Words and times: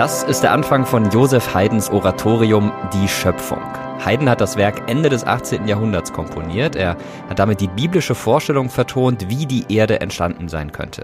Das 0.00 0.22
ist 0.22 0.40
der 0.42 0.52
Anfang 0.52 0.86
von 0.86 1.10
Josef 1.10 1.54
Haydns 1.54 1.90
Oratorium 1.90 2.72
Die 2.94 3.06
Schöpfung. 3.06 3.60
Haydn 4.02 4.30
hat 4.30 4.40
das 4.40 4.56
Werk 4.56 4.88
Ende 4.88 5.10
des 5.10 5.26
18. 5.26 5.68
Jahrhunderts 5.68 6.14
komponiert. 6.14 6.74
Er 6.74 6.96
hat 7.28 7.38
damit 7.38 7.60
die 7.60 7.68
biblische 7.68 8.14
Vorstellung 8.14 8.70
vertont, 8.70 9.28
wie 9.28 9.44
die 9.44 9.66
Erde 9.68 10.00
entstanden 10.00 10.48
sein 10.48 10.72
könnte. 10.72 11.02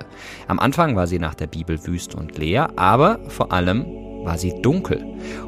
Am 0.49 0.59
Anfang 0.59 0.97
war 0.97 1.07
sie 1.07 1.19
nach 1.19 1.35
der 1.35 1.47
Bibel 1.47 1.79
wüst 1.87 2.15
und 2.15 2.39
leer, 2.39 2.71
aber 2.77 3.19
vor 3.29 3.53
allem 3.53 3.85
war 4.25 4.39
sie 4.39 4.63
dunkel. 4.63 5.05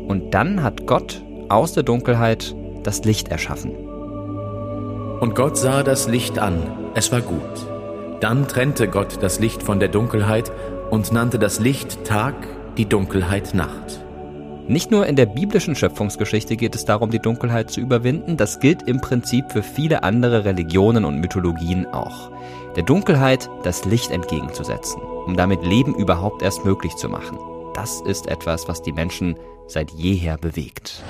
Und 0.07 0.35
dann 0.35 0.63
hat 0.63 0.87
Gott 0.87 1.23
aus 1.49 1.73
der 1.73 1.85
Dunkelheit 1.85 2.55
das 2.83 3.03
Licht 3.07 3.29
erschaffen. 3.29 3.71
Und 5.21 5.35
Gott 5.35 5.57
sah 5.57 5.83
das 5.83 6.07
Licht 6.07 6.39
an, 6.39 6.91
es 6.93 7.11
war 7.13 7.23
gut. 7.23 7.41
Dann 8.21 8.47
trennte 8.47 8.89
Gott 8.89 9.23
das 9.23 9.41
Licht 9.41 9.63
von 9.63 9.81
der 9.81 9.89
Dunkelheit 9.89 10.53
und 10.91 11.13
nannte 11.13 11.39
das 11.39 11.61
Licht 11.61 12.05
Tag, 12.05 12.35
die 12.79 12.89
Dunkelheit 12.89 13.55
Nacht. 13.55 14.05
Nicht 14.69 14.93
nur 14.93 15.07
in 15.07 15.17
der 15.17 15.27
biblischen 15.27 15.75
Schöpfungsgeschichte 15.75 16.57
geht 16.57 16.77
es 16.77 16.85
darum, 16.85 17.11
die 17.11 17.19
Dunkelheit 17.19 17.71
zu 17.71 17.81
überwinden, 17.81 18.37
das 18.37 18.61
gilt 18.61 18.85
im 18.85 19.01
Prinzip 19.01 19.51
für 19.51 19.65
viele 19.65 20.05
andere 20.05 20.45
Religionen 20.45 21.05
und 21.05 21.19
Mythologien 21.19 21.87
auch. 21.87 22.31
Der 22.77 22.85
Dunkelheit 22.85 23.51
das 23.65 23.85
Licht 23.85 24.13
entgegenzusetzen, 24.13 25.03
um 25.03 25.37
damit 25.37 25.65
Leben 25.65 25.95
überhaupt 25.95 26.43
erst 26.43 26.65
möglich 26.65 26.95
zu 26.95 27.09
machen. 27.09 27.39
Das 27.75 28.01
ist 28.03 28.29
etwas, 28.29 28.69
was 28.69 28.81
die 28.81 28.93
Menschen 28.93 29.37
seit 29.67 29.91
jeher 29.91 30.37
bewegt. 30.37 31.03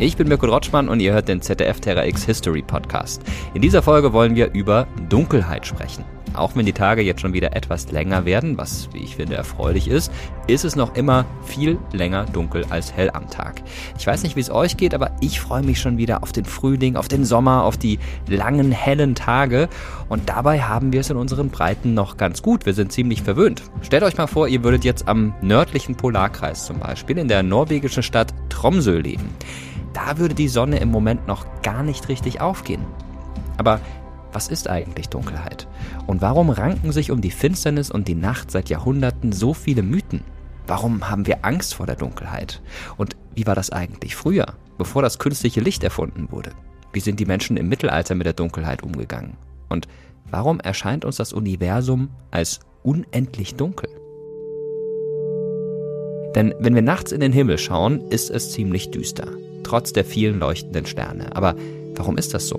Ich 0.00 0.16
bin 0.16 0.28
Mirko 0.28 0.46
Rotschmann 0.46 0.88
und 0.88 1.00
ihr 1.00 1.12
hört 1.12 1.28
den 1.28 1.42
ZDF 1.42 1.78
Terra 1.78 2.06
X 2.06 2.24
History 2.24 2.62
Podcast. 2.62 3.20
In 3.52 3.60
dieser 3.60 3.82
Folge 3.82 4.14
wollen 4.14 4.34
wir 4.34 4.50
über 4.54 4.86
Dunkelheit 5.10 5.66
sprechen. 5.66 6.06
Auch 6.32 6.56
wenn 6.56 6.64
die 6.64 6.72
Tage 6.72 7.02
jetzt 7.02 7.20
schon 7.20 7.34
wieder 7.34 7.54
etwas 7.54 7.92
länger 7.92 8.24
werden, 8.24 8.56
was, 8.56 8.88
wie 8.94 9.00
ich 9.00 9.16
finde, 9.16 9.34
erfreulich 9.34 9.88
ist, 9.88 10.10
ist 10.46 10.64
es 10.64 10.74
noch 10.74 10.94
immer 10.94 11.26
viel 11.44 11.76
länger 11.92 12.24
dunkel 12.24 12.64
als 12.70 12.94
hell 12.94 13.10
am 13.10 13.28
Tag. 13.28 13.60
Ich 13.98 14.06
weiß 14.06 14.22
nicht, 14.22 14.36
wie 14.36 14.40
es 14.40 14.48
euch 14.48 14.78
geht, 14.78 14.94
aber 14.94 15.10
ich 15.20 15.38
freue 15.38 15.62
mich 15.62 15.78
schon 15.78 15.98
wieder 15.98 16.22
auf 16.22 16.32
den 16.32 16.46
Frühling, 16.46 16.96
auf 16.96 17.08
den 17.08 17.26
Sommer, 17.26 17.64
auf 17.64 17.76
die 17.76 17.98
langen, 18.26 18.72
hellen 18.72 19.14
Tage. 19.14 19.68
Und 20.08 20.30
dabei 20.30 20.62
haben 20.62 20.94
wir 20.94 21.00
es 21.00 21.10
in 21.10 21.18
unseren 21.18 21.50
Breiten 21.50 21.92
noch 21.92 22.16
ganz 22.16 22.40
gut. 22.40 22.64
Wir 22.64 22.72
sind 22.72 22.90
ziemlich 22.90 23.20
verwöhnt. 23.20 23.64
Stellt 23.82 24.04
euch 24.04 24.16
mal 24.16 24.28
vor, 24.28 24.48
ihr 24.48 24.64
würdet 24.64 24.82
jetzt 24.82 25.08
am 25.08 25.34
nördlichen 25.42 25.94
Polarkreis 25.94 26.64
zum 26.64 26.78
Beispiel 26.78 27.18
in 27.18 27.28
der 27.28 27.42
norwegischen 27.42 28.02
Stadt 28.02 28.32
Tromsø 28.48 28.98
leben 28.98 29.28
da 29.92 30.18
würde 30.18 30.34
die 30.34 30.48
Sonne 30.48 30.78
im 30.78 30.90
Moment 30.90 31.26
noch 31.26 31.46
gar 31.62 31.82
nicht 31.82 32.08
richtig 32.08 32.40
aufgehen. 32.40 32.84
Aber 33.56 33.80
was 34.32 34.48
ist 34.48 34.68
eigentlich 34.68 35.08
Dunkelheit? 35.08 35.66
Und 36.06 36.22
warum 36.22 36.50
ranken 36.50 36.92
sich 36.92 37.10
um 37.10 37.20
die 37.20 37.30
Finsternis 37.30 37.90
und 37.90 38.08
die 38.08 38.14
Nacht 38.14 38.50
seit 38.50 38.68
Jahrhunderten 38.68 39.32
so 39.32 39.54
viele 39.54 39.82
Mythen? 39.82 40.22
Warum 40.66 41.10
haben 41.10 41.26
wir 41.26 41.44
Angst 41.44 41.74
vor 41.74 41.86
der 41.86 41.96
Dunkelheit? 41.96 42.62
Und 42.96 43.16
wie 43.34 43.46
war 43.46 43.54
das 43.54 43.70
eigentlich 43.70 44.14
früher, 44.14 44.54
bevor 44.78 45.02
das 45.02 45.18
künstliche 45.18 45.60
Licht 45.60 45.82
erfunden 45.82 46.30
wurde? 46.30 46.52
Wie 46.92 47.00
sind 47.00 47.18
die 47.18 47.26
Menschen 47.26 47.56
im 47.56 47.68
Mittelalter 47.68 48.14
mit 48.14 48.26
der 48.26 48.32
Dunkelheit 48.32 48.82
umgegangen? 48.82 49.36
Und 49.68 49.88
warum 50.30 50.60
erscheint 50.60 51.04
uns 51.04 51.16
das 51.16 51.32
Universum 51.32 52.10
als 52.30 52.60
unendlich 52.82 53.56
dunkel? 53.56 53.88
Denn 56.36 56.54
wenn 56.60 56.76
wir 56.76 56.82
nachts 56.82 57.10
in 57.10 57.20
den 57.20 57.32
Himmel 57.32 57.58
schauen, 57.58 58.02
ist 58.10 58.30
es 58.30 58.52
ziemlich 58.52 58.92
düster 58.92 59.26
trotz 59.62 59.92
der 59.92 60.04
vielen 60.04 60.38
leuchtenden 60.38 60.86
Sterne. 60.86 61.34
Aber 61.36 61.56
warum 61.94 62.16
ist 62.16 62.34
das 62.34 62.48
so? 62.48 62.58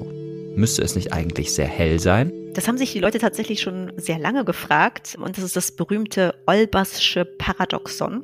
Müsste 0.55 0.81
es 0.81 0.95
nicht 0.95 1.13
eigentlich 1.13 1.53
sehr 1.53 1.67
hell 1.67 1.99
sein? 1.99 2.31
Das 2.53 2.67
haben 2.67 2.77
sich 2.77 2.91
die 2.91 2.99
Leute 2.99 3.19
tatsächlich 3.19 3.61
schon 3.61 3.93
sehr 3.95 4.19
lange 4.19 4.43
gefragt 4.43 5.17
und 5.19 5.37
das 5.37 5.43
ist 5.45 5.55
das 5.55 5.71
berühmte 5.71 6.35
Olbersche 6.45 7.23
Paradoxon. 7.23 8.23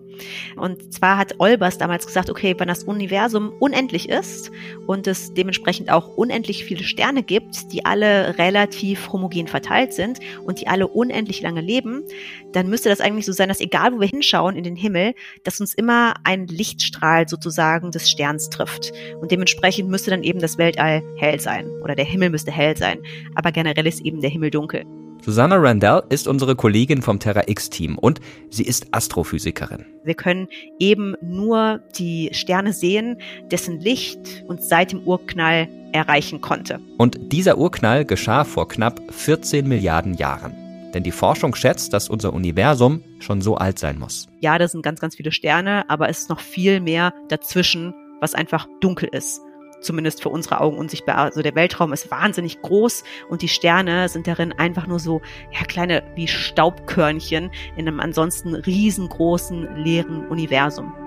Und 0.55 0.93
zwar 0.93 1.17
hat 1.17 1.35
Olbers 1.39 1.77
damals 1.77 2.05
gesagt, 2.05 2.29
okay, 2.29 2.55
wenn 2.57 2.67
das 2.67 2.83
Universum 2.83 3.53
unendlich 3.59 4.09
ist 4.09 4.51
und 4.85 5.07
es 5.07 5.33
dementsprechend 5.33 5.91
auch 5.91 6.07
unendlich 6.15 6.65
viele 6.65 6.83
Sterne 6.83 7.23
gibt, 7.23 7.71
die 7.71 7.85
alle 7.85 8.37
relativ 8.37 9.11
homogen 9.11 9.47
verteilt 9.47 9.93
sind 9.93 10.19
und 10.45 10.61
die 10.61 10.67
alle 10.67 10.87
unendlich 10.87 11.41
lange 11.41 11.61
leben, 11.61 12.03
dann 12.51 12.67
müsste 12.67 12.89
das 12.89 13.01
eigentlich 13.01 13.25
so 13.25 13.33
sein, 13.33 13.49
dass 13.49 13.59
egal 13.59 13.93
wo 13.93 13.99
wir 13.99 14.07
hinschauen 14.07 14.55
in 14.55 14.63
den 14.63 14.75
Himmel, 14.75 15.13
dass 15.43 15.61
uns 15.61 15.73
immer 15.73 16.13
ein 16.23 16.47
Lichtstrahl 16.47 17.27
sozusagen 17.27 17.91
des 17.91 18.09
Sterns 18.09 18.49
trifft. 18.49 18.91
Und 19.21 19.31
dementsprechend 19.31 19.89
müsste 19.89 20.11
dann 20.11 20.23
eben 20.23 20.39
das 20.39 20.57
Weltall 20.57 21.03
hell 21.17 21.39
sein 21.39 21.69
oder 21.83 21.95
der 21.95 22.05
Himmel 22.05 22.29
müsste 22.29 22.51
hell 22.51 22.75
sein. 22.77 22.99
Aber 23.35 23.51
generell 23.51 23.87
ist 23.87 24.01
eben 24.01 24.21
der 24.21 24.29
Himmel 24.29 24.51
dunkel. 24.51 24.85
Susanna 25.27 25.57
Randall 25.57 26.03
ist 26.07 26.25
unsere 26.25 26.55
Kollegin 26.55 27.01
vom 27.01 27.19
Terra 27.19 27.43
X-Team 27.47 27.97
und 27.97 28.21
sie 28.49 28.63
ist 28.63 28.87
Astrophysikerin. 28.93 29.85
Wir 30.05 30.13
können 30.13 30.47
eben 30.79 31.15
nur 31.21 31.81
die 31.97 32.29
Sterne 32.31 32.71
sehen, 32.71 33.17
dessen 33.51 33.81
Licht 33.81 34.45
uns 34.47 34.69
seit 34.69 34.93
dem 34.93 35.01
Urknall 35.01 35.67
erreichen 35.91 36.39
konnte. 36.39 36.79
Und 36.97 37.33
dieser 37.33 37.57
Urknall 37.57 38.05
geschah 38.05 38.45
vor 38.45 38.69
knapp 38.69 39.01
14 39.09 39.67
Milliarden 39.67 40.13
Jahren. 40.13 40.53
Denn 40.93 41.03
die 41.03 41.11
Forschung 41.11 41.55
schätzt, 41.55 41.91
dass 41.91 42.07
unser 42.07 42.31
Universum 42.31 43.03
schon 43.19 43.41
so 43.41 43.57
alt 43.57 43.79
sein 43.79 43.99
muss. 43.99 44.29
Ja, 44.39 44.57
da 44.57 44.69
sind 44.69 44.81
ganz, 44.81 45.01
ganz 45.01 45.17
viele 45.17 45.33
Sterne, 45.33 45.89
aber 45.89 46.07
es 46.07 46.19
ist 46.19 46.29
noch 46.29 46.39
viel 46.39 46.79
mehr 46.79 47.13
dazwischen, 47.27 47.93
was 48.21 48.33
einfach 48.33 48.65
dunkel 48.79 49.09
ist 49.11 49.41
zumindest 49.81 50.21
für 50.21 50.29
unsere 50.29 50.61
Augen 50.61 50.77
unsichtbar. 50.77 51.17
Also 51.17 51.41
der 51.41 51.55
Weltraum 51.55 51.93
ist 51.93 52.11
wahnsinnig 52.11 52.61
groß 52.61 53.03
und 53.29 53.41
die 53.41 53.47
Sterne 53.47 54.09
sind 54.09 54.27
darin 54.27 54.53
einfach 54.53 54.87
nur 54.87 54.99
so, 54.99 55.21
ja, 55.51 55.63
kleine 55.65 56.03
wie 56.15 56.27
Staubkörnchen 56.27 57.51
in 57.75 57.87
einem 57.87 57.99
ansonsten 57.99 58.55
riesengroßen 58.55 59.77
leeren 59.77 60.27
Universum. 60.27 61.06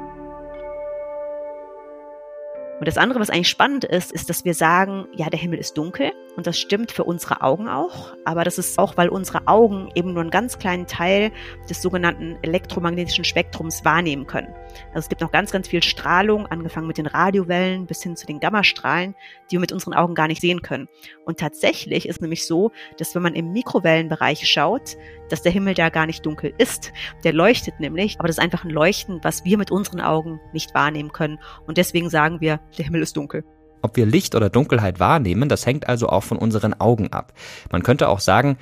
Und 2.80 2.88
das 2.88 2.96
andere, 2.96 3.20
was 3.20 3.28
eigentlich 3.28 3.50
spannend 3.50 3.84
ist, 3.84 4.10
ist, 4.10 4.30
dass 4.30 4.46
wir 4.46 4.54
sagen, 4.54 5.06
ja, 5.14 5.28
der 5.28 5.38
Himmel 5.38 5.58
ist 5.58 5.76
dunkel 5.76 6.12
und 6.36 6.46
das 6.46 6.58
stimmt 6.58 6.90
für 6.90 7.04
unsere 7.04 7.42
Augen 7.42 7.68
auch, 7.68 8.16
aber 8.24 8.42
das 8.42 8.56
ist 8.56 8.78
auch, 8.78 8.96
weil 8.96 9.10
unsere 9.10 9.46
Augen 9.46 9.90
eben 9.94 10.14
nur 10.14 10.22
einen 10.22 10.30
ganz 10.30 10.58
kleinen 10.58 10.86
Teil 10.86 11.30
des 11.68 11.82
sogenannten 11.82 12.38
elektromagnetischen 12.40 13.24
Spektrums 13.24 13.84
wahrnehmen 13.84 14.26
können. 14.26 14.48
Also 14.94 15.00
es 15.00 15.08
gibt 15.10 15.20
noch 15.20 15.30
ganz, 15.30 15.50
ganz 15.50 15.68
viel 15.68 15.82
Strahlung, 15.82 16.46
angefangen 16.46 16.86
mit 16.86 16.96
den 16.96 17.06
Radiowellen 17.06 17.84
bis 17.84 18.02
hin 18.02 18.16
zu 18.16 18.24
den 18.24 18.40
Gammastrahlen, 18.40 19.14
die 19.50 19.56
wir 19.56 19.60
mit 19.60 19.72
unseren 19.72 19.92
Augen 19.92 20.14
gar 20.14 20.28
nicht 20.28 20.40
sehen 20.40 20.62
können. 20.62 20.88
Und 21.26 21.38
tatsächlich 21.38 22.08
ist 22.08 22.22
nämlich 22.22 22.46
so, 22.46 22.72
dass 22.96 23.14
wenn 23.14 23.22
man 23.22 23.34
im 23.34 23.52
Mikrowellenbereich 23.52 24.48
schaut, 24.48 24.96
dass 25.30 25.42
der 25.42 25.52
Himmel 25.52 25.74
da 25.74 25.88
gar 25.88 26.06
nicht 26.06 26.26
dunkel 26.26 26.52
ist. 26.58 26.92
Der 27.24 27.32
leuchtet 27.32 27.80
nämlich, 27.80 28.18
aber 28.18 28.28
das 28.28 28.36
ist 28.38 28.42
einfach 28.42 28.64
ein 28.64 28.70
Leuchten, 28.70 29.20
was 29.22 29.44
wir 29.44 29.58
mit 29.58 29.70
unseren 29.70 30.00
Augen 30.00 30.40
nicht 30.52 30.74
wahrnehmen 30.74 31.12
können. 31.12 31.38
Und 31.66 31.78
deswegen 31.78 32.10
sagen 32.10 32.40
wir, 32.40 32.60
der 32.76 32.84
Himmel 32.84 33.02
ist 33.02 33.16
dunkel. 33.16 33.44
Ob 33.82 33.96
wir 33.96 34.06
Licht 34.06 34.34
oder 34.34 34.50
Dunkelheit 34.50 35.00
wahrnehmen, 35.00 35.48
das 35.48 35.64
hängt 35.64 35.88
also 35.88 36.08
auch 36.08 36.24
von 36.24 36.36
unseren 36.36 36.74
Augen 36.74 37.12
ab. 37.12 37.32
Man 37.72 37.82
könnte 37.82 38.08
auch 38.08 38.20
sagen, 38.20 38.58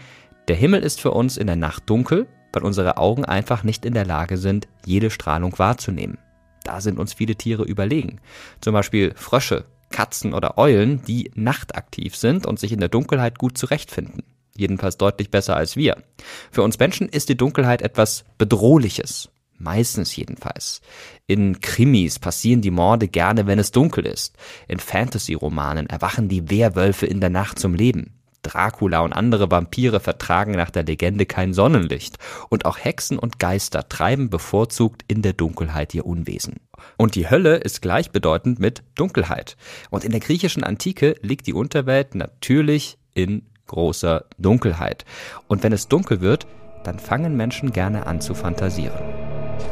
der 0.46 0.56
Himmel 0.56 0.82
ist 0.82 1.00
für 1.00 1.10
uns 1.10 1.36
in 1.36 1.46
der 1.46 1.56
Nacht 1.56 1.90
dunkel, 1.90 2.26
weil 2.52 2.62
unsere 2.62 2.96
Augen 2.98 3.24
einfach 3.24 3.64
nicht 3.64 3.84
in 3.84 3.94
der 3.94 4.06
Lage 4.06 4.38
sind, 4.38 4.68
jede 4.86 5.10
Strahlung 5.10 5.58
wahrzunehmen. 5.58 6.18
Da 6.64 6.80
sind 6.80 6.98
uns 6.98 7.14
viele 7.14 7.36
Tiere 7.36 7.64
überlegen. 7.64 8.20
Zum 8.60 8.72
Beispiel 8.72 9.12
Frösche, 9.16 9.64
Katzen 9.90 10.34
oder 10.34 10.58
Eulen, 10.58 11.02
die 11.02 11.30
nachtaktiv 11.34 12.16
sind 12.16 12.46
und 12.46 12.58
sich 12.58 12.72
in 12.72 12.80
der 12.80 12.88
Dunkelheit 12.88 13.38
gut 13.38 13.58
zurechtfinden. 13.58 14.22
Jedenfalls 14.58 14.96
deutlich 14.96 15.30
besser 15.30 15.54
als 15.54 15.76
wir. 15.76 16.02
Für 16.50 16.62
uns 16.62 16.80
Menschen 16.80 17.08
ist 17.08 17.28
die 17.28 17.36
Dunkelheit 17.36 17.80
etwas 17.80 18.24
Bedrohliches. 18.38 19.30
Meistens 19.56 20.16
jedenfalls. 20.16 20.80
In 21.28 21.60
Krimis 21.60 22.18
passieren 22.18 22.60
die 22.60 22.72
Morde 22.72 23.06
gerne, 23.06 23.46
wenn 23.46 23.60
es 23.60 23.70
dunkel 23.70 24.04
ist. 24.04 24.36
In 24.66 24.80
Fantasy-Romanen 24.80 25.86
erwachen 25.86 26.28
die 26.28 26.50
Werwölfe 26.50 27.06
in 27.06 27.20
der 27.20 27.30
Nacht 27.30 27.60
zum 27.60 27.72
Leben. 27.72 28.14
Dracula 28.42 29.00
und 29.00 29.12
andere 29.12 29.48
Vampire 29.48 30.00
vertragen 30.00 30.52
nach 30.52 30.70
der 30.70 30.82
Legende 30.82 31.24
kein 31.24 31.54
Sonnenlicht. 31.54 32.18
Und 32.48 32.64
auch 32.64 32.78
Hexen 32.78 33.16
und 33.16 33.38
Geister 33.38 33.88
treiben 33.88 34.28
bevorzugt 34.28 35.04
in 35.06 35.22
der 35.22 35.34
Dunkelheit 35.34 35.94
ihr 35.94 36.04
Unwesen. 36.04 36.56
Und 36.96 37.14
die 37.14 37.30
Hölle 37.30 37.58
ist 37.58 37.80
gleichbedeutend 37.80 38.58
mit 38.58 38.82
Dunkelheit. 38.96 39.56
Und 39.90 40.04
in 40.04 40.10
der 40.10 40.20
griechischen 40.20 40.64
Antike 40.64 41.14
liegt 41.22 41.46
die 41.46 41.54
Unterwelt 41.54 42.16
natürlich 42.16 42.98
in 43.14 43.42
großer 43.68 44.24
Dunkelheit. 44.38 45.04
Und 45.46 45.62
wenn 45.62 45.72
es 45.72 45.86
dunkel 45.86 46.20
wird, 46.20 46.46
dann 46.82 46.98
fangen 46.98 47.36
Menschen 47.36 47.72
gerne 47.72 48.06
an 48.06 48.20
zu 48.20 48.34
fantasieren. 48.34 48.98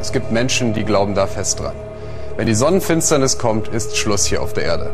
Es 0.01 0.13
gibt 0.13 0.31
Menschen, 0.31 0.73
die 0.73 0.85
glauben 0.85 1.15
da 1.15 1.27
fest 1.27 1.61
dran. 1.61 1.75
Wenn 2.37 2.47
die 2.47 2.55
Sonnenfinsternis 2.55 3.39
kommt, 3.39 3.69
ist 3.69 3.97
Schluss 3.97 4.27
hier 4.27 4.43
auf 4.43 4.53
der 4.53 4.65
Erde. 4.65 4.93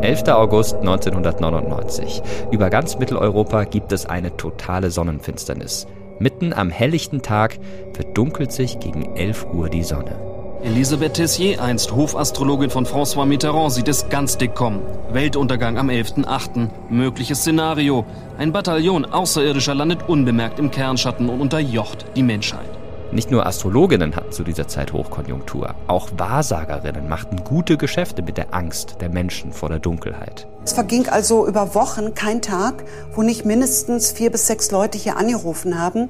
11. 0.00 0.28
August 0.28 0.76
1999. 0.76 2.22
Über 2.52 2.70
ganz 2.70 2.98
Mitteleuropa 2.98 3.64
gibt 3.64 3.92
es 3.92 4.06
eine 4.06 4.36
totale 4.36 4.90
Sonnenfinsternis. 4.90 5.86
Mitten 6.20 6.52
am 6.52 6.70
helllichten 6.70 7.20
Tag 7.20 7.58
verdunkelt 7.92 8.52
sich 8.52 8.78
gegen 8.78 9.16
11 9.16 9.46
Uhr 9.52 9.68
die 9.68 9.82
Sonne. 9.82 10.37
Elisabeth 10.60 11.14
Tessier, 11.14 11.62
einst 11.62 11.92
Hofastrologin 11.92 12.68
von 12.68 12.84
François 12.84 13.24
Mitterrand, 13.26 13.72
sieht 13.72 13.86
es 13.86 14.08
ganz 14.08 14.38
dick 14.38 14.56
kommen. 14.56 14.82
Weltuntergang 15.12 15.78
am 15.78 15.88
11.8. 15.88 16.68
Mögliches 16.90 17.42
Szenario. 17.42 18.04
Ein 18.38 18.50
Bataillon 18.50 19.04
Außerirdischer 19.04 19.76
landet 19.76 20.08
unbemerkt 20.08 20.58
im 20.58 20.72
Kernschatten 20.72 21.28
und 21.28 21.40
unterjocht 21.40 22.06
die 22.16 22.24
Menschheit. 22.24 22.68
Nicht 23.12 23.30
nur 23.30 23.46
Astrologinnen 23.46 24.16
hatten 24.16 24.32
zu 24.32 24.42
dieser 24.42 24.66
Zeit 24.66 24.92
Hochkonjunktur, 24.92 25.76
auch 25.86 26.10
Wahrsagerinnen 26.16 27.08
machten 27.08 27.44
gute 27.44 27.76
Geschäfte 27.76 28.22
mit 28.22 28.36
der 28.36 28.52
Angst 28.52 28.96
der 29.00 29.10
Menschen 29.10 29.52
vor 29.52 29.68
der 29.68 29.78
Dunkelheit. 29.78 30.48
Es 30.64 30.72
verging 30.72 31.08
also 31.08 31.46
über 31.46 31.76
Wochen 31.76 32.14
kein 32.14 32.42
Tag, 32.42 32.82
wo 33.14 33.22
nicht 33.22 33.44
mindestens 33.46 34.10
vier 34.10 34.30
bis 34.30 34.48
sechs 34.48 34.72
Leute 34.72 34.98
hier 34.98 35.16
angerufen 35.16 35.80
haben 35.80 36.08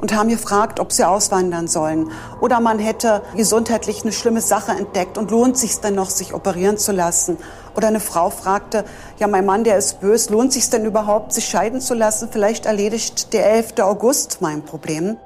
und 0.00 0.14
haben 0.14 0.28
gefragt, 0.28 0.80
ob 0.80 0.92
sie 0.92 1.04
auswandern 1.04 1.68
sollen. 1.68 2.10
Oder 2.40 2.60
man 2.60 2.78
hätte 2.78 3.22
gesundheitlich 3.36 4.02
eine 4.02 4.12
schlimme 4.12 4.40
Sache 4.40 4.72
entdeckt 4.72 5.18
und 5.18 5.30
lohnt 5.30 5.56
sich 5.56 5.80
denn 5.80 5.94
noch, 5.94 6.10
sich 6.10 6.34
operieren 6.34 6.78
zu 6.78 6.92
lassen. 6.92 7.38
Oder 7.76 7.88
eine 7.88 8.00
Frau 8.00 8.30
fragte, 8.30 8.84
ja, 9.18 9.26
mein 9.26 9.46
Mann, 9.46 9.64
der 9.64 9.76
ist 9.76 10.00
bös, 10.00 10.30
lohnt 10.30 10.52
sich 10.52 10.70
denn 10.70 10.84
überhaupt, 10.84 11.32
sich 11.32 11.46
scheiden 11.46 11.80
zu 11.80 11.94
lassen? 11.94 12.28
Vielleicht 12.30 12.66
erledigt 12.66 13.32
der 13.32 13.50
11. 13.50 13.74
August 13.80 14.38
mein 14.40 14.62
Problem. 14.64 15.16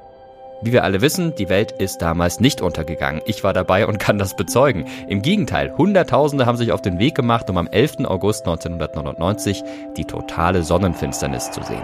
Wie 0.62 0.72
wir 0.72 0.84
alle 0.84 1.00
wissen, 1.00 1.34
die 1.34 1.48
Welt 1.48 1.72
ist 1.72 2.02
damals 2.02 2.38
nicht 2.38 2.60
untergegangen. 2.60 3.22
Ich 3.24 3.42
war 3.42 3.54
dabei 3.54 3.86
und 3.86 3.98
kann 3.98 4.18
das 4.18 4.36
bezeugen. 4.36 4.84
Im 5.08 5.22
Gegenteil, 5.22 5.74
Hunderttausende 5.78 6.44
haben 6.44 6.58
sich 6.58 6.72
auf 6.72 6.82
den 6.82 6.98
Weg 6.98 7.14
gemacht, 7.14 7.48
um 7.48 7.56
am 7.56 7.66
11. 7.66 8.04
August 8.04 8.46
1999 8.46 9.64
die 9.96 10.04
totale 10.04 10.62
Sonnenfinsternis 10.62 11.50
zu 11.50 11.62
sehen. 11.62 11.82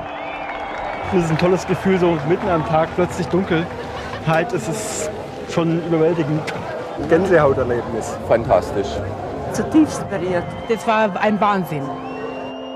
Das 1.17 1.25
ist 1.25 1.31
ein 1.31 1.39
tolles 1.39 1.67
Gefühl, 1.67 1.99
so 1.99 2.19
mitten 2.29 2.47
am 2.47 2.63
Tag 2.67 2.91
plötzlich 2.95 3.27
Dunkelheit. 3.29 4.53
Es 4.53 4.69
ist 4.69 5.11
schon 5.51 5.83
überwältigend. 5.87 6.43
Gänsehauterlebnis. 7.09 8.15
Fantastisch. 8.29 8.89
Zutiefst 9.55 10.07
berührt. 10.11 10.45
Das 10.69 10.87
war 10.87 11.19
ein 11.19 11.41
Wahnsinn. 11.41 11.85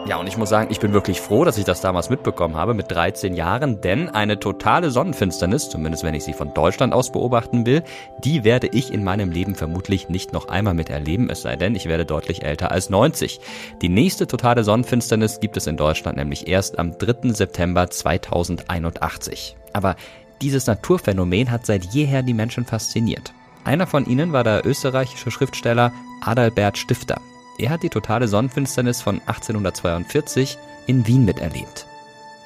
Ja, 0.06 0.16
und 0.16 0.26
ich 0.26 0.36
muss 0.36 0.48
sagen, 0.48 0.70
ich 0.70 0.80
bin 0.80 0.92
wirklich 0.92 1.20
froh, 1.20 1.44
dass 1.44 1.58
ich 1.58 1.64
das 1.64 1.82
damals 1.82 2.10
mitbekommen 2.10 2.56
habe 2.56 2.74
mit 2.74 2.90
13 2.90 3.34
Jahren, 3.34 3.80
denn 3.80 4.08
eine 4.08 4.40
totale 4.40 4.90
Sonnenfinsternis, 4.90 5.68
zumindest 5.68 6.02
wenn 6.04 6.14
ich 6.14 6.24
sie 6.24 6.32
von 6.32 6.54
Deutschland 6.54 6.92
aus 6.92 7.12
beobachten 7.12 7.66
will, 7.66 7.82
die 8.24 8.42
werde 8.42 8.66
ich 8.68 8.92
in 8.92 9.04
meinem 9.04 9.30
Leben 9.30 9.54
vermutlich 9.54 10.08
nicht 10.08 10.32
noch 10.32 10.48
einmal 10.48 10.74
miterleben, 10.74 11.28
es 11.30 11.42
sei 11.42 11.56
denn, 11.56 11.74
ich 11.74 11.86
werde 11.86 12.06
deutlich 12.06 12.42
älter 12.42 12.72
als 12.72 12.90
90. 12.90 13.40
Die 13.82 13.88
nächste 13.88 14.26
totale 14.26 14.64
Sonnenfinsternis 14.64 15.38
gibt 15.38 15.56
es 15.56 15.66
in 15.66 15.76
Deutschland 15.76 16.16
nämlich 16.16 16.48
erst 16.48 16.78
am 16.78 16.96
3. 16.96 17.32
September 17.32 17.88
2081. 17.88 19.56
Aber 19.74 19.96
dieses 20.40 20.66
Naturphänomen 20.66 21.50
hat 21.50 21.66
seit 21.66 21.84
jeher 21.92 22.22
die 22.22 22.34
Menschen 22.34 22.64
fasziniert. 22.64 23.32
Einer 23.64 23.86
von 23.86 24.06
ihnen 24.06 24.32
war 24.32 24.42
der 24.42 24.66
österreichische 24.66 25.30
Schriftsteller 25.30 25.92
Adalbert 26.22 26.78
Stifter. 26.78 27.20
Er 27.60 27.68
hat 27.68 27.82
die 27.82 27.90
totale 27.90 28.26
Sonnenfinsternis 28.26 29.02
von 29.02 29.20
1842 29.26 30.56
in 30.86 31.06
Wien 31.06 31.26
miterlebt. 31.26 31.86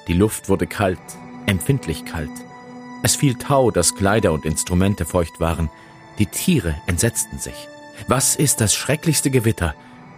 Die 0.08 0.12
Luft 0.12 0.48
wurde 0.48 0.66
kalt, 0.66 0.98
empfindlich 1.46 2.04
kalt. 2.04 2.32
Es 3.04 3.14
fiel 3.14 3.36
Tau, 3.36 3.70
dass 3.70 3.94
Kleider 3.94 4.32
und 4.32 4.44
Instrumente 4.44 5.04
feucht 5.04 5.38
waren. 5.38 5.70
Die 6.18 6.26
Tiere 6.26 6.74
entsetzten 6.88 7.38
sich. 7.38 7.68
Was 8.08 8.34
ist 8.34 8.60
das 8.60 8.74
schrecklichste 8.74 9.30
Gewitter? 9.30 9.76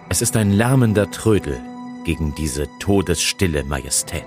Es 0.09 0.23
ist 0.23 0.35
ein 0.35 0.51
lärmender 0.51 1.11
Trödel 1.11 1.61
gegen 2.05 2.35
diese 2.35 2.67
todesstille 2.79 3.65
Majestät. 3.65 4.25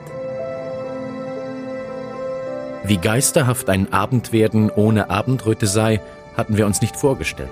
Wie 2.83 2.97
geisterhaft 2.97 3.69
ein 3.69 3.91
Abendwerden 3.91 4.69
ohne 4.69 5.09
Abendröte 5.09 5.65
sei, 5.65 5.99
hatten 6.37 6.57
wir 6.57 6.67
uns 6.67 6.81
nicht 6.81 6.95
vorgestellt. 6.95 7.49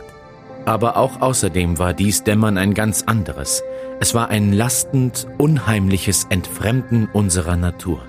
Aber 0.67 0.97
auch 0.97 1.21
außerdem 1.21 1.79
war 1.79 1.93
dies 1.93 2.25
Dämmern 2.25 2.57
ein 2.57 2.73
ganz 2.73 3.03
anderes. 3.03 3.63
Es 4.01 4.13
war 4.13 4.27
ein 4.27 4.51
lastend, 4.51 5.25
unheimliches 5.37 6.25
Entfremden 6.29 7.07
unserer 7.13 7.55
Natur. 7.55 8.01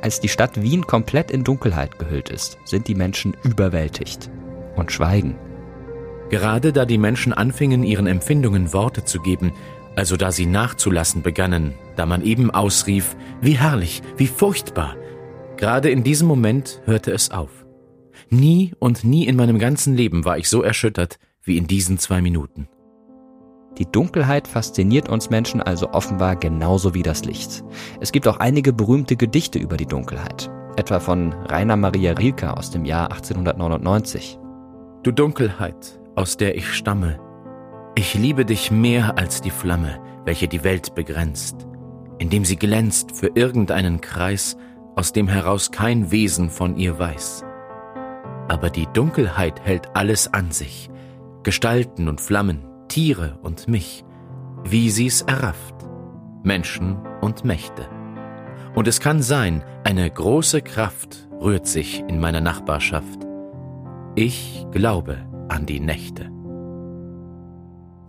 Als 0.00 0.20
die 0.20 0.30
Stadt 0.30 0.62
Wien 0.62 0.86
komplett 0.86 1.30
in 1.30 1.44
Dunkelheit 1.44 1.98
gehüllt 1.98 2.30
ist, 2.30 2.56
sind 2.64 2.88
die 2.88 2.94
Menschen 2.94 3.36
überwältigt 3.42 4.30
und 4.74 4.90
schweigen. 4.90 5.36
Gerade 6.30 6.72
da 6.72 6.86
die 6.86 6.96
Menschen 6.96 7.34
anfingen, 7.34 7.84
ihren 7.84 8.06
Empfindungen 8.06 8.72
Worte 8.72 9.04
zu 9.04 9.20
geben, 9.20 9.52
also 9.96 10.16
da 10.16 10.32
sie 10.32 10.46
nachzulassen 10.46 11.20
begannen, 11.20 11.74
da 11.94 12.06
man 12.06 12.22
eben 12.24 12.52
ausrief, 12.52 13.16
wie 13.42 13.58
herrlich, 13.58 14.02
wie 14.16 14.28
furchtbar, 14.28 14.96
gerade 15.58 15.90
in 15.90 16.04
diesem 16.04 16.26
Moment 16.26 16.80
hörte 16.86 17.12
es 17.12 17.30
auf. 17.30 17.66
Nie 18.30 18.72
und 18.78 19.04
nie 19.04 19.26
in 19.26 19.36
meinem 19.36 19.58
ganzen 19.58 19.94
Leben 19.94 20.24
war 20.24 20.38
ich 20.38 20.48
so 20.48 20.62
erschüttert 20.62 21.18
wie 21.44 21.56
in 21.56 21.66
diesen 21.66 21.98
zwei 21.98 22.20
Minuten. 22.20 22.68
Die 23.78 23.90
Dunkelheit 23.90 24.46
fasziniert 24.46 25.08
uns 25.08 25.30
Menschen 25.30 25.60
also 25.60 25.90
offenbar 25.90 26.36
genauso 26.36 26.94
wie 26.94 27.02
das 27.02 27.24
Licht. 27.24 27.64
Es 28.00 28.12
gibt 28.12 28.28
auch 28.28 28.38
einige 28.38 28.72
berühmte 28.72 29.16
Gedichte 29.16 29.58
über 29.58 29.76
die 29.76 29.86
Dunkelheit, 29.86 30.50
etwa 30.76 31.00
von 31.00 31.32
Rainer 31.32 31.76
Maria 31.76 32.12
Rilke 32.12 32.56
aus 32.56 32.70
dem 32.70 32.84
Jahr 32.84 33.10
1899. 33.10 34.38
Du 35.02 35.10
Dunkelheit, 35.10 36.00
aus 36.14 36.36
der 36.36 36.56
ich 36.56 36.72
stamme, 36.72 37.18
ich 37.96 38.14
liebe 38.14 38.44
dich 38.44 38.70
mehr 38.70 39.18
als 39.18 39.40
die 39.40 39.50
Flamme, 39.50 40.00
welche 40.24 40.48
die 40.48 40.64
Welt 40.64 40.94
begrenzt, 40.94 41.66
indem 42.18 42.44
sie 42.44 42.56
glänzt 42.56 43.16
für 43.16 43.32
irgendeinen 43.34 44.00
Kreis, 44.00 44.56
aus 44.96 45.12
dem 45.12 45.28
heraus 45.28 45.72
kein 45.72 46.10
Wesen 46.12 46.48
von 46.48 46.76
ihr 46.76 46.98
weiß. 46.98 47.44
Aber 48.48 48.70
die 48.70 48.86
Dunkelheit 48.92 49.60
hält 49.64 49.94
alles 49.94 50.32
an 50.32 50.52
sich, 50.52 50.90
Gestalten 51.44 52.08
und 52.08 52.20
Flammen, 52.20 52.64
Tiere 52.88 53.38
und 53.42 53.68
mich, 53.68 54.04
wie 54.64 54.90
sie's 54.90 55.22
errafft, 55.22 55.74
Menschen 56.42 56.96
und 57.20 57.44
Mächte. 57.44 57.88
Und 58.74 58.88
es 58.88 58.98
kann 58.98 59.22
sein, 59.22 59.62
eine 59.84 60.10
große 60.10 60.62
Kraft 60.62 61.28
rührt 61.40 61.66
sich 61.66 62.00
in 62.08 62.18
meiner 62.18 62.40
Nachbarschaft. 62.40 63.20
Ich 64.16 64.66
glaube 64.72 65.18
an 65.48 65.66
die 65.66 65.80
Nächte. 65.80 66.33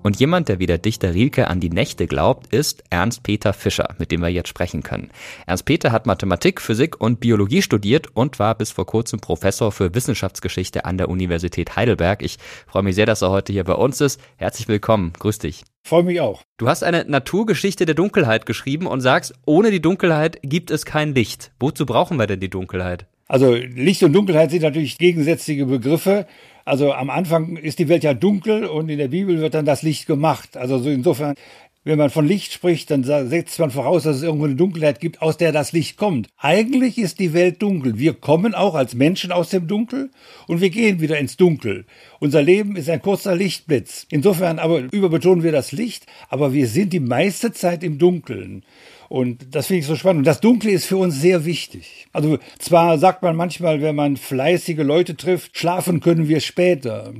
Und 0.06 0.20
jemand, 0.20 0.50
der 0.50 0.60
wie 0.60 0.68
der 0.68 0.78
Dichter 0.78 1.16
Rilke 1.16 1.48
an 1.48 1.60
die 1.60 1.72
Nächte 1.72 2.06
glaubt, 2.06 2.54
ist 2.54 2.84
Ernst 2.92 3.24
Peter 3.24 3.54
Fischer, 3.54 3.96
mit 3.98 4.12
dem 4.12 4.22
wir 4.22 4.30
jetzt 4.30 4.50
sprechen 4.50 4.84
können. 4.84 5.10
Ernst 5.48 5.66
Peter 5.66 5.92
hat 5.92 6.06
Mathematik, 6.06 6.62
Physik 6.62 7.02
und 7.02 7.20
Biologie 7.20 7.64
studiert 7.64 8.16
und 8.16 8.38
war 8.38 8.54
bis 8.54 8.70
vor 8.70 8.86
kurzem 8.86 9.20
Professor 9.20 9.72
für 9.72 9.96
Wissenschaftsgeschichte 9.96 10.86
an 10.86 11.00
der 11.00 11.10
Universität 11.10 11.76
Heidelberg. 11.76 12.22
Ich 12.22 12.38
freue 12.68 12.84
mich 12.84 12.94
sehr, 12.94 13.08
dass 13.08 13.24
er 13.24 13.32
heute 13.32 13.52
hier 13.52 13.64
bei 13.64 13.74
uns 13.74 14.00
ist. 14.00 14.22
Herzlich 14.36 14.68
willkommen. 14.68 15.12
Grüß 15.18 15.40
dich. 15.40 15.64
Freue 15.84 16.04
mich 16.04 16.22
auch. 16.22 16.44
Du 16.58 16.68
hast 16.68 16.84
eine 16.84 17.06
Naturgeschichte 17.06 17.88
der 17.88 17.96
Dunkelheit 17.96 18.46
geschrieben 18.46 18.86
und 18.86 19.02
sagst, 19.02 19.34
ohne 19.48 19.72
die 19.72 19.82
Dunkelheit 19.82 20.38
gibt 20.44 20.70
es 20.70 20.86
kein 20.86 21.16
Licht. 21.16 21.52
Wozu 21.60 21.88
brauchen 21.88 22.20
wir 22.20 22.28
denn 22.28 22.40
die 22.40 22.52
Dunkelheit? 22.52 23.08
Also 23.28 23.56
Licht 23.56 24.04
und 24.04 24.14
Dunkelheit 24.14 24.52
sind 24.52 24.62
natürlich 24.62 25.00
gegensätzliche 25.00 25.66
Begriffe. 25.66 26.28
Also 26.66 26.94
am 26.94 27.12
Anfang 27.12 27.58
ist 27.58 27.78
die 27.78 27.88
Welt 27.88 28.04
ja 28.04 28.16
dunkel 28.16 28.66
und 28.66 28.90
in 28.90 28.98
der 28.98 29.10
Bibel 29.10 29.40
wird 29.40 29.54
dann 29.54 29.66
das 29.66 29.84
Licht 29.84 30.08
gemacht. 30.08 30.58
Also 30.58 30.80
so 30.80 30.90
insofern, 30.90 31.36
wenn 31.84 32.00
man 32.00 32.10
von 32.10 32.28
Licht 32.28 32.52
spricht, 32.52 32.90
dann 32.90 33.04
setzt 33.04 33.60
man 33.60 33.70
voraus, 33.70 34.02
dass 34.02 34.18
es 34.18 34.24
irgendwo 34.24 34.46
eine 34.46 34.56
Dunkelheit 34.56 35.00
gibt, 35.00 35.22
aus 35.22 35.38
der 35.38 35.52
das 35.52 35.72
Licht 35.72 35.96
kommt. 35.96 36.28
Eigentlich 36.38 36.98
ist 36.98 37.20
die 37.20 37.34
Welt 37.34 37.62
dunkel. 37.62 38.00
Wir 38.00 38.16
kommen 38.16 38.56
auch 38.56 38.74
als 38.74 38.96
Menschen 38.96 39.32
aus 39.32 39.52
dem 39.52 39.68
Dunkel 39.68 40.10
und 40.48 40.60
wir 40.60 40.72
gehen 40.72 41.00
wieder 41.00 41.20
ins 41.20 41.38
Dunkel. 41.38 41.86
Unser 42.20 42.42
Leben 42.42 42.76
ist 42.76 42.90
ein 42.90 43.04
kurzer 43.04 43.36
Lichtblitz. 43.36 44.08
Insofern 44.10 44.58
aber 44.58 44.92
überbetonen 44.92 45.44
wir 45.44 45.52
das 45.52 45.72
Licht, 45.72 46.08
aber 46.30 46.52
wir 46.52 46.66
sind 46.66 46.92
die 46.92 47.00
meiste 47.00 47.52
Zeit 47.52 47.84
im 47.84 48.00
Dunkeln. 48.00 48.64
Und 49.10 49.56
das 49.56 49.68
finde 49.68 49.80
ich 49.82 49.86
so 49.86 49.96
spannend. 49.96 50.20
Und 50.20 50.28
das 50.28 50.42
Dunkle 50.42 50.72
ist 50.72 50.86
für 50.86 50.98
uns 50.98 51.20
sehr 51.20 51.46
wichtig. 51.46 52.08
Also 52.14 52.40
zwar 52.60 52.98
sagt 52.98 53.22
man 53.22 53.36
manchmal, 53.36 53.82
wenn 53.82 53.96
man 53.96 54.18
fleißige 54.18 54.80
Leute 54.80 55.16
trifft, 55.16 55.58
schlafen 55.58 56.00
können 56.00 56.28
wir 56.28 56.40
später. 56.40 57.14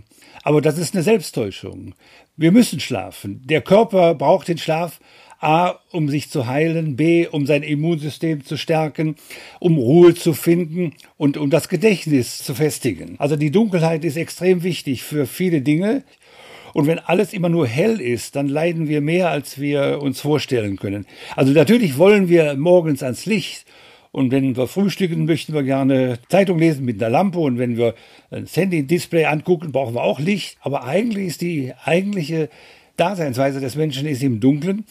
Aber 0.44 0.62
das 0.62 0.78
ist 0.78 0.94
eine 0.94 1.04
Selbsttäuschung. 1.04 1.96
Wir 2.38 2.52
müssen 2.52 2.80
schlafen. 2.80 3.42
Der 3.46 3.62
Körper 3.62 4.14
braucht 4.16 4.48
den 4.48 4.58
Schlaf. 4.58 5.00
A, 5.40 5.76
um 5.92 6.10
sich 6.10 6.30
zu 6.30 6.48
heilen, 6.48 6.96
B, 6.96 7.28
um 7.28 7.46
sein 7.46 7.62
Immunsystem 7.62 8.46
zu 8.46 8.58
stärken, 8.58 9.16
um 9.60 9.78
Ruhe 9.78 10.16
zu 10.16 10.34
finden 10.34 10.94
und 11.18 11.38
um 11.38 11.50
das 11.50 11.68
Gedächtnis 11.70 12.40
zu 12.40 12.56
festigen. 12.56 13.16
Also 13.20 13.36
die 13.36 13.52
Dunkelheit 13.52 14.06
ist 14.06 14.18
extrem 14.18 14.64
wichtig 14.64 15.04
für 15.04 15.28
viele 15.28 15.62
Dinge. 15.62 16.04
Und 16.76 16.88
wenn 16.88 17.00
alles 17.00 17.32
immer 17.32 17.48
nur 17.48 17.68
hell 17.68 18.02
ist, 18.02 18.36
dann 18.36 18.50
leiden 18.50 18.90
wir 18.90 19.00
mehr, 19.00 19.30
als 19.30 19.62
wir 19.62 20.02
uns 20.02 20.20
vorstellen 20.20 20.76
können. 20.76 21.06
Also 21.38 21.54
natürlich 21.54 21.98
wollen 21.98 22.28
wir 22.28 22.56
morgens 22.56 23.02
ans 23.02 23.26
Licht. 23.26 23.66
Und 24.12 24.30
wenn 24.32 24.58
wir 24.58 24.68
frühstücken, 24.68 25.24
möchten 25.24 25.54
wir 25.54 25.64
gerne 25.64 26.20
Zeitung 26.28 26.60
lesen 26.60 26.84
mit 26.84 27.02
einer 27.02 27.10
Lampe. 27.10 27.40
Und 27.40 27.60
wenn 27.60 27.78
wir 27.78 27.96
das 28.30 28.58
Handy-Display 28.58 29.24
angucken, 29.24 29.72
brauchen 29.72 29.96
wir 29.96 30.04
auch 30.04 30.20
Licht. 30.20 30.58
Aber 30.60 30.84
eigentlich 30.84 31.28
ist 31.28 31.40
die 31.40 31.72
eigentliche 31.86 32.50
Daseinsweise 32.98 33.60
des 33.60 33.76
Menschen 33.76 34.08
ist 34.08 34.24
im 34.24 34.40
Dunkeln. 34.40 34.86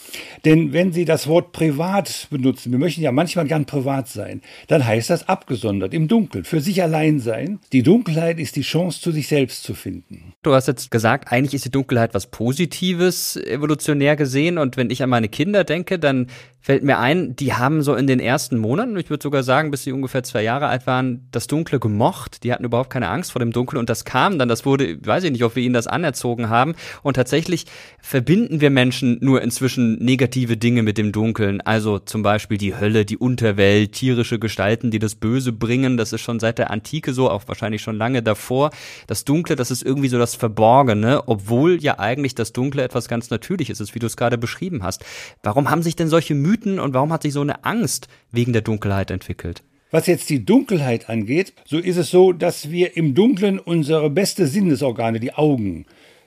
Denn 0.45 0.73
wenn 0.73 0.93
Sie 0.93 1.05
das 1.05 1.27
Wort 1.27 1.53
privat 1.53 2.29
benutzen, 2.31 2.73
wir 2.73 2.79
möchten 2.79 3.03
ja 3.03 3.13
manchmal 3.13 3.47
gern 3.47 3.65
privat 3.65 4.09
sein, 4.09 4.43
dann 4.69 4.87
heißt 4.87 5.11
das 5.11 5.29
abgesondert, 5.29 5.95
im 5.95 6.09
Dunkeln, 6.09 6.45
für 6.45 6.61
sich 6.61 6.83
allein 6.83 7.21
sein. 7.21 7.61
Die 7.73 7.83
Dunkelheit 7.83 8.39
ist 8.39 8.57
die 8.57 8.63
Chance, 8.63 9.01
zu 9.01 9.11
sich 9.11 9.29
selbst 9.29 9.63
zu 9.63 9.75
finden. 9.75 10.33
Du 10.43 10.53
hast 10.53 10.69
jetzt 10.69 10.91
gesagt, 10.91 11.33
eigentlich 11.33 11.55
ist 11.55 11.65
die 11.65 11.71
Dunkelheit 11.71 12.15
was 12.15 12.27
Positives, 12.27 13.37
evolutionär 13.37 14.17
gesehen. 14.17 14.59
Und 14.59 14.77
wenn 14.77 14.91
ich 14.91 15.03
an 15.03 15.11
meine 15.11 15.29
Kinder 15.29 15.65
denke, 15.65 15.99
dann 15.99 16.29
fällt 16.65 16.83
mir 16.83 16.99
ein, 16.99 17.37
die 17.37 17.53
haben 17.53 17.83
so 17.83 17.95
in 17.95 18.07
den 18.07 18.21
ersten 18.21 18.57
Monaten, 18.57 18.97
ich 18.97 19.11
würde 19.11 19.23
sogar 19.23 19.43
sagen, 19.43 19.71
bis 19.71 19.83
sie 19.83 19.93
ungefähr 19.93 20.23
zwei 20.23 20.43
Jahre 20.43 20.69
alt 20.69 20.87
waren, 20.87 21.29
das 21.31 21.47
Dunkle 21.47 21.79
gemocht. 21.79 22.43
Die 22.43 22.55
hatten 22.55 22.65
überhaupt 22.65 22.89
keine 22.89 23.11
Angst 23.11 23.33
vor 23.33 23.41
dem 23.41 23.53
Dunkeln 23.53 23.79
und 23.79 23.91
das 23.91 24.07
kam 24.07 24.39
dann, 24.39 24.49
das 24.49 24.65
wurde, 24.65 24.97
weiß 25.05 25.25
ich 25.25 25.31
nicht, 25.31 25.45
ob 25.45 25.57
wir 25.57 25.63
ihnen 25.63 25.75
das 25.75 25.87
anerzogen 25.87 26.49
haben. 26.49 26.75
Und 27.03 27.17
tatsächlich 27.17 27.67
verbinden 28.01 28.63
wir 28.63 28.71
Menschen 28.71 29.19
nur 29.21 29.43
inzwischen 29.43 30.03
negative 30.03 30.57
Dinge 30.57 30.83
mit 30.83 30.97
dem 30.97 31.13
Dunkeln. 31.13 31.61
Also 31.61 31.99
zum 31.99 32.23
Beispiel 32.23 32.57
die 32.57 32.75
Hölle, 32.75 33.05
die 33.05 33.19
Unterwelt, 33.19 33.93
tierische 33.93 34.39
Gestalten, 34.39 34.91
die 34.91 34.99
das 34.99 35.17
Böse 35.17 35.53
bringen. 35.53 35.99
Das 35.99 36.15
ist 36.15 36.23
schon 36.23 36.41
seit 36.41 36.57
der 36.57 36.71
Antike 36.71 37.13
so, 37.13 37.29
auch 37.29 37.43
wahrscheinlich 37.47 37.83
schon 37.83 37.99
lange 37.99 38.23
davor. 38.23 38.71
Das 39.07 39.27
Dunkle, 39.27 39.55
das 39.55 39.71
ist 39.71 39.83
irgendwie 39.83 40.09
so 40.09 40.17
das 40.17 40.35
Verborgene, 40.35 41.29
obwohl 41.29 41.83
ja 41.83 41.99
eigentlich 41.99 42.35
das 42.35 42.55
Dunkle 42.55 42.83
etwas 42.83 43.07
ganz 43.07 43.29
Natürliches 43.29 43.81
ist, 43.81 43.95
wie 43.95 43.99
du 43.99 44.07
es 44.07 44.17
gerade 44.17 44.39
beschrieben 44.39 44.83
hast. 44.83 45.05
Warum 45.43 45.69
haben 45.69 45.83
sich 45.83 45.95
denn 45.95 46.09
solche 46.09 46.35
Mythen 46.35 46.54
Mythen 46.55 46.79
und 46.79 46.95
warum 46.95 47.13
hat 47.13 47.23
sich 47.23 47.33
so 47.33 47.41
eine 47.41 47.65
Angst 47.65 48.09
wegen 48.31 48.53
der 48.53 48.63
Dunkelheit 48.63 49.11
entwickelt? 49.11 49.63
Was 49.91 50.07
jetzt 50.07 50.31
die 50.31 50.45
Dunkelheit 50.45 51.09
angeht, 51.09 51.53
so 51.65 51.79
ist 51.79 51.97
es 51.97 52.11
so, 52.11 52.33
dass 52.33 52.71
wir 52.71 52.97
im 52.97 53.15
Dunkeln 53.15 53.59
unsere 53.59 54.11
beste 54.11 54.47
Sinnesorgane, 54.47 55.21
die 55.21 55.35
Augen, 55.35 55.87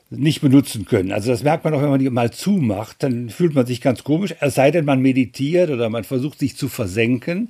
nicht 0.10 0.40
benutzen 0.40 0.86
können. 0.86 1.12
Also 1.12 1.32
das 1.32 1.44
merkt 1.44 1.66
man 1.66 1.74
auch, 1.74 1.82
wenn 1.82 1.90
man 1.90 2.00
die 2.00 2.10
mal 2.10 2.32
zumacht, 2.32 3.04
dann 3.04 3.30
fühlt 3.30 3.56
man 3.56 3.66
sich 3.66 3.82
ganz 3.82 4.06
komisch, 4.06 4.36
es 4.40 4.56
sei 4.56 4.72
denn, 4.72 4.86
man 4.86 5.02
meditiert 5.02 5.70
oder 5.70 5.90
man 5.90 6.06
versucht 6.06 6.40
sich 6.40 6.56
zu 6.56 6.70
versenken. 6.70 7.50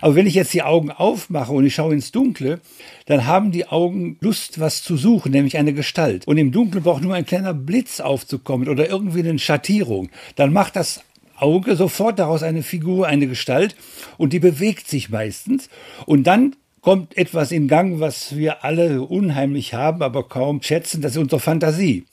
Aber 0.00 0.14
wenn 0.14 0.26
ich 0.26 0.34
jetzt 0.34 0.54
die 0.54 0.62
Augen 0.62 0.90
aufmache 0.90 1.52
und 1.52 1.66
ich 1.66 1.74
schaue 1.74 1.92
ins 1.92 2.10
Dunkle, 2.10 2.60
dann 3.04 3.26
haben 3.26 3.52
die 3.52 3.66
Augen 3.66 4.16
Lust, 4.20 4.58
was 4.58 4.82
zu 4.82 4.96
suchen, 4.96 5.32
nämlich 5.32 5.58
eine 5.58 5.74
Gestalt. 5.74 6.26
Und 6.26 6.38
im 6.38 6.50
Dunkeln 6.50 6.82
braucht 6.82 7.02
nur 7.02 7.14
ein 7.14 7.26
kleiner 7.26 7.52
Blitz 7.52 8.00
aufzukommen 8.00 8.70
oder 8.70 8.88
irgendwie 8.88 9.20
eine 9.20 9.38
Schattierung. 9.38 10.08
Dann 10.36 10.52
macht 10.52 10.76
das 10.76 11.02
Auge 11.40 11.76
sofort 11.76 12.18
daraus 12.18 12.42
eine 12.42 12.62
Figur, 12.62 13.06
eine 13.06 13.26
Gestalt 13.26 13.76
und 14.16 14.32
die 14.32 14.40
bewegt 14.40 14.88
sich 14.88 15.10
meistens 15.10 15.68
und 16.06 16.26
dann 16.26 16.56
kommt 16.80 17.16
etwas 17.16 17.52
in 17.52 17.68
Gang, 17.68 18.00
was 18.00 18.36
wir 18.36 18.64
alle 18.64 19.02
unheimlich 19.02 19.74
haben, 19.74 20.02
aber 20.02 20.28
kaum 20.28 20.62
schätzen, 20.62 21.02
das 21.02 21.12
ist 21.12 21.18
unsere 21.18 21.40
Fantasie. 21.40 22.04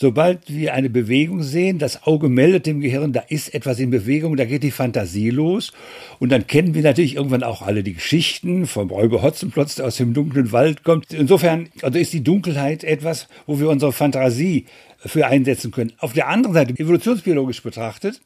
Sobald 0.00 0.42
wir 0.46 0.74
eine 0.74 0.90
Bewegung 0.90 1.42
sehen, 1.42 1.80
das 1.80 2.06
Auge 2.06 2.28
meldet 2.28 2.66
dem 2.66 2.78
Gehirn, 2.78 3.12
da 3.12 3.18
ist 3.28 3.52
etwas 3.52 3.80
in 3.80 3.90
Bewegung, 3.90 4.36
da 4.36 4.44
geht 4.44 4.62
die 4.62 4.70
Fantasie 4.70 5.30
los. 5.30 5.72
Und 6.20 6.30
dann 6.30 6.46
kennen 6.46 6.72
wir 6.74 6.82
natürlich 6.82 7.16
irgendwann 7.16 7.42
auch 7.42 7.62
alle 7.62 7.82
die 7.82 7.94
Geschichten 7.94 8.68
vom 8.68 8.90
Räuber 8.90 9.22
Hotzenplotz, 9.22 9.74
der 9.74 9.86
aus 9.86 9.96
dem 9.96 10.14
dunklen 10.14 10.52
Wald 10.52 10.84
kommt. 10.84 11.12
Insofern 11.12 11.68
also 11.82 11.98
ist 11.98 12.12
die 12.12 12.22
Dunkelheit 12.22 12.84
etwas, 12.84 13.26
wo 13.48 13.58
wir 13.58 13.68
unsere 13.70 13.92
Fantasie 13.92 14.66
für 14.98 15.26
einsetzen 15.26 15.72
können. 15.72 15.92
Auf 15.98 16.12
der 16.12 16.28
anderen 16.28 16.54
Seite, 16.54 16.78
evolutionsbiologisch 16.78 17.64
betrachtet, 17.64 18.20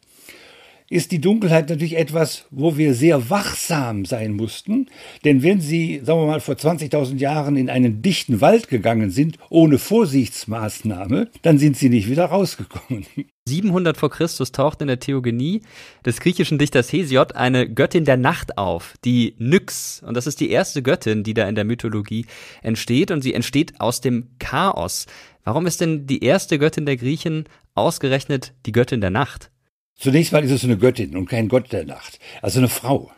ist 0.93 1.11
die 1.11 1.23
Dunkelheit 1.23 1.71
natürlich 1.71 1.97
etwas, 1.97 2.45
wo 2.51 2.77
wir 2.77 2.93
sehr 2.93 3.31
wachsam 3.31 4.05
sein 4.05 4.35
mussten. 4.35 4.91
Denn 5.25 5.43
wenn 5.43 5.59
Sie, 5.59 6.03
sagen 6.05 6.21
wir 6.21 6.27
mal, 6.27 6.41
vor 6.41 6.55
20.000 6.55 7.17
Jahren 7.17 7.57
in 7.57 7.71
einen 7.71 8.03
dichten 8.03 8.43
Wald 8.43 8.69
gegangen 8.69 9.11
sind, 9.11 9.39
ohne 9.49 9.79
Vorsichtsmaßnahme, 9.79 11.31
dann 11.41 11.57
sind 11.57 11.79
Sie 11.79 11.89
nicht 11.89 12.11
wieder 12.11 12.27
rausgekommen. 12.27 13.07
700 13.47 13.97
vor 13.97 14.11
Christus 14.11 14.53
taucht 14.53 14.83
in 14.83 14.89
der 14.89 15.01
Theogenie 15.01 15.63
des 16.05 16.21
griechischen 16.21 16.59
Dichters 16.59 16.93
Hesiod 16.93 17.37
eine 17.37 17.69
Göttin 17.69 18.05
der 18.05 18.19
Nacht 18.19 18.59
auf, 18.59 18.95
die 19.03 19.35
Nyx. 19.39 20.03
Und 20.07 20.15
das 20.15 20.27
ist 20.27 20.41
die 20.41 20.51
erste 20.51 20.83
Göttin, 20.83 21.25
die 21.25 21.33
da 21.33 21.49
in 21.49 21.55
der 21.55 21.65
Mythologie 21.65 22.27
entsteht. 22.63 23.11
Und 23.11 23.23
sie 23.23 23.33
entsteht 23.33 23.81
aus 23.81 24.03
dem 24.03 24.29
Chaos. 24.39 25.07
Warum 25.43 25.67
ist 25.67 25.81
denn 25.81 26.07
die 26.07 26.23
erste 26.23 26.59
Göttin 26.59 26.85
der 26.85 26.99
Griechen 26.99 27.49
ausgerechnet 27.75 28.53
die 28.67 28.73
Göttin 28.73 29.01
der 29.01 29.11
Nacht? 29.11 29.51
Zunächst 29.97 30.33
mal 30.33 30.45
ist 30.45 30.51
es 30.51 30.65
eine 30.65 30.79
Göttin 30.79 31.17
und 31.17 31.27
kein 31.27 31.49
Gott 31.49 31.73
der 31.73 31.85
Nacht, 31.85 32.19
also 32.41 32.59
eine 32.59 32.69
Frau. 32.69 33.11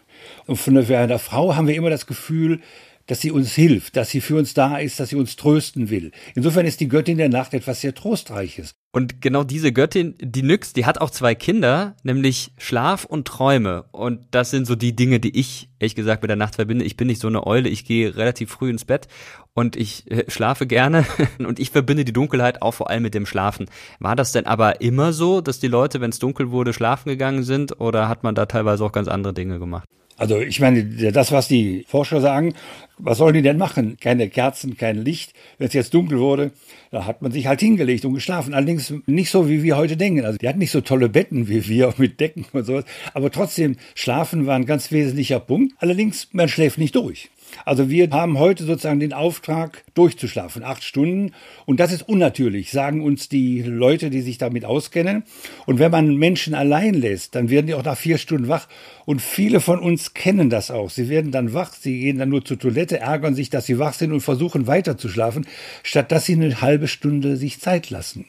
Und 0.46 0.56
von 0.56 0.76
einer 0.76 1.18
Frau 1.18 1.54
haben 1.54 1.68
wir 1.68 1.74
immer 1.74 1.90
das 1.90 2.06
Gefühl, 2.06 2.60
dass 3.06 3.20
sie 3.20 3.30
uns 3.30 3.52
hilft, 3.54 3.96
dass 3.96 4.10
sie 4.10 4.20
für 4.20 4.36
uns 4.36 4.54
da 4.54 4.78
ist, 4.78 4.98
dass 5.00 5.10
sie 5.10 5.16
uns 5.16 5.36
trösten 5.36 5.90
will. 5.90 6.10
Insofern 6.34 6.66
ist 6.66 6.80
die 6.80 6.88
Göttin 6.88 7.18
der 7.18 7.28
Nacht 7.28 7.54
etwas 7.54 7.80
sehr 7.80 7.94
Trostreiches. 7.94 8.74
Und 8.92 9.20
genau 9.20 9.42
diese 9.42 9.72
Göttin, 9.72 10.14
die 10.20 10.44
Nyx, 10.44 10.72
die 10.72 10.86
hat 10.86 11.00
auch 11.00 11.10
zwei 11.10 11.34
Kinder, 11.34 11.96
nämlich 12.04 12.52
Schlaf 12.58 13.04
und 13.04 13.26
Träume. 13.26 13.86
Und 13.90 14.20
das 14.30 14.50
sind 14.50 14.66
so 14.66 14.76
die 14.76 14.94
Dinge, 14.94 15.18
die 15.18 15.36
ich, 15.36 15.68
ehrlich 15.80 15.96
gesagt, 15.96 16.22
mit 16.22 16.28
der 16.28 16.36
Nacht 16.36 16.54
verbinde. 16.54 16.84
Ich 16.84 16.96
bin 16.96 17.08
nicht 17.08 17.20
so 17.20 17.26
eine 17.26 17.44
Eule, 17.44 17.68
ich 17.68 17.84
gehe 17.84 18.16
relativ 18.16 18.50
früh 18.50 18.70
ins 18.70 18.84
Bett 18.84 19.08
und 19.52 19.74
ich 19.74 20.08
äh, 20.10 20.30
schlafe 20.30 20.68
gerne. 20.68 21.04
und 21.38 21.58
ich 21.58 21.70
verbinde 21.70 22.04
die 22.04 22.12
Dunkelheit 22.12 22.62
auch 22.62 22.72
vor 22.72 22.88
allem 22.88 23.02
mit 23.02 23.14
dem 23.14 23.26
Schlafen. 23.26 23.66
War 23.98 24.14
das 24.14 24.30
denn 24.30 24.46
aber 24.46 24.80
immer 24.80 25.12
so, 25.12 25.40
dass 25.40 25.58
die 25.58 25.66
Leute, 25.66 26.00
wenn 26.00 26.10
es 26.10 26.20
dunkel 26.20 26.52
wurde, 26.52 26.72
schlafen 26.72 27.08
gegangen 27.08 27.42
sind? 27.42 27.80
Oder 27.80 28.08
hat 28.08 28.22
man 28.22 28.36
da 28.36 28.46
teilweise 28.46 28.84
auch 28.84 28.92
ganz 28.92 29.08
andere 29.08 29.34
Dinge 29.34 29.58
gemacht? 29.58 29.88
Also 30.16 30.38
ich 30.40 30.60
meine, 30.60 30.84
das, 31.12 31.32
was 31.32 31.48
die 31.48 31.84
Forscher 31.88 32.20
sagen, 32.20 32.54
was 32.98 33.18
sollen 33.18 33.34
die 33.34 33.42
denn 33.42 33.58
machen? 33.58 33.96
Keine 34.00 34.28
Kerzen, 34.28 34.76
kein 34.76 34.96
Licht. 34.96 35.32
Wenn 35.58 35.66
es 35.66 35.74
jetzt 35.74 35.92
dunkel 35.94 36.20
wurde, 36.20 36.52
da 36.92 37.06
hat 37.06 37.22
man 37.22 37.32
sich 37.32 37.46
halt 37.46 37.60
hingelegt 37.60 38.04
und 38.04 38.14
geschlafen. 38.14 38.54
Allerdings 38.54 38.94
nicht 39.06 39.30
so, 39.30 39.48
wie 39.48 39.62
wir 39.64 39.76
heute 39.76 39.96
denken. 39.96 40.24
Also 40.24 40.38
die 40.38 40.48
hatten 40.48 40.60
nicht 40.60 40.70
so 40.70 40.80
tolle 40.80 41.08
Betten 41.08 41.48
wie 41.48 41.66
wir 41.66 41.92
mit 41.98 42.20
Decken 42.20 42.46
und 42.52 42.64
sowas. 42.64 42.84
Aber 43.12 43.30
trotzdem, 43.30 43.76
Schlafen 43.94 44.46
war 44.46 44.54
ein 44.54 44.66
ganz 44.66 44.92
wesentlicher 44.92 45.40
Punkt. 45.40 45.74
Allerdings, 45.78 46.28
man 46.32 46.48
schläft 46.48 46.78
nicht 46.78 46.94
durch. 46.94 47.30
Also 47.64 47.90
wir 47.90 48.10
haben 48.10 48.38
heute 48.38 48.64
sozusagen 48.64 49.00
den 49.00 49.12
Auftrag, 49.12 49.84
durchzuschlafen, 49.94 50.62
acht 50.62 50.84
Stunden. 50.84 51.32
Und 51.66 51.80
das 51.80 51.92
ist 51.92 52.08
unnatürlich, 52.08 52.70
sagen 52.70 53.02
uns 53.02 53.28
die 53.28 53.62
Leute, 53.62 54.10
die 54.10 54.20
sich 54.20 54.38
damit 54.38 54.64
auskennen. 54.64 55.24
Und 55.66 55.78
wenn 55.78 55.90
man 55.90 56.16
Menschen 56.16 56.54
allein 56.54 56.94
lässt, 56.94 57.34
dann 57.34 57.50
werden 57.50 57.66
die 57.66 57.74
auch 57.74 57.84
nach 57.84 57.98
vier 57.98 58.18
Stunden 58.18 58.48
wach. 58.48 58.68
Und 59.04 59.20
viele 59.20 59.60
von 59.60 59.78
uns 59.78 60.14
kennen 60.14 60.50
das 60.50 60.70
auch. 60.70 60.90
Sie 60.90 61.08
werden 61.08 61.30
dann 61.30 61.54
wach, 61.54 61.72
sie 61.74 62.00
gehen 62.00 62.18
dann 62.18 62.28
nur 62.28 62.44
zur 62.44 62.58
Toilette, 62.58 63.00
ärgern 63.00 63.34
sich, 63.34 63.50
dass 63.50 63.66
sie 63.66 63.78
wach 63.78 63.94
sind 63.94 64.12
und 64.12 64.20
versuchen 64.20 64.66
weiter 64.66 64.98
zu 64.98 65.08
schlafen, 65.08 65.46
statt 65.82 66.12
dass 66.12 66.26
sie 66.26 66.34
eine 66.34 66.60
halbe 66.60 66.88
Stunde 66.88 67.36
sich 67.36 67.60
Zeit 67.60 67.90
lassen. 67.90 68.26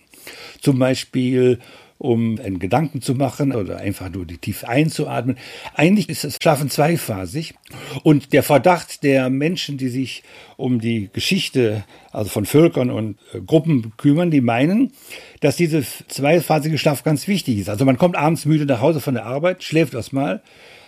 Zum 0.59 0.79
Beispiel 0.79 1.59
um 1.97 2.39
einen 2.39 2.59
Gedanken 2.59 3.01
zu 3.01 3.15
machen 3.15 3.53
oder 3.53 3.77
einfach 3.77 4.09
nur 4.09 4.25
die 4.25 4.37
tief 4.37 4.65
einzuatmen. 4.65 5.37
Eigentlich 5.73 6.09
ist 6.09 6.25
das 6.25 6.37
Schlafen 6.41 6.69
zweiphasig 6.69 7.53
und 8.03 8.33
der 8.33 8.43
Verdacht 8.43 9.03
der 9.03 9.29
Menschen, 9.29 9.77
die 9.77 9.87
sich 9.87 10.23
um 10.57 10.81
die 10.81 11.09
Geschichte, 11.13 11.85
also 12.11 12.29
von 12.29 12.45
Völkern 12.45 12.91
und 12.91 13.17
äh, 13.33 13.39
Gruppen 13.39 13.93
kümmern, 13.97 14.29
die 14.29 14.41
meinen, 14.41 14.91
dass 15.39 15.55
diese 15.55 15.83
zweiphasige 16.07 16.77
Schlaf 16.77 17.03
ganz 17.03 17.27
wichtig 17.27 17.59
ist. 17.59 17.69
Also 17.69 17.85
man 17.85 17.97
kommt 17.97 18.17
abends 18.17 18.45
müde 18.45 18.65
nach 18.65 18.81
Hause 18.81 18.99
von 18.99 19.13
der 19.13 19.25
Arbeit, 19.25 19.63
schläft 19.63 19.93
erstmal 19.93 20.41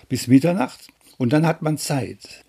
bis 0.09 0.27
Mitternacht 0.27 0.87
und 1.17 1.31
dann 1.31 1.45
hat 1.45 1.61
man 1.61 1.77
Zeit. 1.77 2.45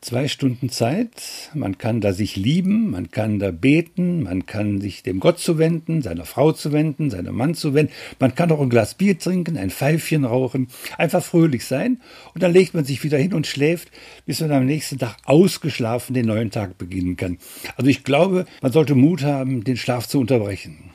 Zwei 0.00 0.28
Stunden 0.28 0.70
Zeit, 0.70 1.50
man 1.54 1.76
kann 1.76 2.00
da 2.00 2.12
sich 2.12 2.36
lieben, 2.36 2.92
man 2.92 3.10
kann 3.10 3.40
da 3.40 3.50
beten, 3.50 4.22
man 4.22 4.46
kann 4.46 4.80
sich 4.80 5.02
dem 5.02 5.18
Gott 5.18 5.40
zuwenden, 5.40 6.02
seiner 6.02 6.24
Frau 6.24 6.52
zuwenden, 6.52 7.10
seinem 7.10 7.34
Mann 7.34 7.54
zuwenden, 7.54 7.92
man 8.20 8.32
kann 8.36 8.52
auch 8.52 8.60
ein 8.60 8.68
Glas 8.68 8.94
Bier 8.94 9.18
trinken, 9.18 9.58
ein 9.58 9.70
Pfeifchen 9.70 10.24
rauchen, 10.24 10.68
einfach 10.98 11.24
fröhlich 11.24 11.64
sein 11.64 12.00
und 12.32 12.44
dann 12.44 12.52
legt 12.52 12.74
man 12.74 12.84
sich 12.84 13.02
wieder 13.02 13.18
hin 13.18 13.34
und 13.34 13.48
schläft, 13.48 13.90
bis 14.24 14.40
man 14.40 14.52
am 14.52 14.66
nächsten 14.66 15.00
Tag 15.00 15.16
ausgeschlafen 15.24 16.14
den 16.14 16.26
neuen 16.26 16.52
Tag 16.52 16.78
beginnen 16.78 17.16
kann. 17.16 17.38
Also 17.76 17.90
ich 17.90 18.04
glaube, 18.04 18.46
man 18.62 18.70
sollte 18.70 18.94
Mut 18.94 19.24
haben, 19.24 19.64
den 19.64 19.76
Schlaf 19.76 20.06
zu 20.06 20.20
unterbrechen. 20.20 20.87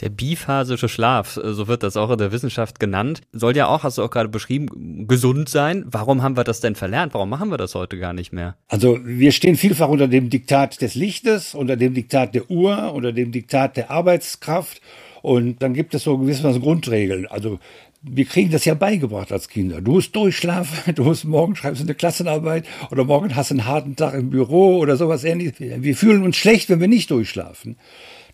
Der 0.00 0.08
biphasische 0.08 0.88
Schlaf, 0.88 1.36
äh, 1.36 1.52
so 1.52 1.68
wird 1.68 1.82
das 1.82 1.96
auch 1.96 2.10
in 2.10 2.18
der 2.18 2.32
Wissenschaft 2.32 2.80
genannt, 2.80 3.22
soll 3.32 3.56
ja 3.56 3.68
auch, 3.68 3.82
hast 3.82 3.98
du 3.98 4.02
auch 4.02 4.10
gerade 4.10 4.28
beschrieben, 4.28 5.06
gesund 5.06 5.48
sein. 5.48 5.84
Warum 5.86 6.22
haben 6.22 6.36
wir 6.36 6.44
das 6.44 6.60
denn 6.60 6.74
verlernt? 6.74 7.14
Warum 7.14 7.30
machen 7.30 7.50
wir 7.50 7.58
das 7.58 7.74
heute 7.74 7.98
gar 7.98 8.12
nicht 8.12 8.32
mehr? 8.32 8.56
Also 8.68 8.98
wir 9.04 9.32
stehen 9.32 9.56
vielfach 9.56 9.88
unter 9.88 10.08
dem 10.08 10.30
Diktat 10.30 10.80
des 10.80 10.94
Lichtes, 10.94 11.54
unter 11.54 11.76
dem 11.76 11.94
Diktat 11.94 12.34
der 12.34 12.50
Uhr, 12.50 12.92
unter 12.92 13.12
dem 13.12 13.32
Diktat 13.32 13.76
der 13.76 13.90
Arbeitskraft. 13.90 14.80
Und 15.22 15.62
dann 15.62 15.72
gibt 15.72 15.94
es 15.94 16.04
so 16.04 16.18
gewissermaßen 16.18 16.60
Grundregeln. 16.60 17.26
Also 17.26 17.58
wir 18.02 18.26
kriegen 18.26 18.50
das 18.50 18.64
ja 18.66 18.74
beigebracht 18.74 19.32
als 19.32 19.48
Kinder. 19.48 19.80
Du 19.80 19.92
musst 19.92 20.14
durchschlafen, 20.14 20.94
du 20.94 21.04
musst 21.04 21.24
morgen 21.24 21.56
schreibst 21.56 21.82
eine 21.82 21.94
Klassenarbeit 21.94 22.66
oder 22.90 23.04
morgen 23.04 23.34
hast 23.34 23.50
einen 23.50 23.66
harten 23.66 23.96
Tag 23.96 24.14
im 24.14 24.30
Büro 24.30 24.78
oder 24.78 24.96
sowas 24.96 25.24
ähnliches. 25.24 25.54
Wir 25.58 25.96
fühlen 25.96 26.22
uns 26.22 26.36
schlecht, 26.36 26.68
wenn 26.68 26.80
wir 26.80 26.88
nicht 26.88 27.10
durchschlafen. 27.10 27.76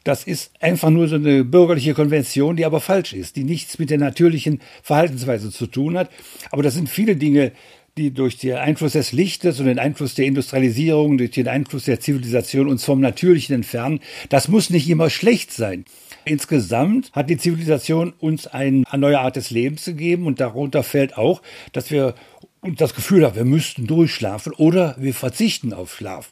Das 0.05 0.25
ist 0.25 0.53
einfach 0.61 0.91
nur 0.91 1.09
so 1.09 1.17
eine 1.17 1.45
bürgerliche 1.45 1.95
Konvention, 1.95 2.57
die 2.57 2.65
aber 2.65 2.81
falsch 2.81 3.13
ist, 3.13 3.37
die 3.37 3.45
nichts 3.45 3.79
mit 3.79 3.91
der 3.91 3.99
natürlichen 3.99 4.61
Verhaltensweise 4.83 5.51
zu 5.51 5.67
tun 5.67 5.99
hat. 5.99 6.11
Aber 6.51 6.63
das 6.63 6.75
sind 6.75 6.89
viele 6.89 7.17
Dinge, 7.17 7.53
die 7.99 8.13
durch 8.13 8.39
den 8.39 8.57
Einfluss 8.57 8.93
des 8.93 9.13
Lichtes 9.13 9.61
und 9.61 9.67
den 9.67 9.79
Einfluss 9.79 10.15
der 10.15 10.25
Industrialisierung, 10.25 11.19
durch 11.19 11.33
den 11.33 11.49
Einfluss 11.49 11.85
der 11.85 12.01
Zivilisation 12.01 12.69
uns 12.69 12.85
vom 12.85 13.01
Natürlichen 13.01 13.55
entfernen. 13.55 14.01
Das 14.29 14.49
muss 14.49 14.71
nicht 14.71 14.89
immer 14.89 15.11
schlecht 15.11 15.53
sein. 15.53 15.85
Insgesamt 16.25 17.13
hat 17.13 17.29
die 17.29 17.37
Zivilisation 17.37 18.13
uns 18.19 18.47
eine 18.47 18.85
neue 18.97 19.21
Art 19.21 19.37
des 19.37 19.51
Lebens 19.51 19.85
gegeben 19.85 20.27
und 20.27 20.41
darunter 20.41 20.83
fällt 20.83 21.19
auch, 21.19 21.43
dass 21.73 21.91
wir 21.91 22.15
das 22.63 22.95
Gefühl 22.95 23.25
haben, 23.25 23.37
wir 23.37 23.45
müssten 23.45 23.87
durchschlafen 23.87 24.53
oder 24.53 24.95
wir 24.99 25.15
verzichten 25.15 25.73
auf 25.73 25.95
Schlaf. 25.95 26.31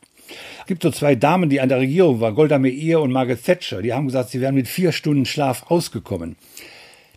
Es 0.61 0.67
gibt 0.67 0.83
so 0.83 0.91
zwei 0.91 1.15
Damen, 1.15 1.51
die 1.51 1.61
an 1.61 1.69
der 1.69 1.79
Regierung 1.79 2.21
waren, 2.21 2.35
Golda 2.35 2.59
Meir 2.59 3.01
und 3.01 3.13
Margaret 3.13 3.45
Thatcher, 3.45 3.83
die 3.83 3.93
haben 3.93 4.07
gesagt, 4.07 4.31
sie 4.31 4.41
wären 4.41 4.55
mit 4.55 4.69
vier 4.69 4.93
Stunden 4.93 5.25
Schlaf 5.25 5.71
ausgekommen. 5.71 6.37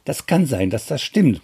Das 0.05 0.25
kann 0.25 0.45
sein, 0.45 0.69
dass 0.69 0.87
das 0.87 1.01
stimmt. 1.01 1.41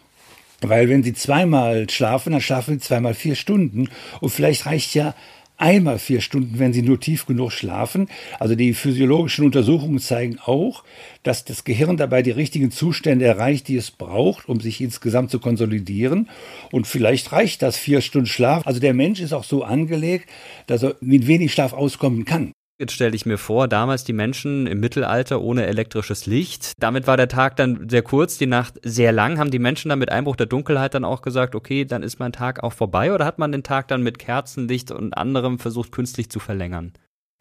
Weil 0.62 0.90
wenn 0.90 1.04
sie 1.04 1.14
zweimal 1.14 1.88
schlafen, 1.90 2.32
dann 2.32 2.42
schlafen 2.42 2.80
sie 2.80 2.86
zweimal 2.86 3.14
vier 3.14 3.36
Stunden. 3.36 3.90
Und 4.22 4.30
vielleicht 4.30 4.66
reicht 4.66 4.96
ja 4.96 5.14
einmal 5.58 6.00
vier 6.00 6.22
Stunden, 6.22 6.60
wenn 6.60 6.74
sie 6.74 6.82
nur 6.82 7.00
tief 7.00 7.26
genug 7.26 7.52
schlafen. 7.52 8.08
Also 8.40 8.56
die 8.56 8.74
physiologischen 8.74 9.46
Untersuchungen 9.46 10.00
zeigen 10.00 10.40
auch, 10.40 10.84
dass 11.24 11.46
das 11.46 11.64
Gehirn 11.64 11.98
dabei 11.98 12.22
die 12.22 12.32
richtigen 12.32 12.72
Zustände 12.72 13.26
erreicht, 13.26 13.68
die 13.68 13.76
es 13.76 13.92
braucht, 13.92 14.48
um 14.48 14.60
sich 14.60 14.82
insgesamt 14.82 15.32
zu 15.32 15.40
konsolidieren. 15.40 16.30
Und 16.72 16.88
vielleicht 16.88 17.32
reicht 17.32 17.62
das 17.62 17.78
vier 17.78 18.02
Stunden 18.02 18.28
Schlaf. 18.28 18.66
Also 18.66 18.80
der 18.80 18.94
Mensch 18.94 19.20
ist 19.20 19.34
auch 19.34 19.44
so 19.44 19.64
angelegt, 19.64 20.30
dass 20.68 20.84
er 20.84 20.96
mit 21.02 21.28
wenig 21.28 21.52
Schlaf 21.52 21.74
auskommen 21.74 22.26
kann. 22.26 22.54
Jetzt 22.80 22.94
stelle 22.94 23.16
ich 23.16 23.26
mir 23.26 23.40
vor, 23.40 23.68
damals 23.68 24.04
die 24.04 24.14
Menschen 24.14 24.68
im 24.68 24.80
Mittelalter 24.80 25.42
ohne 25.42 25.66
elektrisches 25.66 26.28
Licht. 26.28 26.74
Damit 26.78 27.08
war 27.08 27.18
der 27.18 27.28
Tag 27.28 27.56
dann 27.56 27.90
sehr 27.90 28.04
kurz, 28.04 28.38
die 28.38 28.46
Nacht 28.46 28.76
sehr 28.84 29.12
lang. 29.12 29.40
Haben 29.40 29.50
die 29.50 29.58
Menschen 29.58 29.90
dann 29.90 29.98
mit 29.98 30.12
Einbruch 30.12 30.36
der 30.36 30.46
Dunkelheit 30.46 30.94
dann 30.94 31.04
auch 31.04 31.24
gesagt, 31.24 31.56
okay, 31.56 31.86
dann 31.86 32.04
ist 32.04 32.20
mein 32.20 32.34
Tag 32.34 32.64
auch 32.64 32.74
vorbei? 32.74 33.12
Oder 33.14 33.26
hat 33.26 33.40
man 33.40 33.52
den 33.52 33.64
Tag 33.64 33.88
dann 33.88 34.04
mit 34.04 34.20
Kerzenlicht 34.20 34.92
und 34.92 35.18
anderem 35.18 35.58
versucht, 35.58 35.92
künstlich 35.92 36.30
zu 36.30 36.40
verlängern? 36.40 36.94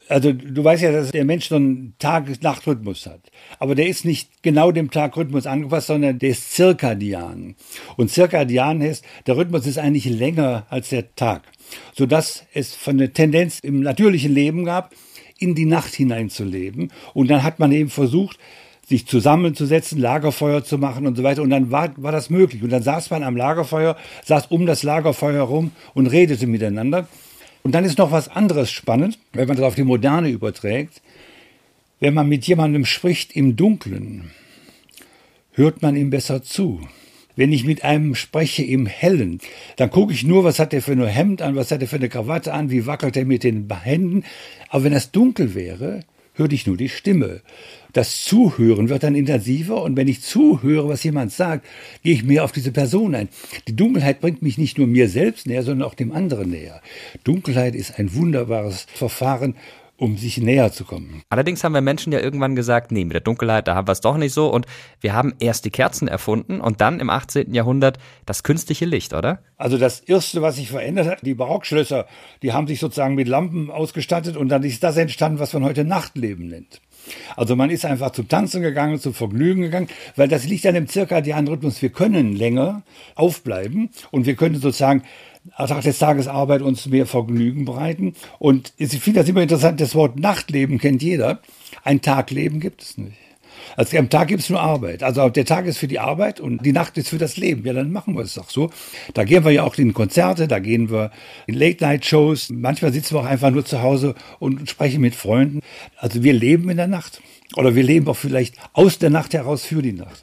Also 0.08 0.32
du 0.32 0.64
weißt 0.64 0.84
ja, 0.84 0.92
dass 0.92 1.10
der 1.10 1.24
Mensch 1.26 1.48
so 1.48 1.56
einen 1.56 1.96
Tag-Nacht-Rhythmus 1.98 3.06
hat. 3.06 3.30
Aber 3.58 3.74
der 3.74 3.88
ist 3.88 4.06
nicht 4.06 4.42
genau 4.42 4.72
dem 4.72 4.90
Tag-Rhythmus 4.90 5.46
angepasst, 5.46 5.88
sondern 5.88 6.18
der 6.18 6.30
ist 6.30 6.52
zirkadian. 6.52 7.56
Und 7.96 8.10
zirkadian 8.10 8.80
heißt, 8.80 9.04
der 9.26 9.36
Rhythmus 9.36 9.66
ist 9.66 9.78
eigentlich 9.78 10.06
länger 10.06 10.66
als 10.70 10.90
der 10.90 11.14
Tag. 11.14 11.42
Sodass 11.92 12.46
es 12.54 12.74
von 12.74 12.96
der 12.96 13.12
Tendenz 13.12 13.58
im 13.60 13.80
natürlichen 13.80 14.32
Leben 14.32 14.64
gab, 14.64 14.94
in 15.38 15.54
die 15.54 15.66
Nacht 15.66 15.94
hineinzuleben. 15.94 16.92
Und 17.14 17.28
dann 17.28 17.42
hat 17.42 17.58
man 17.58 17.72
eben 17.72 17.90
versucht, 17.90 18.38
sich 18.86 19.06
zusammenzusetzen, 19.06 20.00
Lagerfeuer 20.00 20.64
zu 20.64 20.78
machen 20.78 21.06
und 21.06 21.16
so 21.16 21.22
weiter. 21.24 21.42
Und 21.42 21.50
dann 21.50 21.70
war, 21.70 21.90
war 21.96 22.12
das 22.12 22.30
möglich. 22.30 22.62
Und 22.62 22.70
dann 22.70 22.82
saß 22.82 23.10
man 23.10 23.24
am 23.24 23.36
Lagerfeuer, 23.36 23.96
saß 24.24 24.46
um 24.46 24.64
das 24.64 24.82
Lagerfeuer 24.84 25.34
herum 25.34 25.72
und 25.94 26.06
redete 26.06 26.46
miteinander. 26.46 27.08
Und 27.64 27.72
dann 27.72 27.84
ist 27.84 27.98
noch 27.98 28.12
was 28.12 28.28
anderes 28.28 28.70
spannend, 28.70 29.18
wenn 29.32 29.48
man 29.48 29.56
das 29.56 29.66
auf 29.66 29.74
die 29.74 29.82
Moderne 29.82 30.28
überträgt. 30.28 31.02
Wenn 31.98 32.14
man 32.14 32.28
mit 32.28 32.46
jemandem 32.46 32.84
spricht 32.84 33.34
im 33.34 33.56
Dunkeln, 33.56 34.30
hört 35.52 35.82
man 35.82 35.96
ihm 35.96 36.10
besser 36.10 36.42
zu. 36.44 36.80
Wenn 37.36 37.52
ich 37.52 37.64
mit 37.64 37.84
einem 37.84 38.14
spreche 38.14 38.64
im 38.64 38.86
Hellen, 38.86 39.40
dann 39.76 39.90
gucke 39.90 40.12
ich 40.12 40.24
nur, 40.24 40.42
was 40.42 40.58
hat 40.58 40.72
er 40.72 40.82
für 40.82 40.92
ein 40.92 41.06
Hemd 41.06 41.42
an, 41.42 41.54
was 41.54 41.70
hat 41.70 41.82
er 41.82 41.88
für 41.88 41.96
eine 41.96 42.08
Krawatte 42.08 42.52
an, 42.52 42.70
wie 42.70 42.86
wackelt 42.86 43.16
er 43.16 43.26
mit 43.26 43.44
den 43.44 43.68
Händen. 43.70 44.24
Aber 44.70 44.84
wenn 44.84 44.94
es 44.94 45.12
dunkel 45.12 45.54
wäre, 45.54 46.00
hörte 46.36 46.54
ich 46.54 46.66
nur 46.66 46.76
die 46.76 46.88
Stimme. 46.88 47.42
Das 47.92 48.24
Zuhören 48.24 48.88
wird 48.88 49.02
dann 49.02 49.14
intensiver 49.14 49.82
und 49.82 49.96
wenn 49.96 50.08
ich 50.08 50.22
zuhöre, 50.22 50.88
was 50.88 51.04
jemand 51.04 51.32
sagt, 51.32 51.66
gehe 52.02 52.14
ich 52.14 52.24
mehr 52.24 52.44
auf 52.44 52.52
diese 52.52 52.72
Person 52.72 53.14
ein. 53.14 53.28
Die 53.68 53.76
Dunkelheit 53.76 54.20
bringt 54.20 54.42
mich 54.42 54.58
nicht 54.58 54.78
nur 54.78 54.86
mir 54.86 55.08
selbst 55.08 55.46
näher, 55.46 55.62
sondern 55.62 55.88
auch 55.88 55.94
dem 55.94 56.12
anderen 56.12 56.50
näher. 56.50 56.80
Dunkelheit 57.24 57.74
ist 57.74 57.98
ein 57.98 58.14
wunderbares 58.14 58.86
Verfahren, 58.94 59.56
um 59.98 60.16
sich 60.16 60.38
näher 60.38 60.72
zu 60.72 60.84
kommen. 60.84 61.22
Allerdings 61.30 61.64
haben 61.64 61.72
wir 61.72 61.80
Menschen 61.80 62.12
ja 62.12 62.20
irgendwann 62.20 62.54
gesagt, 62.54 62.92
nee, 62.92 63.04
mit 63.04 63.14
der 63.14 63.20
Dunkelheit, 63.20 63.66
da 63.68 63.74
haben 63.74 63.88
wir 63.88 63.92
es 63.92 64.00
doch 64.00 64.16
nicht 64.16 64.32
so. 64.32 64.52
Und 64.52 64.66
wir 65.00 65.14
haben 65.14 65.34
erst 65.38 65.64
die 65.64 65.70
Kerzen 65.70 66.08
erfunden 66.08 66.60
und 66.60 66.80
dann 66.80 67.00
im 67.00 67.10
18. 67.10 67.54
Jahrhundert 67.54 67.98
das 68.26 68.42
künstliche 68.42 68.84
Licht, 68.84 69.14
oder? 69.14 69.40
Also 69.56 69.78
das 69.78 70.00
Erste, 70.00 70.42
was 70.42 70.56
sich 70.56 70.70
verändert 70.70 71.06
hat, 71.06 71.18
die 71.22 71.34
Barockschlösser, 71.34 72.06
die 72.42 72.52
haben 72.52 72.66
sich 72.66 72.80
sozusagen 72.80 73.14
mit 73.14 73.28
Lampen 73.28 73.70
ausgestattet 73.70 74.36
und 74.36 74.48
dann 74.48 74.62
ist 74.62 74.82
das 74.82 74.96
entstanden, 74.96 75.38
was 75.38 75.52
man 75.54 75.64
heute 75.64 75.84
Nachtleben 75.84 76.48
nennt. 76.48 76.80
Also 77.36 77.56
man 77.56 77.70
ist 77.70 77.84
einfach 77.84 78.10
zum 78.10 78.28
Tanzen 78.28 78.62
gegangen, 78.62 78.98
zum 78.98 79.14
Vergnügen 79.14 79.62
gegangen, 79.62 79.88
weil 80.16 80.28
das 80.28 80.44
liegt 80.46 80.66
an 80.66 80.74
dem 80.74 80.88
zirkadianen 80.88 81.48
Rhythmus. 81.48 81.80
Wir 81.80 81.90
können 81.90 82.34
länger 82.34 82.82
aufbleiben 83.14 83.90
und 84.10 84.26
wir 84.26 84.34
können 84.34 84.56
sozusagen 84.56 85.02
Tag 85.56 85.82
des 85.82 85.98
Tagesarbeit 85.98 86.62
uns 86.62 86.86
mehr 86.86 87.06
Vergnügen 87.06 87.64
bereiten. 87.64 88.14
Und 88.38 88.72
ich 88.76 88.90
finde 88.98 89.20
das 89.20 89.28
immer 89.28 89.42
interessant, 89.42 89.80
das 89.80 89.94
Wort 89.94 90.18
Nachtleben 90.18 90.78
kennt 90.78 91.02
jeder. 91.02 91.40
Ein 91.84 92.00
Tagleben 92.00 92.60
gibt 92.60 92.82
es 92.82 92.98
nicht. 92.98 93.16
Also 93.76 93.96
am 93.98 94.08
Tag 94.08 94.28
gibt 94.28 94.42
es 94.42 94.50
nur 94.50 94.60
Arbeit. 94.60 95.02
Also 95.02 95.28
der 95.28 95.44
Tag 95.44 95.66
ist 95.66 95.78
für 95.78 95.88
die 95.88 95.98
Arbeit 95.98 96.40
und 96.40 96.64
die 96.64 96.72
Nacht 96.72 96.96
ist 96.98 97.08
für 97.08 97.18
das 97.18 97.36
Leben. 97.36 97.64
Ja, 97.64 97.72
dann 97.72 97.90
machen 97.90 98.14
wir 98.14 98.22
es 98.22 98.34
doch 98.34 98.50
so. 98.50 98.70
Da 99.14 99.24
gehen 99.24 99.44
wir 99.44 99.50
ja 99.50 99.64
auch 99.64 99.76
in 99.76 99.92
Konzerte, 99.92 100.48
da 100.48 100.58
gehen 100.58 100.90
wir 100.90 101.10
in 101.46 101.54
Late-Night-Shows. 101.54 102.50
Manchmal 102.50 102.92
sitzen 102.92 103.14
wir 103.14 103.20
auch 103.20 103.26
einfach 103.26 103.50
nur 103.50 103.64
zu 103.64 103.82
Hause 103.82 104.14
und 104.38 104.68
sprechen 104.68 105.00
mit 105.00 105.14
Freunden. 105.14 105.60
Also 105.98 106.22
wir 106.22 106.32
leben 106.32 106.70
in 106.70 106.76
der 106.76 106.86
Nacht. 106.86 107.20
Oder 107.56 107.74
wir 107.74 107.82
leben 107.82 108.08
auch 108.08 108.16
vielleicht 108.16 108.56
aus 108.72 108.98
der 108.98 109.10
Nacht 109.10 109.34
heraus 109.34 109.64
für 109.64 109.82
die 109.82 109.92
Nacht. 109.92 110.22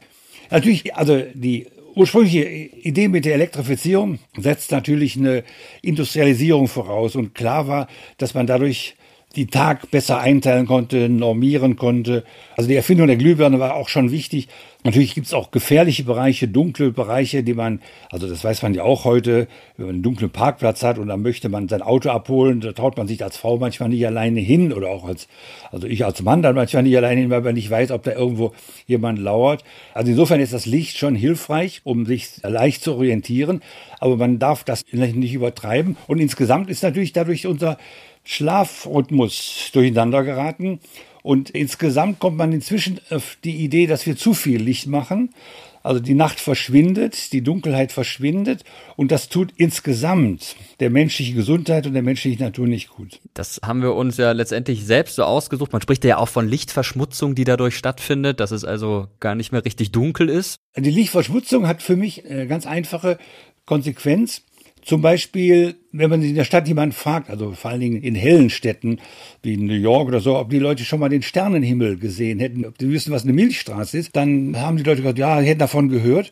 Natürlich, 0.50 0.96
also 0.96 1.22
die 1.34 1.68
ursprüngliche 1.96 2.44
Idee 2.44 3.08
mit 3.08 3.26
der 3.26 3.36
Elektrifizierung 3.36 4.20
setzt 4.38 4.72
natürlich 4.72 5.18
eine 5.18 5.44
Industrialisierung 5.82 6.68
voraus 6.68 7.16
und 7.16 7.36
klar 7.36 7.68
war, 7.68 7.88
dass 8.18 8.34
man 8.34 8.48
dadurch 8.48 8.96
die 9.36 9.48
Tag 9.48 9.90
besser 9.90 10.20
einteilen 10.20 10.68
konnte, 10.68 11.10
normieren 11.10 11.76
konnte. 11.76 12.24
Also 12.56 12.70
die 12.70 12.76
Erfindung 12.76 13.08
der 13.08 13.16
Glühbirne 13.16 13.60
war 13.60 13.76
auch 13.76 13.90
schon 13.90 14.12
wichtig. 14.12 14.48
Natürlich 14.86 15.16
gibt 15.16 15.28
es 15.28 15.34
auch 15.34 15.52
gefährliche 15.52 16.04
Bereiche, 16.04 16.50
dunkle 16.50 16.92
Bereiche, 16.92 17.42
die 17.42 17.54
man, 17.54 17.80
also 18.12 18.28
das 18.28 18.44
weiß 18.44 18.64
man 18.64 18.74
ja 18.74 18.84
auch 18.84 19.06
heute, 19.06 19.48
wenn 19.78 19.86
man 19.86 19.96
einen 19.96 20.04
dunklen 20.04 20.30
Parkplatz 20.30 20.84
hat 20.84 20.98
und 20.98 21.08
dann 21.08 21.22
möchte 21.22 21.48
man 21.48 21.70
sein 21.70 21.82
Auto 21.82 22.10
abholen, 22.10 22.60
da 22.60 22.74
traut 22.74 22.98
man 22.98 23.08
sich 23.08 23.24
als 23.24 23.38
Frau 23.38 23.58
manchmal 23.58 23.88
nicht 23.88 24.06
alleine 24.06 24.42
hin 24.42 24.74
oder 24.74 24.90
auch 24.90 25.06
als, 25.06 25.30
also 25.72 25.88
ich 25.88 26.04
als 26.04 26.22
Mann 26.22 26.42
dann 26.42 26.56
manchmal 26.56 26.84
nicht 26.84 26.98
alleine 26.98 27.22
hin, 27.22 27.30
weil 27.30 27.42
man 27.42 27.54
nicht 27.54 27.70
weiß, 27.70 27.92
ob 27.92 28.04
da 28.04 28.12
irgendwo 28.12 28.52
jemand 28.86 29.20
lauert. 29.20 29.64
Also 29.94 30.12
insofern 30.12 30.42
ist 30.42 30.52
das 30.52 30.66
Licht 30.66 30.98
schon 30.98 31.16
hilfreich, 31.16 31.80
um 31.86 32.06
sich 32.06 32.42
leicht 32.44 32.84
zu 32.84 32.96
orientieren, 32.96 33.62
aber 34.00 34.18
man 34.18 34.38
darf 34.38 34.66
das 34.66 34.84
nicht 34.92 35.34
übertreiben 35.34 35.96
und 36.08 36.20
insgesamt 36.20 36.70
ist 36.70 36.84
natürlich 36.84 37.14
dadurch 37.14 37.48
unser 37.48 37.78
Schlafrhythmus 38.26 39.70
durcheinander 39.74 40.24
geraten. 40.24 40.80
Und 41.24 41.50
insgesamt 41.50 42.20
kommt 42.20 42.38
man 42.38 42.52
inzwischen 42.52 43.00
auf 43.10 43.38
die 43.44 43.64
Idee, 43.64 43.88
dass 43.88 44.06
wir 44.06 44.16
zu 44.16 44.34
viel 44.34 44.62
Licht 44.62 44.88
machen. 44.88 45.34
Also 45.82 46.00
die 46.00 46.14
Nacht 46.14 46.40
verschwindet, 46.40 47.34
die 47.34 47.42
Dunkelheit 47.42 47.92
verschwindet 47.92 48.64
und 48.96 49.12
das 49.12 49.28
tut 49.28 49.52
insgesamt 49.58 50.56
der 50.80 50.90
menschlichen 50.90 51.36
Gesundheit 51.36 51.86
und 51.86 51.94
der 51.94 52.04
menschlichen 52.04 52.42
Natur 52.42 52.68
nicht 52.68 52.88
gut. 52.90 53.20
Das 53.34 53.60
haben 53.66 53.82
wir 53.82 53.94
uns 53.94 54.16
ja 54.16 54.32
letztendlich 54.32 54.86
selbst 54.86 55.16
so 55.16 55.24
ausgesucht. 55.24 55.74
Man 55.74 55.82
spricht 55.82 56.06
ja 56.06 56.18
auch 56.18 56.30
von 56.30 56.48
Lichtverschmutzung, 56.48 57.36
die 57.36 57.44
dadurch 57.44 57.76
stattfindet, 57.76 58.40
dass 58.40 58.52
es 58.52 58.64
also 58.64 59.08
gar 59.20 59.36
nicht 59.36 59.52
mehr 59.52 59.66
richtig 59.66 59.92
dunkel 59.92 60.30
ist. 60.30 60.56
Die 60.78 60.90
Lichtverschmutzung 60.90 61.68
hat 61.68 61.82
für 61.82 61.98
mich 61.98 62.26
eine 62.26 62.48
ganz 62.48 62.66
einfache 62.66 63.18
Konsequenz. 63.66 64.44
Zum 64.86 65.02
Beispiel, 65.02 65.76
wenn 65.92 66.10
man 66.10 66.22
in 66.22 66.36
der 66.36 66.44
Stadt 66.44 66.68
jemanden 66.68 66.94
fragt, 66.94 67.30
also 67.30 67.52
vor 67.54 67.72
allen 67.72 67.80
Dingen 67.80 68.02
in 68.02 68.16
hellen 68.16 68.50
Städten 68.50 69.00
wie 69.42 69.58
New 69.58 69.74
York 69.74 70.08
oder 70.08 70.20
so, 70.20 70.38
ob 70.38 70.50
die 70.50 70.60
Leute 70.60 70.84
schon 70.84 71.00
mal 71.00 71.10
den 71.10 71.22
Sternenhimmel 71.22 71.98
gesehen 71.98 72.40
hätten, 72.40 72.66
ob 72.66 72.78
die 72.78 72.92
wissen, 72.92 73.14
was 73.14 73.24
eine 73.24 73.34
Milchstraße 73.34 73.98
ist, 73.98 74.16
dann 74.16 74.58
haben 74.58 74.78
die 74.78 74.84
Leute 74.84 75.02
gesagt, 75.02 75.20
ja, 75.20 75.40
hätten 75.40 75.60
davon 75.60 75.90
gehört. 75.90 76.32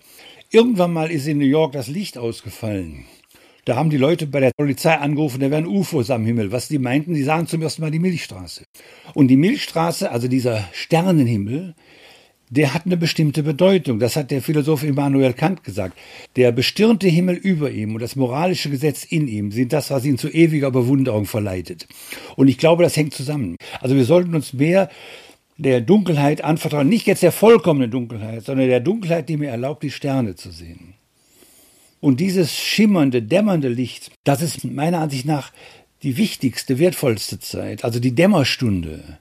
Irgendwann 0.51 0.91
mal 0.91 1.11
ist 1.11 1.27
in 1.27 1.37
New 1.37 1.45
York 1.45 1.71
das 1.71 1.87
Licht 1.87 2.17
ausgefallen. 2.17 3.05
Da 3.65 3.75
haben 3.75 3.91
die 3.91 3.97
Leute 3.97 4.25
bei 4.25 4.39
der 4.39 4.51
Polizei 4.57 4.95
angerufen, 4.95 5.39
da 5.39 5.51
wären 5.51 5.67
UFOs 5.67 6.09
am 6.09 6.25
Himmel. 6.25 6.51
Was 6.51 6.67
die 6.67 6.79
meinten, 6.79 7.13
die 7.13 7.23
sahen 7.23 7.45
zum 7.45 7.61
ersten 7.61 7.83
Mal 7.83 7.91
die 7.91 7.99
Milchstraße. 7.99 8.63
Und 9.13 9.27
die 9.27 9.37
Milchstraße, 9.37 10.11
also 10.11 10.27
dieser 10.27 10.67
Sternenhimmel, 10.73 11.75
der 12.51 12.73
hat 12.73 12.85
eine 12.85 12.97
bestimmte 12.97 13.43
Bedeutung. 13.43 13.97
Das 13.97 14.17
hat 14.17 14.29
der 14.29 14.41
Philosoph 14.41 14.83
Immanuel 14.83 15.33
Kant 15.33 15.63
gesagt. 15.63 15.97
Der 16.35 16.51
bestirnte 16.51 17.07
Himmel 17.07 17.35
über 17.35 17.71
ihm 17.71 17.95
und 17.95 18.01
das 18.01 18.17
moralische 18.17 18.69
Gesetz 18.69 19.05
in 19.05 19.27
ihm 19.29 19.51
sind 19.51 19.71
das, 19.71 19.89
was 19.89 20.03
ihn 20.03 20.17
zu 20.17 20.29
ewiger 20.29 20.69
Bewunderung 20.69 21.25
verleitet. 21.25 21.87
Und 22.35 22.49
ich 22.49 22.57
glaube, 22.57 22.83
das 22.83 22.97
hängt 22.97 23.13
zusammen. 23.13 23.55
Also 23.79 23.95
wir 23.95 24.03
sollten 24.03 24.35
uns 24.35 24.51
mehr 24.51 24.89
der 25.57 25.79
Dunkelheit 25.79 26.43
anvertrauen. 26.43 26.89
Nicht 26.89 27.07
jetzt 27.07 27.23
der 27.23 27.31
vollkommenen 27.31 27.89
Dunkelheit, 27.89 28.43
sondern 28.43 28.67
der 28.67 28.81
Dunkelheit, 28.81 29.29
die 29.29 29.37
mir 29.37 29.49
erlaubt, 29.49 29.81
die 29.81 29.91
Sterne 29.91 30.35
zu 30.35 30.51
sehen. 30.51 30.95
Und 32.01 32.19
dieses 32.19 32.53
schimmernde, 32.53 33.21
dämmernde 33.21 33.69
Licht, 33.69 34.11
das 34.25 34.41
ist 34.41 34.65
meiner 34.65 34.99
Ansicht 34.99 35.25
nach 35.25 35.53
die 36.03 36.17
wichtigste, 36.17 36.79
wertvollste 36.79 37.39
Zeit, 37.39 37.85
also 37.85 37.99
die 37.99 38.13
Dämmerstunde. 38.13 39.19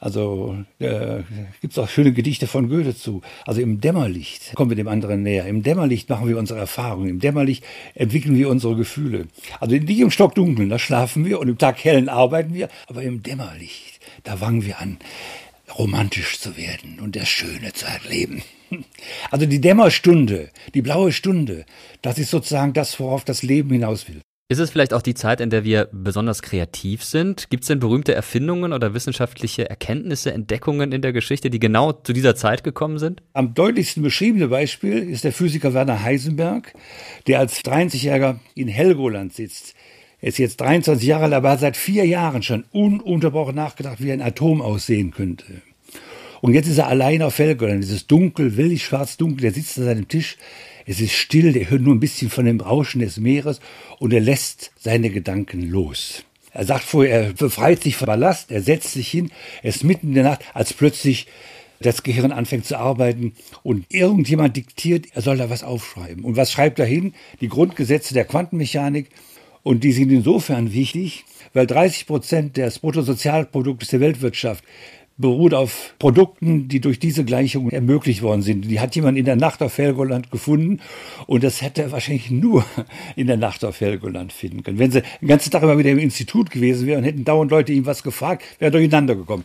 Also 0.00 0.56
äh, 0.78 1.22
gibt 1.60 1.72
es 1.72 1.78
auch 1.78 1.88
schöne 1.88 2.12
Gedichte 2.12 2.46
von 2.46 2.68
Goethe 2.68 2.96
zu. 2.96 3.22
Also 3.44 3.60
im 3.60 3.80
Dämmerlicht 3.80 4.54
kommen 4.54 4.70
wir 4.70 4.76
dem 4.76 4.86
anderen 4.86 5.22
näher. 5.22 5.46
Im 5.46 5.62
Dämmerlicht 5.62 6.08
machen 6.08 6.28
wir 6.28 6.38
unsere 6.38 6.60
Erfahrungen. 6.60 7.08
Im 7.08 7.20
Dämmerlicht 7.20 7.64
entwickeln 7.94 8.36
wir 8.36 8.48
unsere 8.48 8.76
Gefühle. 8.76 9.26
Also 9.58 9.74
nicht 9.74 9.98
im 9.98 10.10
Stockdunkeln, 10.10 10.68
da 10.68 10.78
schlafen 10.78 11.24
wir 11.24 11.40
und 11.40 11.48
im 11.48 11.58
Tag 11.58 11.82
hellen 11.84 12.08
arbeiten 12.08 12.54
wir. 12.54 12.68
Aber 12.86 13.02
im 13.02 13.24
Dämmerlicht, 13.24 13.98
da 14.22 14.36
fangen 14.36 14.64
wir 14.64 14.78
an, 14.78 14.98
romantisch 15.76 16.38
zu 16.38 16.56
werden 16.56 17.00
und 17.00 17.16
das 17.16 17.28
Schöne 17.28 17.72
zu 17.72 17.86
erleben. 17.86 18.42
Also 19.30 19.46
die 19.46 19.62
Dämmerstunde, 19.62 20.50
die 20.74 20.82
blaue 20.82 21.10
Stunde, 21.10 21.64
das 22.02 22.18
ist 22.18 22.30
sozusagen 22.30 22.74
das, 22.74 23.00
worauf 23.00 23.24
das 23.24 23.42
Leben 23.42 23.70
hinaus 23.70 24.08
will. 24.08 24.20
Ist 24.50 24.60
es 24.60 24.70
vielleicht 24.70 24.94
auch 24.94 25.02
die 25.02 25.12
Zeit, 25.12 25.42
in 25.42 25.50
der 25.50 25.64
wir 25.64 25.90
besonders 25.92 26.40
kreativ 26.40 27.04
sind? 27.04 27.50
Gibt 27.50 27.64
es 27.64 27.68
denn 27.68 27.80
berühmte 27.80 28.14
Erfindungen 28.14 28.72
oder 28.72 28.94
wissenschaftliche 28.94 29.68
Erkenntnisse, 29.68 30.32
Entdeckungen 30.32 30.90
in 30.90 31.02
der 31.02 31.12
Geschichte, 31.12 31.50
die 31.50 31.58
genau 31.58 31.92
zu 31.92 32.14
dieser 32.14 32.34
Zeit 32.34 32.64
gekommen 32.64 32.98
sind? 32.98 33.20
Am 33.34 33.52
deutlichsten 33.52 34.02
beschriebene 34.02 34.48
Beispiel 34.48 35.06
ist 35.06 35.24
der 35.24 35.34
Physiker 35.34 35.74
Werner 35.74 36.02
Heisenberg, 36.02 36.72
der 37.26 37.40
als 37.40 37.62
30-Jähriger 37.62 38.36
in 38.54 38.68
Helgoland 38.68 39.34
sitzt. 39.34 39.74
Er 40.22 40.30
ist 40.30 40.38
jetzt 40.38 40.62
23 40.62 41.06
Jahre 41.06 41.24
alt, 41.24 41.34
aber 41.34 41.50
hat 41.50 41.60
seit 41.60 41.76
vier 41.76 42.06
Jahren 42.06 42.42
schon 42.42 42.64
ununterbrochen 42.72 43.54
nachgedacht, 43.54 44.02
wie 44.02 44.12
ein 44.12 44.22
Atom 44.22 44.62
aussehen 44.62 45.10
könnte. 45.10 45.60
Und 46.40 46.54
jetzt 46.54 46.68
ist 46.68 46.78
er 46.78 46.86
allein 46.86 47.20
auf 47.20 47.38
Helgoland. 47.38 47.84
Es 47.84 47.90
ist 47.90 48.10
dunkel, 48.10 48.56
willig 48.56 48.82
schwarz-dunkel. 48.82 49.44
Er 49.44 49.52
sitzt 49.52 49.78
an 49.78 49.84
seinem 49.84 50.08
Tisch. 50.08 50.38
Es 50.88 51.02
ist 51.02 51.12
still. 51.12 51.54
Er 51.54 51.68
hört 51.68 51.82
nur 51.82 51.94
ein 51.94 52.00
bisschen 52.00 52.30
von 52.30 52.46
dem 52.46 52.60
Rauschen 52.60 53.00
des 53.00 53.18
Meeres 53.18 53.60
und 53.98 54.14
er 54.14 54.20
lässt 54.20 54.72
seine 54.78 55.10
Gedanken 55.10 55.60
los. 55.68 56.24
Er 56.54 56.64
sagt 56.64 56.84
vorher, 56.84 57.26
er 57.26 57.32
befreit 57.34 57.82
sich 57.82 57.94
vom 57.94 58.06
Ballast. 58.06 58.50
Er 58.50 58.62
setzt 58.62 58.92
sich 58.92 59.08
hin. 59.08 59.30
Er 59.62 59.68
ist 59.68 59.84
mitten 59.84 60.08
in 60.08 60.14
der 60.14 60.24
Nacht, 60.24 60.40
als 60.54 60.72
plötzlich 60.72 61.26
das 61.80 62.02
Gehirn 62.02 62.32
anfängt 62.32 62.64
zu 62.64 62.78
arbeiten 62.78 63.34
und 63.62 63.84
irgendjemand 63.90 64.56
diktiert, 64.56 65.06
er 65.14 65.22
soll 65.22 65.36
da 65.36 65.50
was 65.50 65.62
aufschreiben. 65.62 66.24
Und 66.24 66.36
was 66.36 66.50
schreibt 66.50 66.78
er 66.78 66.86
hin? 66.86 67.12
Die 67.42 67.48
Grundgesetze 67.48 68.14
der 68.14 68.24
Quantenmechanik. 68.24 69.10
Und 69.62 69.84
die 69.84 69.92
sind 69.92 70.10
insofern 70.10 70.72
wichtig, 70.72 71.24
weil 71.52 71.66
30 71.66 72.06
Prozent 72.06 72.56
des 72.56 72.78
Bruttosozialproduktes 72.78 73.90
der 73.90 74.00
Weltwirtschaft 74.00 74.64
beruht 75.18 75.52
auf 75.52 75.94
Produkten, 75.98 76.68
die 76.68 76.80
durch 76.80 76.98
diese 76.98 77.24
Gleichung 77.24 77.70
ermöglicht 77.70 78.22
worden 78.22 78.42
sind. 78.42 78.62
Die 78.62 78.80
hat 78.80 78.94
jemand 78.96 79.18
in 79.18 79.24
der 79.24 79.36
Nacht 79.36 79.62
auf 79.62 79.76
Helgoland 79.76 80.30
gefunden 80.30 80.80
und 81.26 81.42
das 81.42 81.60
hätte 81.60 81.82
er 81.82 81.92
wahrscheinlich 81.92 82.30
nur 82.30 82.64
in 83.16 83.26
der 83.26 83.36
Nacht 83.36 83.64
auf 83.64 83.80
Helgoland 83.80 84.32
finden 84.32 84.62
können. 84.62 84.78
Wenn 84.78 84.92
sie 84.92 85.02
den 85.20 85.28
ganzen 85.28 85.50
Tag 85.50 85.62
immer 85.64 85.76
wieder 85.76 85.90
im 85.90 85.98
Institut 85.98 86.50
gewesen 86.50 86.86
wären, 86.86 87.04
hätten 87.04 87.24
dauernd 87.24 87.50
Leute 87.50 87.72
ihm 87.72 87.84
was 87.84 88.02
gefragt, 88.02 88.44
wäre 88.60 88.70
durcheinander 88.70 89.16
gekommen. 89.16 89.44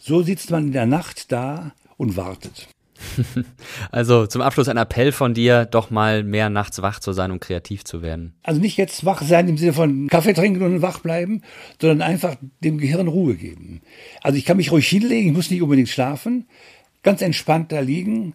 So 0.00 0.22
sitzt 0.22 0.50
man 0.50 0.68
in 0.68 0.72
der 0.72 0.86
Nacht 0.86 1.30
da 1.32 1.72
und 1.96 2.16
wartet. 2.16 2.68
Also 3.90 4.26
zum 4.26 4.42
Abschluss 4.42 4.68
ein 4.68 4.76
Appell 4.76 5.12
von 5.12 5.34
dir, 5.34 5.64
doch 5.64 5.90
mal 5.90 6.22
mehr 6.22 6.50
nachts 6.50 6.80
wach 6.82 7.00
zu 7.00 7.12
sein, 7.12 7.30
um 7.30 7.40
kreativ 7.40 7.84
zu 7.84 8.02
werden. 8.02 8.34
Also 8.42 8.60
nicht 8.60 8.76
jetzt 8.76 9.04
wach 9.04 9.22
sein 9.22 9.48
im 9.48 9.58
Sinne 9.58 9.72
von 9.72 10.08
Kaffee 10.08 10.32
trinken 10.32 10.62
und 10.62 10.82
wach 10.82 11.00
bleiben, 11.00 11.42
sondern 11.80 12.02
einfach 12.02 12.36
dem 12.62 12.78
Gehirn 12.78 13.08
Ruhe 13.08 13.34
geben. 13.34 13.82
Also 14.22 14.38
ich 14.38 14.44
kann 14.44 14.56
mich 14.56 14.72
ruhig 14.72 14.88
hinlegen, 14.88 15.30
ich 15.30 15.36
muss 15.36 15.50
nicht 15.50 15.62
unbedingt 15.62 15.88
schlafen, 15.88 16.46
ganz 17.02 17.22
entspannt 17.22 17.72
da 17.72 17.80
liegen, 17.80 18.34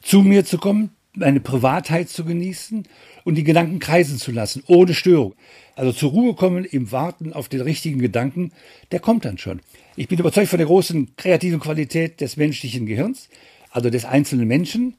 zu 0.00 0.22
mir 0.22 0.44
zu 0.44 0.58
kommen, 0.58 0.90
meine 1.14 1.40
Privatheit 1.40 2.08
zu 2.08 2.24
genießen 2.24 2.84
und 3.24 3.34
die 3.34 3.44
Gedanken 3.44 3.78
kreisen 3.78 4.18
zu 4.18 4.32
lassen, 4.32 4.62
ohne 4.66 4.94
Störung. 4.94 5.34
Also 5.74 5.92
zur 5.92 6.10
Ruhe 6.10 6.34
kommen 6.34 6.64
im 6.64 6.90
Warten 6.90 7.32
auf 7.32 7.48
den 7.48 7.60
richtigen 7.60 8.00
Gedanken, 8.00 8.52
der 8.90 9.00
kommt 9.00 9.24
dann 9.24 9.38
schon. 9.38 9.60
Ich 9.96 10.08
bin 10.08 10.18
überzeugt 10.18 10.48
von 10.48 10.58
der 10.58 10.66
großen 10.66 11.16
kreativen 11.16 11.60
Qualität 11.60 12.20
des 12.20 12.36
menschlichen 12.36 12.86
Gehirns 12.86 13.28
also 13.72 13.90
des 13.90 14.04
einzelnen 14.04 14.46
Menschen. 14.46 14.94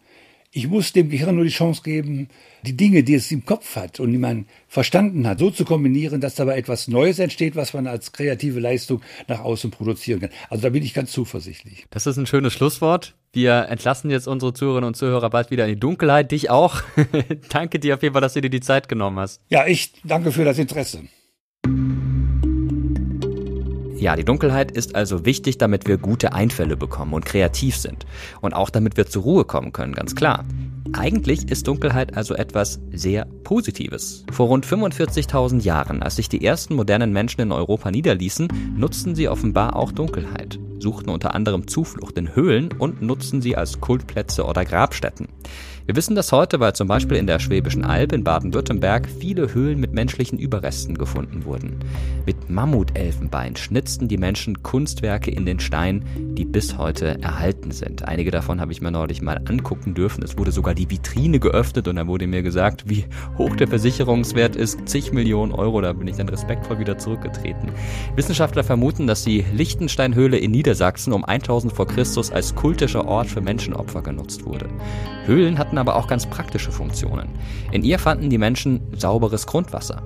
Ich 0.56 0.68
muss 0.68 0.94
dem 0.94 1.10
Gehirn 1.10 1.36
nur 1.36 1.46
die 1.46 1.50
Chance 1.50 1.82
geben, 1.84 2.28
die 2.62 2.78
Dinge, 2.78 3.02
die 3.04 3.16
es 3.16 3.32
im 3.32 3.44
Kopf 3.44 3.76
hat 3.76 4.00
und 4.00 4.12
die 4.12 4.20
man 4.20 4.46
verstanden 4.68 5.26
hat, 5.26 5.40
so 5.40 5.50
zu 5.50 5.66
kombinieren, 5.66 6.22
dass 6.22 6.36
dabei 6.36 6.58
etwas 6.58 6.88
Neues 6.88 7.18
entsteht, 7.18 7.56
was 7.56 7.74
man 7.74 7.88
als 7.88 8.12
kreative 8.12 8.60
Leistung 8.60 9.02
nach 9.28 9.40
außen 9.40 9.72
produzieren 9.72 10.20
kann. 10.20 10.30
Also 10.50 10.62
da 10.62 10.70
bin 10.70 10.84
ich 10.84 10.94
ganz 10.94 11.12
zuversichtlich. 11.12 11.86
Das 11.90 12.06
ist 12.06 12.18
ein 12.18 12.28
schönes 12.28 12.54
Schlusswort. 12.54 13.16
Wir 13.32 13.68
entlassen 13.68 14.12
jetzt 14.12 14.28
unsere 14.28 14.54
Zuhörerinnen 14.54 14.90
und 14.90 14.96
Zuhörer 14.96 15.32
bald 15.32 15.50
wieder 15.50 15.66
in 15.66 15.74
die 15.74 15.80
Dunkelheit. 15.80 16.32
Dich 16.32 16.52
auch. 16.52 16.84
danke 17.50 17.80
dir 17.80 17.96
auf 17.96 18.04
jeden 18.04 18.14
Fall, 18.14 18.22
dass 18.22 18.34
du 18.34 18.42
dir 18.42 18.52
die 18.52 18.62
Zeit 18.62 18.88
genommen 18.88 19.18
hast. 19.18 19.42
Ja, 19.50 19.66
ich 19.66 19.92
danke 20.04 20.32
für 20.32 20.46
das 20.46 20.60
Interesse. 20.60 21.02
Ja, 24.04 24.18
die 24.18 24.26
Dunkelheit 24.26 24.70
ist 24.70 24.96
also 24.96 25.24
wichtig, 25.24 25.60
damit 25.60 25.88
wir 25.88 25.98
gute 25.98 26.34
Einfälle 26.34 26.76
bekommen 26.76 27.14
und 27.14 27.24
kreativ 27.24 27.78
sind. 27.78 28.06
Und 28.42 28.54
auch 28.54 28.70
damit 28.70 28.98
wir 28.98 29.06
zur 29.06 29.24
Ruhe 29.24 29.46
kommen 29.46 29.72
können, 29.72 29.94
ganz 29.94 30.14
klar. 30.14 30.44
Eigentlich 30.92 31.50
ist 31.50 31.70
Dunkelheit 31.70 32.18
also 32.18 32.34
etwas 32.34 32.82
sehr 32.92 33.24
Positives. 33.46 34.26
Vor 34.30 34.48
rund 34.48 34.66
45.000 34.66 35.62
Jahren, 35.62 36.04
als 36.04 36.18
sich 36.18 36.28
die 36.28 36.44
ersten 36.44 36.76
modernen 36.76 37.14
Menschen 37.14 37.40
in 37.40 37.54
Europa 37.54 37.92
niederließen, 37.92 38.50
nutzten 38.76 39.16
sie 39.16 39.30
offenbar 39.30 39.78
auch 39.78 39.94
Dunkelheit, 39.94 40.60
suchten 40.80 41.10
unter 41.10 41.34
anderem 41.34 41.70
Zuflucht 41.70 42.18
in 42.18 42.36
Höhlen 42.36 42.74
und 42.78 43.02
nutzten 43.02 43.42
sie 43.42 43.56
als 43.56 43.80
Kultplätze 43.80 44.44
oder 44.44 44.66
Grabstätten. 44.66 45.30
Wir 45.86 45.98
wissen 45.98 46.16
das 46.16 46.32
heute, 46.32 46.62
weil 46.62 46.72
zum 46.72 46.88
Beispiel 46.88 47.18
in 47.18 47.28
der 47.28 47.40
Schwäbischen 47.40 47.84
Alb 47.84 48.14
in 48.14 48.24
Baden-Württemberg 48.24 49.06
viele 49.20 49.54
Höhlen 49.54 49.82
mit 49.82 49.92
menschlichen 49.92 50.40
Überresten 50.40 50.98
gefunden 50.98 51.44
wurden. 51.44 51.80
Mit 52.26 52.50
Mammutelfenbein 52.50 53.58
schnitzten 53.58 54.08
die 54.08 54.18
Menschen 54.18 54.64
Kunstwerke 54.64 55.30
in 55.30 55.46
den 55.46 55.60
Stein, 55.60 56.06
die 56.38 56.46
bis 56.46 56.78
heute 56.78 57.22
erhalten 57.22 57.72
sind. 57.72 58.08
Einige 58.08 58.32
davon 58.32 58.62
habe 58.62 58.72
ich 58.72 58.80
mir 58.80 58.92
neulich 58.92 59.22
mal 59.22 59.42
angucken 59.44 59.94
dürfen. 59.94 60.24
Es 60.24 60.38
wurde 60.38 60.54
sogar 60.54 60.74
die 60.74 60.90
Vitrine 60.90 61.42
geöffnet 61.42 61.90
und 61.90 61.98
da 61.98 62.08
wurde 62.08 62.28
mir 62.28 62.44
gesagt, 62.44 62.90
wie 62.90 63.04
hoch 63.38 63.54
der 63.58 63.68
Versicherungswert 63.68 64.56
ist. 64.56 64.88
Zig 64.88 65.12
Millionen 65.12 65.52
Euro, 65.52 65.82
da 65.82 65.92
bin 65.92 66.08
ich 66.08 66.16
dann 66.16 66.30
respektvoll 66.30 66.80
wieder 66.80 66.98
zurückgetreten. 66.98 67.74
Wissenschaftler 68.16 68.64
vermuten, 68.64 69.06
dass 69.06 69.26
die 69.26 69.44
Lichtensteinhöhle 69.54 70.38
in 70.38 70.52
Niedersachsen 70.52 71.12
um 71.12 71.26
1000 71.26 71.74
vor 71.74 71.88
Christus 71.88 72.32
als 72.32 72.56
kultischer 72.56 73.06
Ort 73.06 73.28
für 73.28 73.42
Menschenopfer 73.42 74.02
genutzt 74.02 74.46
wurde. 74.46 74.70
Höhlen 75.26 75.58
hatten 75.58 75.73
aber 75.78 75.96
auch 75.96 76.08
ganz 76.08 76.26
praktische 76.26 76.72
Funktionen. 76.72 77.30
In 77.72 77.84
ihr 77.84 78.00
fanden 78.00 78.30
die 78.30 78.38
Menschen 78.38 78.82
sauberes 78.98 79.48
Grundwasser. 79.48 80.02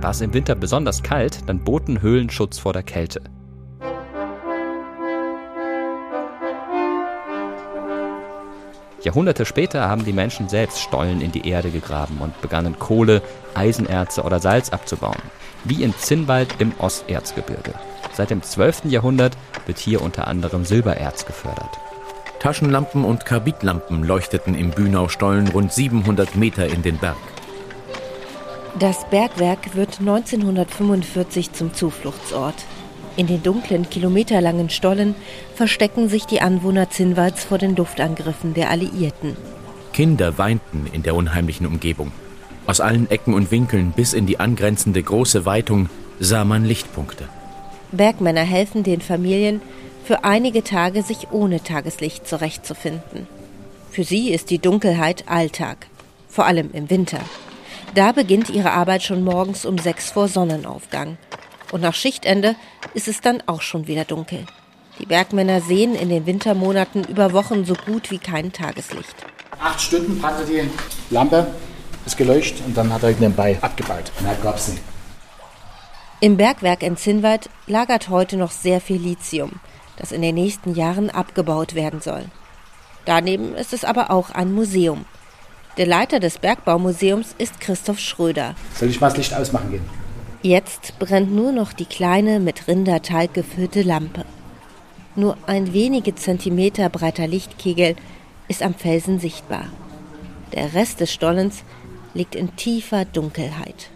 War 0.00 0.10
es 0.10 0.20
im 0.20 0.34
Winter 0.34 0.54
besonders 0.54 1.02
kalt, 1.02 1.48
dann 1.48 1.64
boten 1.64 2.02
Höhlen 2.02 2.30
Schutz 2.30 2.58
vor 2.58 2.72
der 2.72 2.82
Kälte. 2.82 3.22
Jahrhunderte 9.02 9.46
später 9.46 9.88
haben 9.88 10.04
die 10.04 10.12
Menschen 10.12 10.48
selbst 10.48 10.80
Stollen 10.80 11.20
in 11.20 11.32
die 11.32 11.48
Erde 11.48 11.70
gegraben 11.70 12.18
und 12.20 12.40
begannen 12.42 12.78
Kohle, 12.78 13.22
Eisenerze 13.54 14.22
oder 14.22 14.40
Salz 14.40 14.70
abzubauen, 14.70 15.22
wie 15.64 15.82
in 15.82 15.94
Zinnwald 15.94 16.56
im 16.58 16.72
Osterzgebirge. 16.78 17.74
Seit 18.12 18.30
dem 18.30 18.42
12. 18.42 18.86
Jahrhundert 18.86 19.36
wird 19.66 19.78
hier 19.78 20.02
unter 20.02 20.26
anderem 20.26 20.64
Silbererz 20.64 21.24
gefördert. 21.24 21.78
Taschenlampen 22.40 23.04
und 23.04 23.24
Karbidlampen 23.24 24.04
leuchteten 24.04 24.54
im 24.54 24.70
Bünau-Stollen 24.70 25.48
rund 25.48 25.72
700 25.72 26.36
Meter 26.36 26.66
in 26.66 26.82
den 26.82 26.98
Berg. 26.98 27.16
Das 28.78 29.08
Bergwerk 29.10 29.74
wird 29.74 29.98
1945 29.98 31.52
zum 31.52 31.74
Zufluchtsort. 31.74 32.54
In 33.16 33.26
den 33.26 33.42
dunklen, 33.42 33.90
kilometerlangen 33.90 34.70
Stollen 34.70 35.16
verstecken 35.56 36.08
sich 36.08 36.26
die 36.26 36.40
Anwohner 36.40 36.88
Zinnwalds 36.88 37.42
vor 37.42 37.58
den 37.58 37.74
Luftangriffen 37.74 38.54
der 38.54 38.70
Alliierten. 38.70 39.36
Kinder 39.92 40.38
weinten 40.38 40.86
in 40.92 41.02
der 41.02 41.16
unheimlichen 41.16 41.66
Umgebung. 41.66 42.12
Aus 42.68 42.80
allen 42.80 43.10
Ecken 43.10 43.34
und 43.34 43.50
Winkeln 43.50 43.90
bis 43.90 44.12
in 44.12 44.26
die 44.26 44.38
angrenzende 44.38 45.02
große 45.02 45.44
Weitung 45.44 45.88
sah 46.20 46.44
man 46.44 46.64
Lichtpunkte. 46.64 47.24
Bergmänner 47.90 48.42
helfen 48.42 48.84
den 48.84 49.00
Familien, 49.00 49.60
für 50.08 50.24
einige 50.24 50.64
Tage 50.64 51.02
sich 51.02 51.32
ohne 51.32 51.62
Tageslicht 51.62 52.26
zurechtzufinden. 52.26 53.26
Für 53.90 54.04
sie 54.04 54.30
ist 54.30 54.48
die 54.48 54.58
Dunkelheit 54.58 55.24
Alltag, 55.28 55.86
vor 56.30 56.46
allem 56.46 56.70
im 56.72 56.88
Winter. 56.88 57.20
Da 57.94 58.12
beginnt 58.12 58.48
ihre 58.48 58.70
Arbeit 58.70 59.02
schon 59.02 59.22
morgens 59.22 59.66
um 59.66 59.76
sechs 59.76 60.10
vor 60.10 60.28
Sonnenaufgang. 60.28 61.18
Und 61.72 61.82
nach 61.82 61.92
Schichtende 61.92 62.56
ist 62.94 63.06
es 63.06 63.20
dann 63.20 63.42
auch 63.44 63.60
schon 63.60 63.86
wieder 63.86 64.06
dunkel. 64.06 64.46
Die 64.98 65.04
Bergmänner 65.04 65.60
sehen 65.60 65.94
in 65.94 66.08
den 66.08 66.24
Wintermonaten 66.24 67.04
über 67.04 67.34
Wochen 67.34 67.66
so 67.66 67.74
gut 67.74 68.10
wie 68.10 68.16
kein 68.16 68.50
Tageslicht. 68.50 69.14
Acht 69.60 69.78
Stunden 69.78 70.18
brannte 70.22 70.46
die 70.46 70.70
Lampe, 71.10 71.48
ist 72.06 72.16
geleuchtet 72.16 72.64
und 72.64 72.74
dann 72.74 72.90
hat 72.94 73.02
er 73.02 73.10
nebenbei 73.10 73.58
abgebaut. 73.60 74.10
Mehr 74.20 74.38
gab's 74.42 74.68
nicht. 74.68 74.82
Im 76.20 76.38
Bergwerk 76.38 76.82
in 76.82 76.96
Zinnwald 76.96 77.50
lagert 77.66 78.08
heute 78.08 78.38
noch 78.38 78.52
sehr 78.52 78.80
viel 78.80 79.02
Lithium 79.02 79.60
das 79.98 80.12
in 80.12 80.22
den 80.22 80.34
nächsten 80.34 80.74
Jahren 80.74 81.10
abgebaut 81.10 81.74
werden 81.74 82.00
soll. 82.00 82.24
Daneben 83.04 83.54
ist 83.54 83.72
es 83.72 83.84
aber 83.84 84.10
auch 84.10 84.30
ein 84.30 84.52
Museum. 84.52 85.04
Der 85.76 85.86
Leiter 85.86 86.20
des 86.20 86.38
Bergbaumuseums 86.38 87.34
ist 87.38 87.60
Christoph 87.60 87.98
Schröder. 87.98 88.54
Soll 88.74 88.88
ich 88.88 89.00
mal 89.00 89.08
das 89.08 89.16
Licht 89.18 89.34
ausmachen 89.34 89.70
gehen? 89.70 89.84
Jetzt 90.42 90.98
brennt 90.98 91.32
nur 91.34 91.52
noch 91.52 91.72
die 91.72 91.84
kleine 91.84 92.38
mit 92.40 92.68
Rinderteig 92.68 93.34
gefüllte 93.34 93.82
Lampe. 93.82 94.24
Nur 95.16 95.36
ein 95.46 95.72
wenige 95.72 96.14
Zentimeter 96.14 96.88
breiter 96.88 97.26
Lichtkegel 97.26 97.96
ist 98.46 98.62
am 98.62 98.74
Felsen 98.74 99.18
sichtbar. 99.18 99.64
Der 100.52 100.74
Rest 100.74 101.00
des 101.00 101.12
Stollens 101.12 101.64
liegt 102.14 102.34
in 102.34 102.54
tiefer 102.56 103.04
Dunkelheit. 103.04 103.90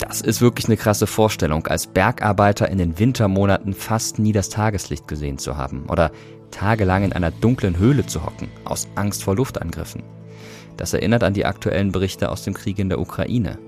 Das 0.00 0.20
ist 0.20 0.40
wirklich 0.40 0.66
eine 0.66 0.76
krasse 0.76 1.06
Vorstellung, 1.06 1.66
als 1.66 1.86
Bergarbeiter 1.86 2.68
in 2.68 2.78
den 2.78 2.98
Wintermonaten 2.98 3.74
fast 3.74 4.18
nie 4.18 4.32
das 4.32 4.48
Tageslicht 4.48 5.06
gesehen 5.06 5.38
zu 5.38 5.56
haben 5.56 5.86
oder 5.88 6.10
tagelang 6.50 7.04
in 7.04 7.12
einer 7.12 7.30
dunklen 7.30 7.78
Höhle 7.78 8.06
zu 8.06 8.24
hocken, 8.24 8.48
aus 8.64 8.88
Angst 8.94 9.22
vor 9.22 9.36
Luftangriffen. 9.36 10.02
Das 10.76 10.94
erinnert 10.94 11.22
an 11.22 11.34
die 11.34 11.44
aktuellen 11.44 11.92
Berichte 11.92 12.30
aus 12.30 12.42
dem 12.42 12.54
Krieg 12.54 12.78
in 12.78 12.88
der 12.88 13.00
Ukraine. 13.00 13.58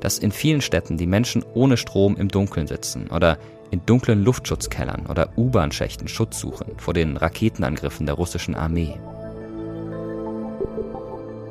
Dass 0.00 0.18
in 0.18 0.32
vielen 0.32 0.60
Städten 0.60 0.96
die 0.96 1.06
Menschen 1.06 1.44
ohne 1.54 1.76
Strom 1.76 2.16
im 2.16 2.28
Dunkeln 2.28 2.66
sitzen 2.66 3.08
oder 3.08 3.38
in 3.70 3.84
dunklen 3.86 4.24
Luftschutzkellern 4.24 5.06
oder 5.06 5.30
U-Bahn-Schächten 5.36 6.08
Schutz 6.08 6.40
suchen 6.40 6.72
vor 6.78 6.94
den 6.94 7.16
Raketenangriffen 7.16 8.06
der 8.06 8.16
russischen 8.16 8.54
Armee. 8.54 8.94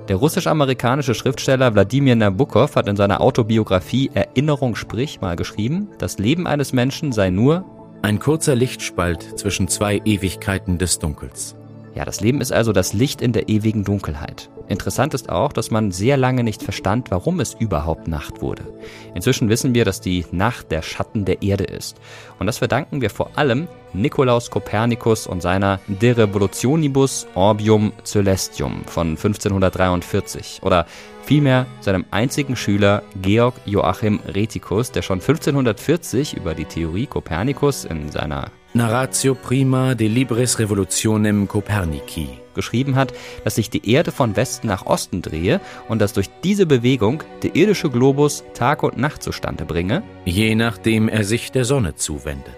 Der 0.08 0.16
russisch-amerikanische 0.16 1.14
Schriftsteller 1.14 1.74
Wladimir 1.74 2.16
Nabokov 2.16 2.78
hat 2.78 2.88
in 2.88 2.96
seiner 2.96 3.20
Autobiografie 3.20 4.10
Erinnerung 4.14 4.76
sprich 4.76 5.20
mal 5.20 5.36
geschrieben, 5.36 5.90
das 5.98 6.18
Leben 6.18 6.48
eines 6.48 6.72
Menschen 6.72 7.12
sei 7.12 7.30
nur 7.30 7.66
ein 8.02 8.20
kurzer 8.20 8.56
Lichtspalt 8.56 9.38
zwischen 9.38 9.68
zwei 9.68 10.02
Ewigkeiten 10.06 10.78
des 10.78 11.00
Dunkels. 11.00 11.57
Ja, 11.98 12.06
das 12.06 12.22
Leben 12.22 12.42
ist 12.42 12.52
also 12.52 12.74
das 12.74 12.94
Licht 12.94 13.24
in 13.24 13.32
der 13.32 13.50
ewigen 13.50 13.84
Dunkelheit. 13.84 14.52
Interessant 14.68 15.16
ist 15.16 15.30
auch, 15.30 15.52
dass 15.52 15.72
man 15.72 15.92
sehr 15.92 16.16
lange 16.16 16.44
nicht 16.44 16.62
verstand, 16.62 17.10
warum 17.10 17.40
es 17.40 17.56
überhaupt 17.56 18.08
Nacht 18.08 18.40
wurde. 18.40 18.72
Inzwischen 19.16 19.50
wissen 19.50 19.74
wir, 19.74 19.84
dass 19.84 20.00
die 20.00 20.24
Nacht 20.32 20.70
der 20.70 20.84
Schatten 20.84 21.26
der 21.26 21.42
Erde 21.42 21.64
ist. 21.64 21.98
Und 22.38 22.46
das 22.46 22.60
verdanken 22.60 23.02
wir 23.02 23.10
vor 23.10 23.32
allem 23.34 23.68
Nikolaus 23.94 24.52
Kopernikus 24.52 25.26
und 25.26 25.42
seiner 25.42 25.80
De 25.88 26.12
Revolutionibus 26.12 27.26
Orbium 27.34 27.92
Celestium 28.04 28.84
von 28.86 29.18
1543 29.18 30.60
oder 30.62 30.86
vielmehr 31.24 31.66
seinem 31.82 32.06
einzigen 32.12 32.56
Schüler 32.56 33.02
Georg 33.24 33.56
Joachim 33.66 34.20
Retikus, 34.28 34.92
der 34.92 35.02
schon 35.02 35.20
1540 35.20 36.38
über 36.38 36.54
die 36.54 36.66
Theorie 36.66 37.08
Kopernikus 37.08 37.86
in 37.86 38.12
seiner 38.12 38.52
Narratio 38.74 39.34
prima 39.34 39.96
de 39.96 40.08
libris 40.08 40.60
revolutionem 40.60 41.48
Copernici 41.48 42.28
geschrieben 42.54 42.96
hat, 42.96 43.14
dass 43.44 43.56
sich 43.56 43.70
die 43.70 43.90
Erde 43.90 44.12
von 44.12 44.36
Westen 44.36 44.68
nach 44.68 44.86
Osten 44.86 45.22
drehe 45.22 45.62
und 45.88 46.00
dass 46.00 46.12
durch 46.12 46.30
diese 46.44 46.66
Bewegung 46.66 47.24
der 47.44 47.56
irdische 47.56 47.90
Globus 47.90 48.44
Tag 48.54 48.84
und 48.84 48.98
Nacht 48.98 49.24
zustande 49.24 49.64
bringe, 49.64 50.04
je 50.26 50.54
nachdem 50.56 51.08
er 51.08 51.24
sich 51.24 51.52
der 51.52 51.64
Sonne 51.64 51.96
zuwendet. 51.96 52.56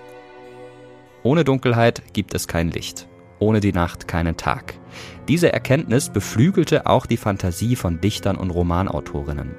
Ohne 1.22 1.43
Dunkelheit 1.43 2.02
gibt 2.13 2.34
es 2.34 2.48
kein 2.48 2.72
Licht, 2.72 3.08
ohne 3.39 3.60
die 3.60 3.74
Nacht 3.74 4.08
keinen 4.08 4.38
Tag. 4.38 4.76
Diese 5.30 5.54
Erkenntnis 5.54 6.10
beflügelte 6.10 6.88
auch 6.88 7.06
die 7.06 7.15
Fantasie 7.15 7.76
von 7.76 8.02
Dichtern 8.02 8.36
und 8.36 8.50
Romanautorinnen. 8.50 9.52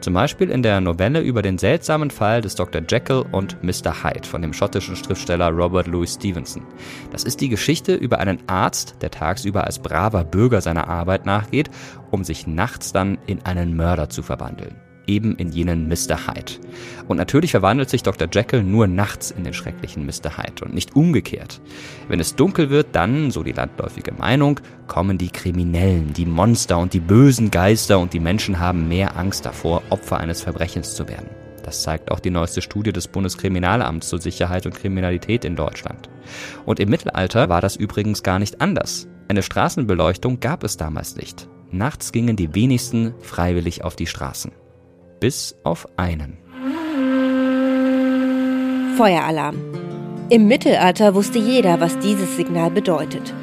Zum 0.00 0.14
Beispiel 0.14 0.50
in 0.50 0.62
der 0.62 0.80
Novelle 0.80 1.20
über 1.20 1.42
den 1.42 1.58
seltsamen 1.58 2.12
Fall 2.12 2.42
des 2.42 2.54
Dr. 2.54 2.80
Jekyll 2.88 3.24
und 3.32 3.60
Mr. 3.60 4.04
Hyde 4.04 4.28
von 4.28 4.40
dem 4.40 4.52
schottischen 4.52 4.94
Schriftsteller 4.94 5.48
Robert 5.48 5.88
Louis 5.88 6.14
Stevenson. 6.14 6.62
Das 7.10 7.24
ist 7.24 7.40
die 7.40 7.48
Geschichte 7.48 7.96
über 7.96 8.20
einen 8.20 8.48
Arzt, 8.48 8.98
der 9.00 9.10
tagsüber 9.10 9.64
als 9.64 9.80
braver 9.80 10.22
Bürger 10.22 10.60
seiner 10.60 10.86
Arbeit 10.86 11.26
nachgeht, 11.26 11.70
um 12.12 12.22
sich 12.22 12.46
nachts 12.46 12.92
dann 12.92 13.18
in 13.26 13.44
einen 13.44 13.74
Mörder 13.76 14.08
zu 14.08 14.22
verwandeln 14.22 14.76
eben 15.06 15.36
in 15.36 15.50
jenen 15.50 15.88
Mr. 15.88 16.26
Hyde. 16.26 16.52
Und 17.08 17.16
natürlich 17.16 17.52
verwandelt 17.52 17.90
sich 17.90 18.02
Dr. 18.02 18.28
Jekyll 18.32 18.62
nur 18.62 18.86
nachts 18.86 19.30
in 19.30 19.44
den 19.44 19.54
schrecklichen 19.54 20.04
Mr. 20.06 20.36
Hyde 20.36 20.64
und 20.64 20.74
nicht 20.74 20.96
umgekehrt. 20.96 21.60
Wenn 22.08 22.20
es 22.20 22.36
dunkel 22.36 22.70
wird, 22.70 22.88
dann, 22.92 23.30
so 23.30 23.42
die 23.42 23.52
landläufige 23.52 24.12
Meinung, 24.12 24.60
kommen 24.86 25.18
die 25.18 25.30
Kriminellen, 25.30 26.12
die 26.12 26.26
Monster 26.26 26.78
und 26.78 26.92
die 26.92 27.00
bösen 27.00 27.50
Geister 27.50 27.98
und 27.98 28.12
die 28.12 28.20
Menschen 28.20 28.60
haben 28.60 28.88
mehr 28.88 29.16
Angst 29.16 29.46
davor, 29.46 29.82
Opfer 29.90 30.18
eines 30.18 30.42
Verbrechens 30.42 30.94
zu 30.94 31.08
werden. 31.08 31.28
Das 31.62 31.82
zeigt 31.82 32.12
auch 32.12 32.20
die 32.20 32.30
neueste 32.30 32.62
Studie 32.62 32.92
des 32.92 33.08
Bundeskriminalamts 33.08 34.08
zur 34.08 34.20
Sicherheit 34.20 34.66
und 34.66 34.74
Kriminalität 34.76 35.44
in 35.44 35.56
Deutschland. 35.56 36.08
Und 36.64 36.78
im 36.78 36.88
Mittelalter 36.88 37.48
war 37.48 37.60
das 37.60 37.74
übrigens 37.74 38.22
gar 38.22 38.38
nicht 38.38 38.60
anders. 38.60 39.08
Eine 39.26 39.42
Straßenbeleuchtung 39.42 40.38
gab 40.38 40.62
es 40.62 40.76
damals 40.76 41.16
nicht. 41.16 41.48
Nachts 41.72 42.12
gingen 42.12 42.36
die 42.36 42.54
wenigsten 42.54 43.14
freiwillig 43.20 43.82
auf 43.82 43.96
die 43.96 44.06
Straßen 44.06 44.52
bis 45.20 45.56
auf 45.64 45.86
einen. 45.96 46.38
Feueralarm. 48.96 49.56
Im 50.30 50.48
Mittelalter 50.48 51.14
wusste 51.14 51.38
jeder, 51.38 51.80
was 51.80 51.98
dieses 51.98 52.36
Signal 52.36 52.70
bedeutet. 52.70 53.34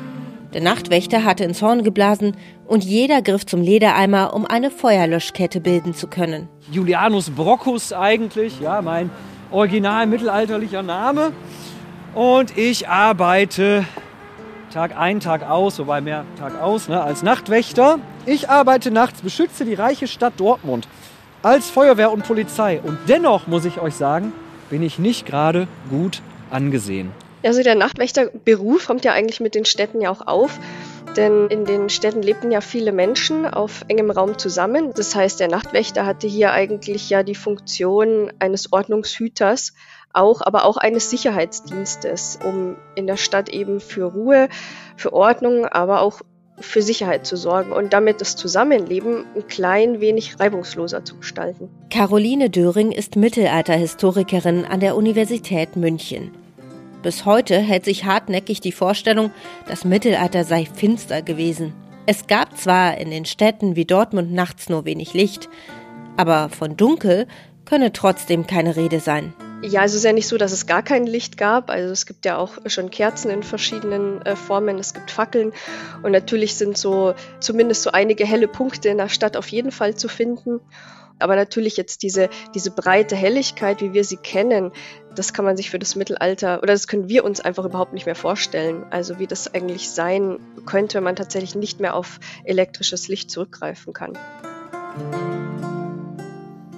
Der 0.54 0.62
Nachtwächter 0.62 1.24
hatte 1.24 1.44
ins 1.44 1.62
Horn 1.62 1.84
geblasen 1.84 2.36
und 2.66 2.84
jeder 2.84 3.22
griff 3.22 3.46
zum 3.46 3.62
Ledereimer, 3.62 4.34
um 4.34 4.46
eine 4.46 4.70
Feuerlöschkette 4.70 5.62
bilden 5.62 5.94
zu 5.94 6.08
können. 6.08 6.48
Julianus 6.72 7.30
Brockus 7.30 7.94
eigentlich, 7.94 8.60
ja, 8.60 8.82
mein 8.82 9.10
original 9.52 10.06
mittelalterlicher 10.08 10.84
Name. 10.84 11.32
Und 12.14 12.58
ich 12.58 12.88
arbeite 12.90 13.86
Tag 14.72 14.98
ein, 14.98 15.20
Tag 15.20 15.50
aus, 15.50 15.80
wobei 15.80 16.02
mehr 16.02 16.26
Tag 16.38 16.60
aus, 16.62 16.88
ne, 16.88 17.02
als 17.02 17.24
Nachtwächter. 17.24 18.00
Ich 18.26 18.50
arbeite 18.50 18.92
nachts, 18.92 19.22
beschütze 19.22 19.66
die 19.66 19.76
reiche 19.76 20.08
Stadt 20.08 20.34
Dortmund 20.38 20.88
als 21.44 21.70
Feuerwehr 21.70 22.12
und 22.12 22.26
Polizei. 22.26 22.80
Und 22.82 22.98
dennoch 23.08 23.48
muss 23.48 23.66
ich 23.66 23.80
euch 23.80 23.96
sagen, 23.96 24.34
bin 24.70 24.82
ich 24.82 24.98
nicht 24.98 25.26
gerade 25.26 25.68
gut 25.90 26.22
angesehen. 26.50 27.12
Also 27.44 27.62
der 27.62 27.76
Nachtwächterberuf 27.76 28.88
kommt 28.88 29.04
ja 29.04 29.12
eigentlich 29.12 29.42
mit 29.42 29.54
den 29.54 29.66
Städten 29.66 30.02
ja 30.02 30.10
auch 30.10 30.26
auf. 30.26 30.58
Denn 31.18 31.48
in 31.48 31.66
den 31.66 31.90
Städten 31.90 32.24
lebten 32.24 32.52
ja 32.52 32.62
viele 32.62 32.92
Menschen 32.92 33.46
auf 33.46 33.86
engem 33.88 34.10
Raum 34.10 34.40
zusammen. 34.40 34.94
Das 34.96 35.16
heißt, 35.16 35.40
der 35.40 35.48
Nachtwächter 35.48 36.06
hatte 36.06 36.28
hier 36.28 36.54
eigentlich 36.54 37.10
ja 37.10 37.22
die 37.22 37.36
Funktion 37.36 38.32
eines 38.40 38.74
Ordnungshüters, 38.74 39.74
auch, 40.12 40.42
aber 40.42 40.66
auch 40.66 40.78
eines 40.78 41.10
Sicherheitsdienstes, 41.10 42.40
um 42.44 42.78
in 42.96 43.06
der 43.06 43.18
Stadt 43.18 43.50
eben 43.50 43.80
für 43.80 44.06
Ruhe, 44.06 44.48
für 44.96 45.14
Ordnung, 45.14 45.66
aber 45.66 46.02
auch 46.02 46.22
für 46.64 46.82
Sicherheit 46.82 47.26
zu 47.26 47.36
sorgen 47.36 47.72
und 47.72 47.94
damit 47.94 48.22
das 48.22 48.36
Zusammenleben 48.36 49.26
ein 49.36 49.48
klein 49.48 50.00
wenig 50.00 50.40
reibungsloser 50.40 51.06
zu 51.06 51.18
gestalten. 51.18 51.70
Caroline 51.90 52.50
Döring 52.50 52.92
ist 52.92 53.16
Mittelalterhistorikerin 53.16 54.66
an 54.66 54.80
der 54.80 54.96
Universität 54.96 55.76
München. 55.76 56.32
Bis 57.02 57.26
heute 57.26 57.60
hält 57.60 57.86
sich 57.86 58.06
hartnäckig 58.06 58.62
die 58.62 58.72
Vorstellung, 58.72 59.32
das 59.68 59.84
Mittelalter 59.84 60.46
sei 60.46 60.66
finster 60.66 61.22
gewesen. 61.22 61.74
Es 62.06 62.28
gab 62.28 62.58
zwar 62.58 62.98
in 62.98 63.12
den 63.12 63.26
Städten 63.26 63.76
wie 63.76 63.86
Dortmund 63.86 64.34
nachts 64.34 64.70
nur 64.70 64.86
wenig 64.86 65.14
Licht, 65.14 65.50
aber 66.18 66.50
von 66.50 66.78
dunkel 66.78 67.28
könne 67.66 67.94
trotzdem 67.94 68.48
keine 68.48 68.76
Rede 68.76 69.00
sein. 69.00 69.34
Ja, 69.64 69.80
also 69.82 69.94
es 69.94 70.00
ist 70.00 70.04
ja 70.04 70.12
nicht 70.12 70.28
so, 70.28 70.38
dass 70.38 70.52
es 70.52 70.66
gar 70.68 70.84
kein 70.84 71.08
Licht 71.08 71.38
gab. 71.38 71.70
Also 71.70 71.90
es 71.92 72.06
gibt 72.06 72.26
ja 72.26 72.38
auch 72.38 72.58
schon 72.66 72.92
Kerzen 72.92 73.32
in 73.32 73.44
verschiedenen 73.44 74.22
äh, 74.24 74.36
Formen, 74.36 74.78
es 74.78 74.94
gibt 74.94 75.10
Fackeln 75.10 75.54
und 76.04 76.12
natürlich 76.12 76.56
sind 76.56 76.78
so 76.78 77.14
zumindest 77.40 77.84
so 77.84 77.92
einige 77.92 78.26
helle 78.26 78.50
Punkte 78.50 78.90
in 78.90 78.98
der 78.98 79.08
Stadt 79.08 79.38
auf 79.38 79.48
jeden 79.48 79.72
Fall 79.72 79.96
zu 79.96 80.10
finden. 80.10 80.60
Aber 81.18 81.38
natürlich 81.38 81.78
jetzt 81.78 82.04
diese, 82.04 82.30
diese 82.54 82.72
breite 82.72 83.16
Helligkeit, 83.16 83.80
wie 83.80 83.94
wir 83.94 84.04
sie 84.04 84.18
kennen, 84.18 84.74
das 85.16 85.32
kann 85.32 85.46
man 85.46 85.56
sich 85.56 85.70
für 85.70 85.80
das 85.80 85.96
Mittelalter 85.96 86.58
oder 86.58 86.74
das 86.74 86.88
können 86.88 87.08
wir 87.08 87.24
uns 87.24 87.40
einfach 87.40 87.64
überhaupt 87.64 87.94
nicht 87.94 88.06
mehr 88.06 88.16
vorstellen. 88.16 88.84
Also 88.90 89.18
wie 89.20 89.28
das 89.28 89.54
eigentlich 89.54 89.90
sein 89.90 90.40
könnte, 90.66 90.98
wenn 90.98 91.04
man 91.06 91.16
tatsächlich 91.16 91.56
nicht 91.56 91.80
mehr 91.80 91.96
auf 91.96 92.20
elektrisches 92.44 93.08
Licht 93.08 93.32
zurückgreifen 93.32 93.94
kann 93.94 94.18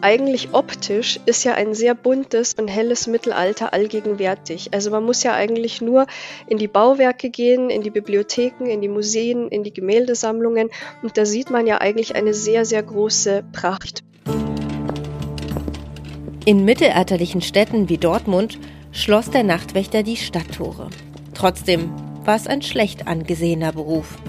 eigentlich 0.06 0.50
optisch 0.54 1.20
ist 1.26 1.44
ja 1.46 1.56
ein 1.56 1.74
sehr 1.74 1.96
buntes 1.96 2.54
und 2.54 2.68
helles 2.68 3.08
Mittelalter 3.08 3.74
allgegenwärtig. 3.74 4.70
Also 4.72 4.92
man 4.92 5.04
muss 5.04 5.24
ja 5.24 5.34
eigentlich 5.34 5.82
nur 5.82 6.06
in 6.46 6.60
die 6.60 6.68
Bauwerke 6.68 7.32
gehen, 7.32 7.72
in 7.72 7.82
die 7.82 7.90
Bibliotheken, 7.90 8.66
in 8.68 8.82
die 8.82 8.88
Museen, 8.88 9.48
in 9.48 9.64
die 9.64 9.74
Gemäldesammlungen 9.74 10.70
und 11.02 11.18
da 11.18 11.26
sieht 11.26 11.50
man 11.50 11.66
ja 11.66 11.82
eigentlich 11.82 12.14
eine 12.14 12.36
sehr, 12.36 12.66
sehr 12.66 12.84
große 12.84 13.46
Pracht. 13.52 14.04
In 16.46 16.66
mittelalterlichen 16.66 17.42
Städten 17.42 17.90
wie 17.90 17.98
Dortmund 17.98 18.60
schloss 18.92 19.32
der 19.32 19.44
Nachtwächter 19.44 20.04
die 20.04 20.18
Stadttore. 20.18 20.92
Trotzdem 21.34 21.90
war 22.26 22.36
es 22.36 22.46
ein 22.46 22.62
schlecht 22.62 23.08
angesehener 23.08 23.72
Beruf 23.72 24.20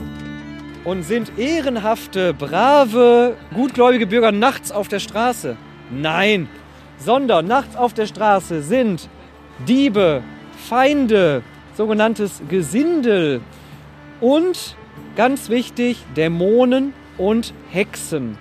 und 0.87 1.03
sind 1.03 1.37
ehrenhafte, 1.37 2.33
brave, 2.33 3.37
gutgläubige 3.53 4.07
Bürger 4.07 4.33
nachts 4.33 4.71
auf 4.71 4.89
der 4.89 5.01
Straße. 5.01 5.59
Nein, 5.90 6.49
sondern 6.99 7.46
nachts 7.46 7.77
auf 7.77 7.94
der 7.94 8.07
Straße 8.07 8.62
sind 8.62 9.09
Diebe, 9.66 10.22
Feinde, 10.68 11.42
sogenanntes 11.77 12.42
Gesindel 12.49 13.40
und 14.20 14.77
ganz 15.14 15.49
wichtig 15.49 16.05
Dämonen 16.16 16.92
und 17.18 17.53
Hexen. 17.70 18.38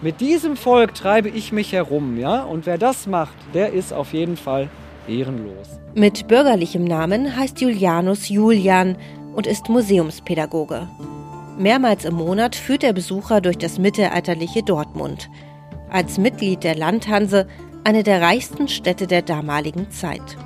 Mit 0.00 0.20
diesem 0.20 0.56
Volk 0.56 0.94
treibe 0.94 1.28
ich 1.28 1.52
mich 1.52 1.72
herum, 1.72 2.18
ja? 2.18 2.42
Und 2.42 2.66
wer 2.66 2.76
das 2.76 3.06
macht, 3.06 3.34
der 3.54 3.72
ist 3.72 3.92
auf 3.92 4.12
jeden 4.12 4.36
Fall 4.36 4.68
Ehrenlos. 5.06 5.78
Mit 5.94 6.26
bürgerlichem 6.26 6.84
Namen 6.84 7.36
heißt 7.36 7.60
Julianus 7.60 8.28
Julian 8.28 8.96
und 9.34 9.46
ist 9.46 9.68
Museumspädagoge. 9.68 10.88
Mehrmals 11.58 12.04
im 12.04 12.14
Monat 12.14 12.56
führt 12.56 12.82
er 12.82 12.92
Besucher 12.92 13.40
durch 13.40 13.58
das 13.58 13.78
mittelalterliche 13.78 14.62
Dortmund. 14.62 15.28
Als 15.92 16.16
Mitglied 16.16 16.64
der 16.64 16.74
Landhanse 16.74 17.46
eine 17.84 18.02
der 18.02 18.22
reichsten 18.22 18.66
Städte 18.66 19.06
der 19.06 19.20
damaligen 19.20 19.90
Zeit. 19.90 20.38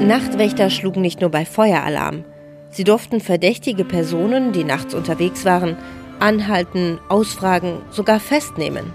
Nachtwächter 0.00 0.68
schlugen 0.68 1.00
nicht 1.00 1.20
nur 1.20 1.30
bei 1.30 1.44
Feueralarm. 1.44 2.24
Sie 2.70 2.82
durften 2.82 3.20
verdächtige 3.20 3.84
Personen, 3.84 4.50
die 4.50 4.64
nachts 4.64 4.94
unterwegs 4.94 5.44
waren, 5.44 5.76
anhalten, 6.18 6.98
ausfragen, 7.08 7.78
sogar 7.90 8.18
festnehmen. 8.18 8.92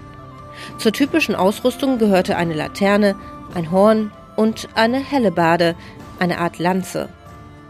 Zur 0.76 0.92
typischen 0.92 1.34
Ausrüstung 1.34 1.96
gehörte 1.96 2.36
eine 2.36 2.52
Laterne, 2.52 3.16
ein 3.54 3.70
Horn 3.70 4.12
und 4.36 4.68
eine 4.74 4.98
Hellebade, 4.98 5.76
eine 6.18 6.36
Art 6.36 6.58
Lanze. 6.58 7.08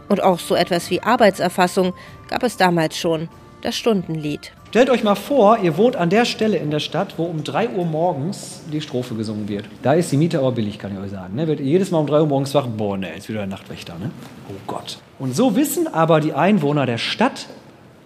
Und 0.09 0.21
auch 0.21 0.39
so 0.39 0.53
etwas 0.53 0.89
wie 0.89 1.01
Arbeitserfassung 1.01 1.93
gab 2.27 2.43
es 2.43 2.57
damals 2.57 2.97
schon, 2.97 3.29
das 3.61 3.75
Stundenlied. 3.75 4.51
Stellt 4.69 4.89
euch 4.89 5.03
mal 5.03 5.15
vor, 5.15 5.59
ihr 5.59 5.75
wohnt 5.77 5.95
an 5.95 6.09
der 6.09 6.25
Stelle 6.25 6.57
in 6.57 6.71
der 6.71 6.79
Stadt, 6.79 7.15
wo 7.17 7.25
um 7.25 7.43
3 7.43 7.69
Uhr 7.69 7.85
morgens 7.85 8.61
die 8.71 8.79
Strophe 8.79 9.15
gesungen 9.15 9.47
wird. 9.49 9.65
Da 9.83 9.93
ist 9.93 10.11
die 10.11 10.17
Miete 10.17 10.39
aber 10.39 10.53
billig, 10.53 10.79
kann 10.79 10.93
ich 10.93 10.99
euch 10.99 11.11
sagen. 11.11 11.35
Ne? 11.35 11.47
Wird 11.47 11.59
jedes 11.59 11.91
Mal 11.91 11.97
um 11.97 12.07
3 12.07 12.21
Uhr 12.21 12.27
morgens 12.27 12.53
wach, 12.53 12.67
boah, 12.67 12.97
ne, 12.97 13.13
jetzt 13.13 13.27
wieder 13.27 13.39
der 13.39 13.47
Nachtwächter. 13.47 13.95
Ne? 13.99 14.11
Oh 14.49 14.53
Gott. 14.67 14.99
Und 15.19 15.35
so 15.35 15.55
wissen 15.55 15.93
aber 15.93 16.21
die 16.21 16.33
Einwohner 16.33 16.85
der 16.85 16.97
Stadt, 16.97 17.47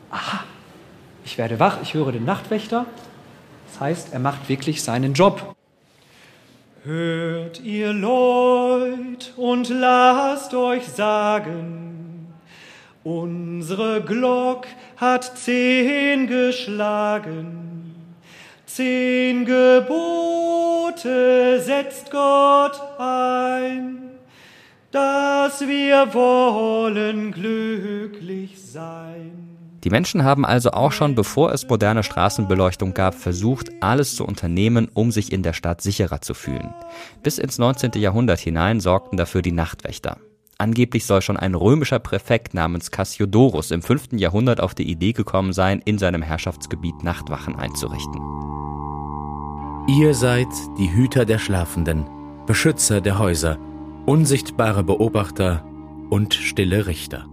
aha, 0.10 0.44
ich 1.24 1.38
werde 1.38 1.60
wach, 1.60 1.78
ich 1.84 1.94
höre 1.94 2.12
den 2.12 2.26
Nachtwächter. 2.26 2.86
Das 3.72 3.80
heißt, 3.80 4.14
er 4.14 4.20
macht 4.20 4.50
wirklich 4.50 4.82
seinen 4.82 5.14
Job. 5.14 5.56
Hört 6.84 7.62
ihr 7.62 7.94
Leut 7.94 9.34
und 9.38 9.70
lasst 9.70 10.54
euch 10.54 10.88
sagen, 10.88 12.15
Unsere 13.06 14.02
Glock 14.02 14.66
hat 14.98 15.38
zehn 15.38 16.26
geschlagen, 16.26 17.94
zehn 18.66 19.46
Gebote 19.46 20.02
setzt 21.62 22.10
Gott 22.10 22.82
ein, 22.98 24.00
dass 24.90 25.62
wir 25.68 26.16
wollen 26.16 27.32
glücklich 27.32 28.60
sein. 28.60 29.56
Die 29.84 29.92
Menschen 29.92 30.24
haben 30.24 30.44
also 30.44 30.72
auch 30.72 30.92
schon, 30.92 31.14
bevor 31.14 31.52
es 31.52 31.70
moderne 31.70 32.02
Straßenbeleuchtung 32.02 32.96
gab, 32.96 33.14
versucht, 33.14 33.70
alles 33.82 34.16
zu 34.16 34.26
unternehmen, 34.26 34.90
um 34.96 35.12
sich 35.12 35.32
in 35.32 35.44
der 35.44 35.54
Stadt 35.54 35.80
sicherer 35.82 36.22
zu 36.22 36.34
fühlen. 36.34 36.74
Bis 37.22 37.38
ins 37.38 37.60
19. 37.60 37.92
Jahrhundert 37.98 38.40
hinein 38.40 38.80
sorgten 38.80 39.16
dafür 39.16 39.44
die 39.44 39.52
Nachtwächter. 39.52 40.18
Angeblich 40.58 41.06
soll 41.06 41.22
schon 41.22 41.36
ein 41.38 41.54
römischer 41.54 42.00
Präfekt 42.00 42.54
namens 42.54 42.90
Cassiodorus 42.90 43.72
im 43.72 43.82
5. 43.82 44.14
Jahrhundert 44.14 44.62
auf 44.62 44.74
die 44.74 44.90
Idee 44.90 45.12
gekommen 45.12 45.52
sein, 45.52 45.82
in 45.84 45.98
seinem 45.98 46.22
Herrschaftsgebiet 46.22 47.04
Nachtwachen 47.04 47.56
einzurichten. 47.56 48.22
Ihr 49.88 50.14
seid 50.14 50.48
die 50.78 50.92
Hüter 50.92 51.26
der 51.26 51.40
Schlafenden, 51.40 52.06
Beschützer 52.48 53.02
der 53.02 53.20
Häuser, 53.20 53.60
unsichtbare 54.06 54.84
Beobachter 54.84 55.66
und 56.10 56.34
stille 56.34 56.88
Richter. 56.88 57.28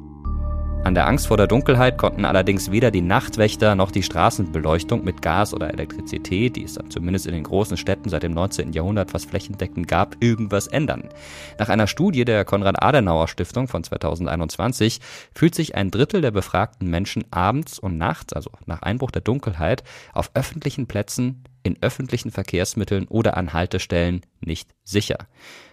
An 0.84 0.96
der 0.96 1.06
Angst 1.06 1.28
vor 1.28 1.36
der 1.36 1.46
Dunkelheit 1.46 1.96
konnten 1.96 2.24
allerdings 2.24 2.72
weder 2.72 2.90
die 2.90 3.02
Nachtwächter 3.02 3.76
noch 3.76 3.92
die 3.92 4.02
Straßenbeleuchtung 4.02 5.04
mit 5.04 5.22
Gas 5.22 5.54
oder 5.54 5.72
Elektrizität, 5.72 6.56
die 6.56 6.64
es 6.64 6.74
dann 6.74 6.90
zumindest 6.90 7.26
in 7.26 7.34
den 7.34 7.44
großen 7.44 7.76
Städten 7.76 8.08
seit 8.08 8.24
dem 8.24 8.32
19. 8.32 8.72
Jahrhundert 8.72 9.12
fast 9.12 9.30
flächendeckend 9.30 9.86
gab, 9.86 10.16
irgendwas 10.18 10.66
ändern. 10.66 11.08
Nach 11.56 11.68
einer 11.68 11.86
Studie 11.86 12.24
der 12.24 12.44
Konrad-Adenauer-Stiftung 12.44 13.68
von 13.68 13.84
2021 13.84 14.98
fühlt 15.32 15.54
sich 15.54 15.76
ein 15.76 15.92
Drittel 15.92 16.20
der 16.20 16.32
befragten 16.32 16.90
Menschen 16.90 17.24
abends 17.30 17.78
und 17.78 17.96
nachts, 17.96 18.32
also 18.32 18.50
nach 18.66 18.82
Einbruch 18.82 19.12
der 19.12 19.22
Dunkelheit, 19.22 19.84
auf 20.12 20.32
öffentlichen 20.34 20.88
Plätzen, 20.88 21.44
in 21.62 21.76
öffentlichen 21.80 22.30
Verkehrsmitteln 22.30 23.06
oder 23.08 23.36
an 23.36 23.52
Haltestellen 23.52 24.22
nicht 24.40 24.74
sicher. 24.84 25.18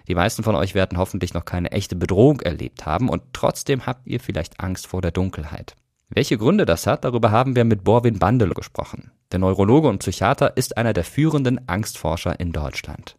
Die 0.08 0.16
meisten 0.16 0.44
von 0.44 0.56
euch 0.56 0.76
werden 0.76 0.98
hoffentlich 0.98 1.34
noch 1.34 1.46
keine 1.46 1.72
echte 1.72 1.96
Bedrohung 1.96 2.42
erlebt 2.42 2.86
haben 2.86 3.10
und 3.10 3.22
trotzdem 3.34 3.86
habt 3.86 4.08
ihr 4.08 4.20
vielleicht 4.20 4.60
Angst 4.60 4.88
vor 4.88 5.02
der 5.02 5.12
Dunkelheit. 5.12 5.76
Welche 6.10 6.38
Gründe 6.40 6.66
das 6.66 6.88
hat, 6.88 7.04
darüber 7.04 7.30
haben 7.30 7.56
wir 7.56 7.66
mit 7.66 7.84
Borwin 7.84 8.18
Bandel 8.18 8.56
gesprochen. 8.56 9.12
Der 9.32 9.38
Neurologe 9.38 9.88
und 9.88 10.00
Psychiater 10.00 10.58
ist 10.58 10.76
einer 10.76 10.94
der 10.94 11.04
führenden 11.04 11.68
Angstforscher 11.68 12.40
in 12.40 12.52
Deutschland. 12.52 13.19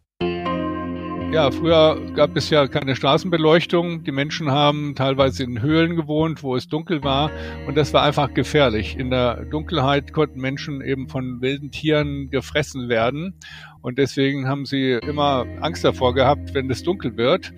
Ja, 1.31 1.49
früher 1.49 1.97
gab 2.13 2.35
es 2.35 2.49
ja 2.49 2.67
keine 2.67 2.93
Straßenbeleuchtung. 2.93 4.03
Die 4.03 4.11
Menschen 4.11 4.51
haben 4.51 4.95
teilweise 4.95 5.45
in 5.45 5.61
Höhlen 5.61 5.95
gewohnt, 5.95 6.43
wo 6.43 6.57
es 6.57 6.67
dunkel 6.67 7.05
war. 7.05 7.31
Und 7.67 7.77
das 7.77 7.93
war 7.93 8.03
einfach 8.03 8.33
gefährlich. 8.33 8.97
In 8.97 9.11
der 9.11 9.45
Dunkelheit 9.45 10.11
konnten 10.11 10.41
Menschen 10.41 10.81
eben 10.81 11.07
von 11.07 11.39
wilden 11.39 11.71
Tieren 11.71 12.29
gefressen 12.31 12.89
werden. 12.89 13.33
Und 13.81 13.97
deswegen 13.97 14.49
haben 14.49 14.65
sie 14.65 14.99
immer 15.07 15.45
Angst 15.61 15.85
davor 15.85 16.13
gehabt, 16.13 16.53
wenn 16.53 16.69
es 16.69 16.83
dunkel 16.83 17.15
wird, 17.15 17.53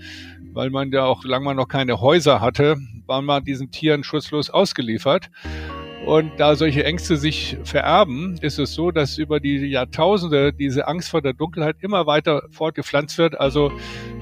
weil 0.54 0.70
man 0.70 0.92
ja 0.92 1.06
auch, 1.06 1.24
solange 1.24 1.46
man 1.46 1.58
noch 1.58 1.68
keine 1.68 2.00
Häuser 2.00 2.42
hatte, 2.42 2.78
war 3.08 3.24
man 3.24 3.44
diesen 3.44 3.72
Tieren 3.72 4.04
schutzlos 4.04 4.52
ausgeliefert. 4.52 5.32
Und 6.06 6.34
da 6.38 6.56
solche 6.56 6.84
Ängste 6.84 7.16
sich 7.16 7.58
vererben, 7.63 8.38
ist 8.42 8.60
es 8.60 8.74
so, 8.74 8.92
dass 8.92 9.18
über 9.18 9.39
die 9.39 9.58
Jahrtausende 9.68 10.51
diese 10.51 10.88
Angst 10.88 11.10
vor 11.10 11.22
der 11.22 11.32
Dunkelheit 11.32 11.78
immer 11.80 12.06
weiter 12.06 12.43
fortgepflanzt 12.51 13.18
wird. 13.18 13.39
Also 13.39 13.72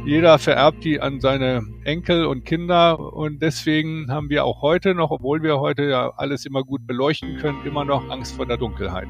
jeder 0.05 0.37
vererbt 0.37 0.83
die 0.83 1.01
an 1.01 1.19
seine 1.19 1.63
Enkel 1.83 2.25
und 2.25 2.45
Kinder. 2.45 2.99
Und 2.99 3.41
deswegen 3.41 4.11
haben 4.11 4.29
wir 4.29 4.45
auch 4.45 4.61
heute 4.61 4.93
noch, 4.93 5.09
obwohl 5.09 5.41
wir 5.41 5.59
heute 5.59 5.83
ja 5.85 6.13
alles 6.17 6.45
immer 6.45 6.63
gut 6.63 6.85
beleuchten 6.85 7.37
können, 7.37 7.65
immer 7.65 7.83
noch 7.83 8.07
Angst 8.09 8.35
vor 8.35 8.45
der 8.45 8.57
Dunkelheit. 8.57 9.09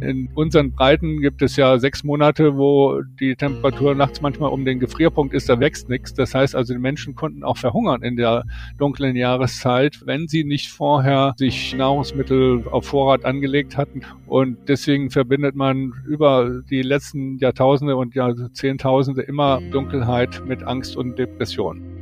In 0.00 0.28
unseren 0.34 0.72
Breiten 0.72 1.20
gibt 1.20 1.40
es 1.40 1.56
ja 1.56 1.78
sechs 1.78 2.04
Monate, 2.04 2.56
wo 2.56 3.00
die 3.18 3.34
Temperatur 3.34 3.94
nachts 3.94 4.20
manchmal 4.20 4.50
um 4.50 4.64
den 4.64 4.78
Gefrierpunkt 4.78 5.32
ist, 5.32 5.48
da 5.48 5.58
wächst 5.58 5.88
nichts. 5.88 6.12
Das 6.12 6.34
heißt 6.34 6.54
also, 6.54 6.74
die 6.74 6.78
Menschen 6.78 7.14
konnten 7.14 7.42
auch 7.42 7.56
verhungern 7.56 8.02
in 8.02 8.16
der 8.16 8.44
dunklen 8.76 9.16
Jahreszeit, 9.16 10.02
wenn 10.04 10.28
sie 10.28 10.44
nicht 10.44 10.68
vorher 10.68 11.34
sich 11.38 11.74
Nahrungsmittel 11.74 12.64
auf 12.70 12.86
Vorrat 12.86 13.24
angelegt 13.24 13.78
hatten. 13.78 14.02
Und 14.26 14.58
deswegen 14.68 15.10
verbindet 15.10 15.56
man 15.56 15.94
über 16.06 16.62
die 16.68 16.82
letzten 16.82 17.38
Jahrtausende 17.38 17.96
und 17.96 18.14
Jahrzehntausende 18.14 19.22
immer 19.22 19.62
Dunkelheit 19.70 20.42
mit 20.46 20.62
Angst 20.62 20.96
und 20.96 21.18
Depression. 21.18 21.95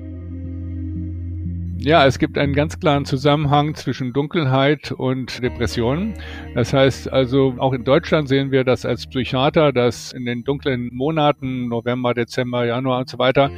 Ja, 1.84 2.06
es 2.06 2.18
gibt 2.18 2.38
einen 2.38 2.54
ganz 2.54 2.80
klaren 2.80 3.04
Zusammenhang 3.04 3.74
zwischen 3.74 4.14
Dunkelheit 4.14 4.90
und 4.90 5.42
Depressionen. 5.42 6.14
Das 6.54 6.72
heißt 6.72 7.12
also, 7.12 7.56
auch 7.58 7.74
in 7.74 7.84
Deutschland 7.84 8.26
sehen 8.26 8.50
wir 8.50 8.64
das 8.64 8.86
als 8.86 9.06
Psychiater, 9.06 9.70
dass 9.70 10.10
in 10.12 10.24
den 10.24 10.44
dunklen 10.44 10.88
Monaten, 10.94 11.68
November, 11.68 12.14
Dezember, 12.14 12.64
Januar 12.64 13.00
und 13.00 13.10
so 13.10 13.18
weiter, 13.18 13.50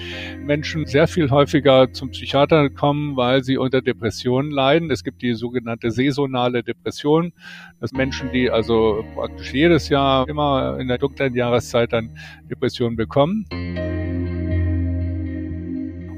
Menschen 0.44 0.86
sehr 0.86 1.06
viel 1.06 1.30
häufiger 1.30 1.92
zum 1.92 2.10
Psychiater 2.10 2.68
kommen, 2.68 3.16
weil 3.16 3.44
sie 3.44 3.58
unter 3.58 3.80
Depressionen 3.80 4.50
leiden. 4.50 4.90
Es 4.90 5.04
gibt 5.04 5.22
die 5.22 5.34
sogenannte 5.34 5.92
saisonale 5.92 6.64
Depression, 6.64 7.32
dass 7.78 7.92
Menschen, 7.92 8.32
die 8.32 8.50
also 8.50 9.04
praktisch 9.14 9.52
jedes 9.52 9.88
Jahr 9.88 10.28
immer 10.28 10.80
in 10.80 10.88
der 10.88 10.98
dunklen 10.98 11.32
Jahreszeit 11.32 11.92
dann 11.92 12.10
Depressionen 12.50 12.96
bekommen. 12.96 13.46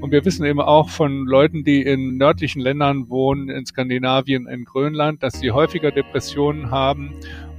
Und 0.09 0.13
wir 0.13 0.25
wissen 0.25 0.47
eben 0.47 0.63
auch 0.63 0.89
von 0.89 1.27
Leuten, 1.27 1.65
die 1.65 1.83
in 1.83 2.17
nördlichen 2.17 2.63
Ländern 2.63 3.11
wohnen, 3.11 3.51
in 3.51 3.67
Skandinavien, 3.67 4.47
in 4.47 4.65
Grönland, 4.65 5.23
dass 5.23 5.39
sie 5.39 5.51
häufiger 5.51 5.91
Depressionen 5.91 6.71
haben 6.71 7.13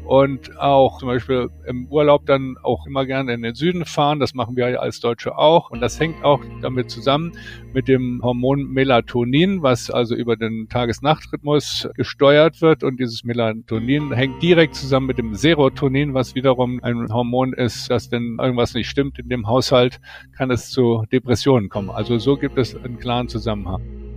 und 0.10 0.58
auch 0.58 0.98
zum 0.98 1.08
Beispiel 1.08 1.50
im 1.68 1.86
Urlaub 1.88 2.26
dann 2.26 2.58
auch 2.64 2.88
immer 2.88 3.06
gerne 3.06 3.32
in 3.32 3.44
den 3.44 3.54
Süden 3.54 3.86
fahren. 3.86 4.20
Das 4.20 4.34
machen 4.34 4.56
wir 4.56 4.82
als 4.82 5.00
Deutsche 5.02 5.38
auch. 5.38 5.70
Und 5.70 5.82
das 5.82 6.00
hängt 6.00 6.24
auch 6.24 6.42
damit 6.64 6.90
zusammen 6.90 7.34
mit 7.76 7.88
dem 7.88 8.20
Hormon 8.24 8.72
Melatonin, 8.72 9.62
was 9.62 9.92
also 9.92 10.16
über 10.16 10.36
den 10.36 10.68
Tages-Nacht-Rhythmus 10.68 11.88
gesteuert 11.96 12.60
wird. 12.60 12.84
Und 12.84 13.00
dieses 13.00 13.24
Melatonin 13.24 14.12
hängt 14.12 14.42
direkt 14.42 14.74
zusammen 14.74 15.06
mit 15.06 15.20
dem 15.20 15.36
Serotonin, 15.36 16.16
was 16.16 16.34
wiederum 16.34 16.80
ein 16.82 17.14
Hormon 17.14 17.54
ist, 17.54 17.92
dass 17.92 18.12
wenn 18.12 18.40
irgendwas 18.40 18.74
nicht 18.74 18.90
stimmt 18.90 19.20
in 19.20 19.30
dem 19.30 19.46
Haushalt, 19.46 20.02
kann 20.36 20.50
es 20.50 20.72
zu 20.72 21.06
Depressionen 21.12 21.70
kommen. 21.70 21.92
Also 21.92 22.18
so 22.18 22.36
gibt 22.36 22.58
es 22.58 22.76
einen 22.76 22.98
klaren 22.98 23.28
Zusammenhang. 23.28 24.09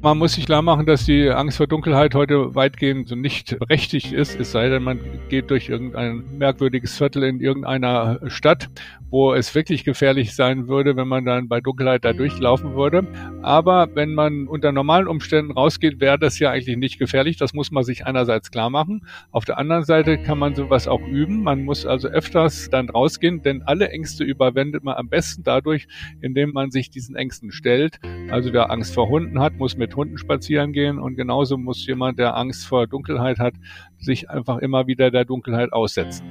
Man 0.00 0.16
muss 0.16 0.34
sich 0.34 0.46
klar 0.46 0.62
machen, 0.62 0.86
dass 0.86 1.06
die 1.06 1.28
Angst 1.28 1.56
vor 1.56 1.66
Dunkelheit 1.66 2.14
heute 2.14 2.54
weitgehend 2.54 3.10
nicht 3.16 3.58
berechtigt 3.58 4.12
ist, 4.12 4.38
es 4.38 4.52
sei 4.52 4.68
denn, 4.68 4.84
man 4.84 5.00
geht 5.28 5.50
durch 5.50 5.68
irgendein 5.68 6.38
merkwürdiges 6.38 6.96
Viertel 6.96 7.24
in 7.24 7.40
irgendeiner 7.40 8.20
Stadt, 8.28 8.70
wo 9.10 9.34
es 9.34 9.52
wirklich 9.56 9.82
gefährlich 9.82 10.36
sein 10.36 10.68
würde, 10.68 10.94
wenn 10.94 11.08
man 11.08 11.24
dann 11.24 11.48
bei 11.48 11.60
Dunkelheit 11.60 12.04
da 12.04 12.12
durchlaufen 12.12 12.76
würde. 12.76 13.08
Aber 13.42 13.88
wenn 13.94 14.14
man 14.14 14.46
unter 14.46 14.70
normalen 14.70 15.08
Umständen 15.08 15.50
rausgeht, 15.50 15.98
wäre 15.98 16.16
das 16.16 16.38
ja 16.38 16.52
eigentlich 16.52 16.76
nicht 16.76 17.00
gefährlich. 17.00 17.36
Das 17.36 17.52
muss 17.52 17.72
man 17.72 17.82
sich 17.82 18.06
einerseits 18.06 18.52
klar 18.52 18.70
machen. 18.70 19.04
Auf 19.32 19.46
der 19.46 19.58
anderen 19.58 19.82
Seite 19.82 20.16
kann 20.18 20.38
man 20.38 20.54
sowas 20.54 20.86
auch 20.86 21.00
üben. 21.00 21.42
Man 21.42 21.64
muss 21.64 21.86
also 21.86 22.06
öfters 22.06 22.70
dann 22.70 22.88
rausgehen, 22.88 23.42
denn 23.42 23.62
alle 23.62 23.88
Ängste 23.88 24.22
überwindet 24.22 24.84
man 24.84 24.94
am 24.94 25.08
besten 25.08 25.42
dadurch, 25.42 25.88
indem 26.20 26.52
man 26.52 26.70
sich 26.70 26.88
diesen 26.88 27.16
Ängsten 27.16 27.50
stellt. 27.50 27.98
Also 28.30 28.52
wer 28.52 28.70
Angst 28.70 28.94
vor 28.94 29.08
Hunden 29.08 29.40
hat, 29.40 29.54
muss 29.54 29.76
mit 29.76 29.87
mit 29.88 29.96
Hunden 29.96 30.18
spazieren 30.18 30.72
gehen 30.72 30.98
und 30.98 31.16
genauso 31.16 31.56
muss 31.56 31.86
jemand, 31.86 32.18
der 32.18 32.36
Angst 32.36 32.66
vor 32.66 32.86
Dunkelheit 32.86 33.38
hat, 33.38 33.54
sich 33.98 34.28
einfach 34.28 34.58
immer 34.58 34.86
wieder 34.86 35.10
der 35.10 35.24
Dunkelheit 35.24 35.72
aussetzen. 35.72 36.26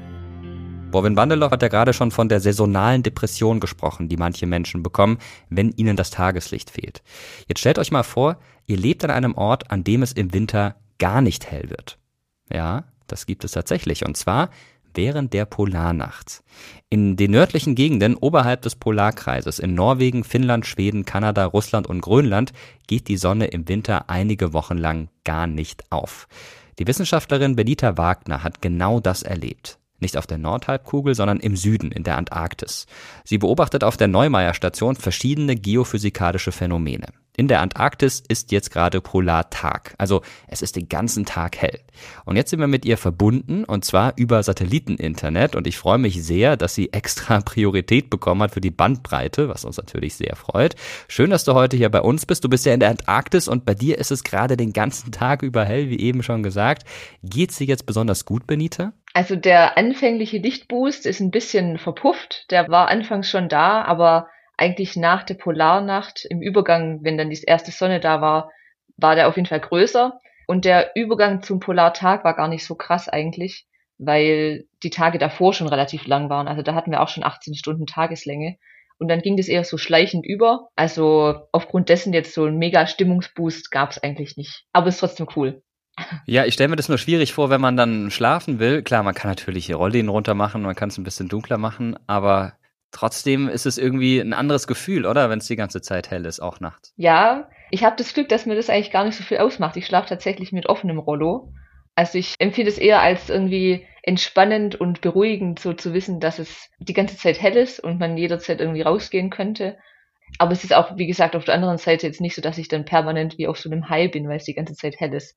Borwin 0.92 1.16
Bandelow 1.16 1.50
hat 1.50 1.64
ja 1.64 1.68
gerade 1.68 1.92
schon 1.92 2.12
von 2.12 2.30
der 2.30 2.40
saisonalen 2.40 3.04
Depression 3.04 3.60
gesprochen, 3.60 4.10
die 4.10 4.16
manche 4.16 4.46
Menschen 4.46 4.84
bekommen, 4.84 5.18
wenn 5.50 5.72
ihnen 5.72 5.98
das 5.98 6.12
Tageslicht 6.12 6.70
fehlt. 6.70 7.02
Jetzt 7.48 7.60
stellt 7.60 7.80
euch 7.80 7.92
mal 7.92 8.04
vor, 8.04 8.38
ihr 8.68 8.78
lebt 8.78 9.04
an 9.04 9.12
einem 9.12 9.34
Ort, 9.34 9.72
an 9.72 9.84
dem 9.84 10.04
es 10.04 10.14
im 10.14 10.34
Winter 10.34 10.76
gar 11.00 11.22
nicht 11.22 11.50
hell 11.52 11.70
wird. 11.70 11.98
Ja, 12.54 12.86
das 13.08 13.26
gibt 13.26 13.44
es 13.44 13.52
tatsächlich. 13.52 14.06
Und 14.06 14.16
zwar 14.16 14.50
während 14.98 15.32
der 15.32 15.46
Polarnacht. 15.46 16.44
In 16.90 17.16
den 17.16 17.32
nördlichen 17.32 17.76
Gegenden 17.76 18.16
oberhalb 18.16 18.64
des 18.64 18.76
Polarkreises 18.76 19.60
in 19.60 19.76
Norwegen, 19.76 20.24
Finnland, 20.24 20.66
Schweden, 20.66 21.06
Kanada, 21.06 21.46
Russland 21.46 21.88
und 21.88 22.02
Grönland 22.02 22.52
geht 22.88 23.08
die 23.08 23.18
Sonne 23.18 23.46
im 23.46 23.70
Winter 23.70 24.10
einige 24.10 24.52
Wochen 24.52 24.78
lang 24.78 25.10
gar 25.24 25.48
nicht 25.48 25.90
auf. 25.92 26.28
Die 26.80 26.88
Wissenschaftlerin 26.88 27.56
Benita 27.56 27.98
Wagner 27.98 28.44
hat 28.44 28.62
genau 28.62 29.00
das 29.00 29.24
erlebt. 29.24 29.80
Nicht 30.00 30.18
auf 30.18 30.28
der 30.28 30.38
Nordhalbkugel, 30.38 31.16
sondern 31.16 31.40
im 31.40 31.56
Süden, 31.56 31.92
in 31.92 32.04
der 32.04 32.18
Antarktis. 32.18 32.86
Sie 33.24 33.40
beobachtet 33.40 33.84
auf 33.84 33.98
der 33.98 34.08
Neumeier-Station 34.08 34.96
verschiedene 34.96 35.56
geophysikalische 35.56 36.52
Phänomene. 36.52 37.08
In 37.40 37.48
der 37.48 37.62
Antarktis 37.62 38.24
ist 38.28 38.52
jetzt 38.52 38.72
gerade 38.72 39.00
Polartag, 39.00 39.94
also 40.00 40.24
es 40.48 40.64
ist 40.64 40.76
den 40.76 40.90
ganzen 40.90 41.24
Tag 41.24 41.56
hell. 41.58 41.82
Und 42.26 42.36
jetzt 42.36 42.50
sind 42.50 42.60
wir 42.60 42.66
mit 42.66 42.84
ihr 42.84 42.98
verbunden 42.98 43.64
und 43.64 43.86
zwar 43.86 44.14
über 44.16 44.42
Satelliteninternet 44.42 45.56
und 45.56 45.68
ich 45.68 45.78
freue 45.78 46.00
mich 46.00 46.24
sehr, 46.24 46.58
dass 46.58 46.74
sie 46.74 46.92
extra 46.94 47.42
Priorität 47.46 48.10
bekommen 48.10 48.42
hat 48.42 48.56
für 48.56 48.60
die 48.60 48.72
Bandbreite, 48.72 49.50
was 49.50 49.66
uns 49.66 49.78
natürlich 49.78 50.16
sehr 50.16 50.36
freut. 50.36 50.76
Schön, 51.08 51.30
dass 51.30 51.44
du 51.44 51.54
heute 51.54 51.78
hier 51.78 51.90
bei 51.90 52.02
uns 52.02 52.26
bist. 52.26 52.44
Du 52.44 52.50
bist 52.50 52.66
ja 52.66 52.74
in 52.74 52.80
der 52.80 52.90
Antarktis 52.90 53.48
und 53.48 53.66
bei 53.66 53.76
dir 53.76 54.00
ist 54.00 54.10
es 54.10 54.24
gerade 54.24 54.58
den 54.58 54.74
ganzen 54.74 55.12
Tag 55.12 55.44
über 55.44 55.64
hell, 55.64 55.92
wie 55.92 56.00
eben 56.00 56.24
schon 56.24 56.42
gesagt. 56.42 56.88
Geht's 57.22 57.60
dir 57.60 57.68
jetzt 57.68 57.86
besonders 57.86 58.26
gut, 58.26 58.48
Benita? 58.48 58.94
Also 59.14 59.36
der 59.36 59.78
anfängliche 59.78 60.40
Lichtboost 60.40 61.06
ist 61.06 61.20
ein 61.20 61.30
bisschen 61.30 61.78
verpufft. 61.78 62.50
Der 62.50 62.68
war 62.68 62.88
anfangs 62.88 63.30
schon 63.30 63.48
da, 63.48 63.84
aber 63.84 64.28
eigentlich 64.58 64.96
nach 64.96 65.24
der 65.24 65.36
Polarnacht 65.36 66.26
im 66.30 66.42
Übergang, 66.42 67.00
wenn 67.04 67.18
dann 67.18 67.30
die 67.30 67.42
erste 67.44 67.72
Sonne 67.72 68.00
da 68.00 68.22
war, 68.22 68.52
war 68.98 69.16
der 69.16 69.28
auf 69.28 69.36
jeden 69.36 69.48
Fall 69.48 69.60
größer. 69.60 70.20
Und 70.48 70.66
der 70.66 70.92
Übergang 70.96 71.44
zum 71.44 71.60
Polartag 71.60 72.24
war 72.24 72.36
gar 72.36 72.48
nicht 72.48 72.66
so 72.66 72.76
krass 72.76 73.08
eigentlich, 73.08 73.68
weil 73.98 74.66
die 74.84 74.90
Tage 74.90 75.20
davor 75.20 75.54
schon 75.54 75.68
relativ 75.68 76.08
lang 76.08 76.30
waren. 76.30 76.48
Also 76.48 76.64
da 76.64 76.74
hatten 76.74 76.92
wir 76.92 77.02
auch 77.02 77.10
schon 77.10 77.24
18 77.24 77.56
Stunden 77.56 77.86
Tageslänge. 77.86 78.58
Und 79.00 79.10
dann 79.10 79.22
ging 79.22 79.38
das 79.38 79.48
eher 79.48 79.64
so 79.64 79.78
schleichend 79.78 80.26
über. 80.26 80.70
Also 80.76 81.48
aufgrund 81.52 81.90
dessen 81.90 82.14
jetzt 82.14 82.34
so 82.34 82.46
ein 82.46 82.58
mega 82.58 82.88
Stimmungsboost 82.88 83.70
gab 83.70 83.92
es 83.92 84.02
eigentlich 84.02 84.38
nicht. 84.38 84.66
Aber 84.74 84.88
ist 84.88 85.00
trotzdem 85.00 85.28
cool. 85.36 85.62
Ja, 86.26 86.46
ich 86.46 86.54
stelle 86.54 86.70
mir 86.70 86.76
das 86.76 86.90
nur 86.90 86.98
schwierig 86.98 87.34
vor, 87.34 87.50
wenn 87.50 87.62
man 87.62 87.76
dann 87.76 88.12
schlafen 88.12 88.60
will. 88.60 88.84
Klar, 88.84 89.04
man 89.04 89.16
kann 89.16 89.32
natürlich 89.32 89.66
hier 89.66 89.78
Rollläden 89.78 90.10
runter 90.10 90.36
machen, 90.36 90.62
man 90.62 90.76
kann 90.76 90.90
es 90.90 90.98
ein 90.98 91.04
bisschen 91.04 91.28
dunkler 91.28 91.58
machen, 91.58 91.98
aber 92.06 92.54
Trotzdem 92.92 93.50
ist 93.50 93.66
es 93.66 93.78
irgendwie 93.78 94.20
ein 94.20 94.34
anderes 94.34 94.66
Gefühl, 94.66 95.06
oder? 95.06 95.30
Wenn 95.30 95.40
es 95.40 95.48
die 95.48 95.56
ganze 95.56 95.82
Zeit 95.82 96.10
hell 96.10 96.26
ist, 96.26 96.40
auch 96.40 96.60
nachts. 96.60 96.94
Ja, 96.96 97.50
ich 97.70 97.84
habe 97.84 97.96
das 97.98 98.14
Glück, 98.14 98.30
dass 98.30 98.46
mir 98.46 98.56
das 98.56 98.70
eigentlich 98.70 98.92
gar 98.92 99.04
nicht 99.04 99.18
so 99.18 99.24
viel 99.24 99.40
ausmacht. 99.40 99.76
Ich 99.78 99.86
schlafe 99.86 100.10
tatsächlich 100.10 100.52
mit 100.52 100.68
offenem 100.68 101.00
Rollo. 101.00 101.54
Also 101.96 102.18
ich 102.18 102.36
empfehle 102.40 102.70
es 102.70 102.78
eher 102.78 103.02
als 103.02 103.30
irgendwie 103.30 103.86
entspannend 104.04 104.76
und 104.76 105.02
beruhigend, 105.02 105.60
so 105.60 105.74
zu 105.74 105.94
wissen, 105.94 106.20
dass 106.20 106.40
es 106.40 106.70
die 106.80 106.94
ganze 106.94 107.18
Zeit 107.18 107.42
hell 107.42 107.58
ist 107.58 107.80
und 107.80 108.00
man 108.00 108.18
jederzeit 108.18 108.62
irgendwie 108.62 108.84
rausgehen 108.84 109.30
könnte. 109.30 109.78
Aber 110.38 110.52
es 110.52 110.64
ist 110.64 110.74
auch, 110.74 110.96
wie 110.98 111.08
gesagt, 111.08 111.36
auf 111.36 111.46
der 111.46 111.56
anderen 111.56 111.78
Seite 111.78 112.08
jetzt 112.08 112.22
nicht 112.22 112.36
so, 112.36 112.42
dass 112.42 112.58
ich 112.58 112.68
dann 112.68 112.86
permanent 112.86 113.38
wie 113.38 113.48
auf 113.48 113.60
so 113.60 113.70
einem 113.70 113.90
High 113.90 114.12
bin, 114.12 114.30
weil 114.30 114.38
es 114.38 114.46
die 114.46 114.54
ganze 114.54 114.76
Zeit 114.76 115.00
hell 115.00 115.14
ist. 115.14 115.36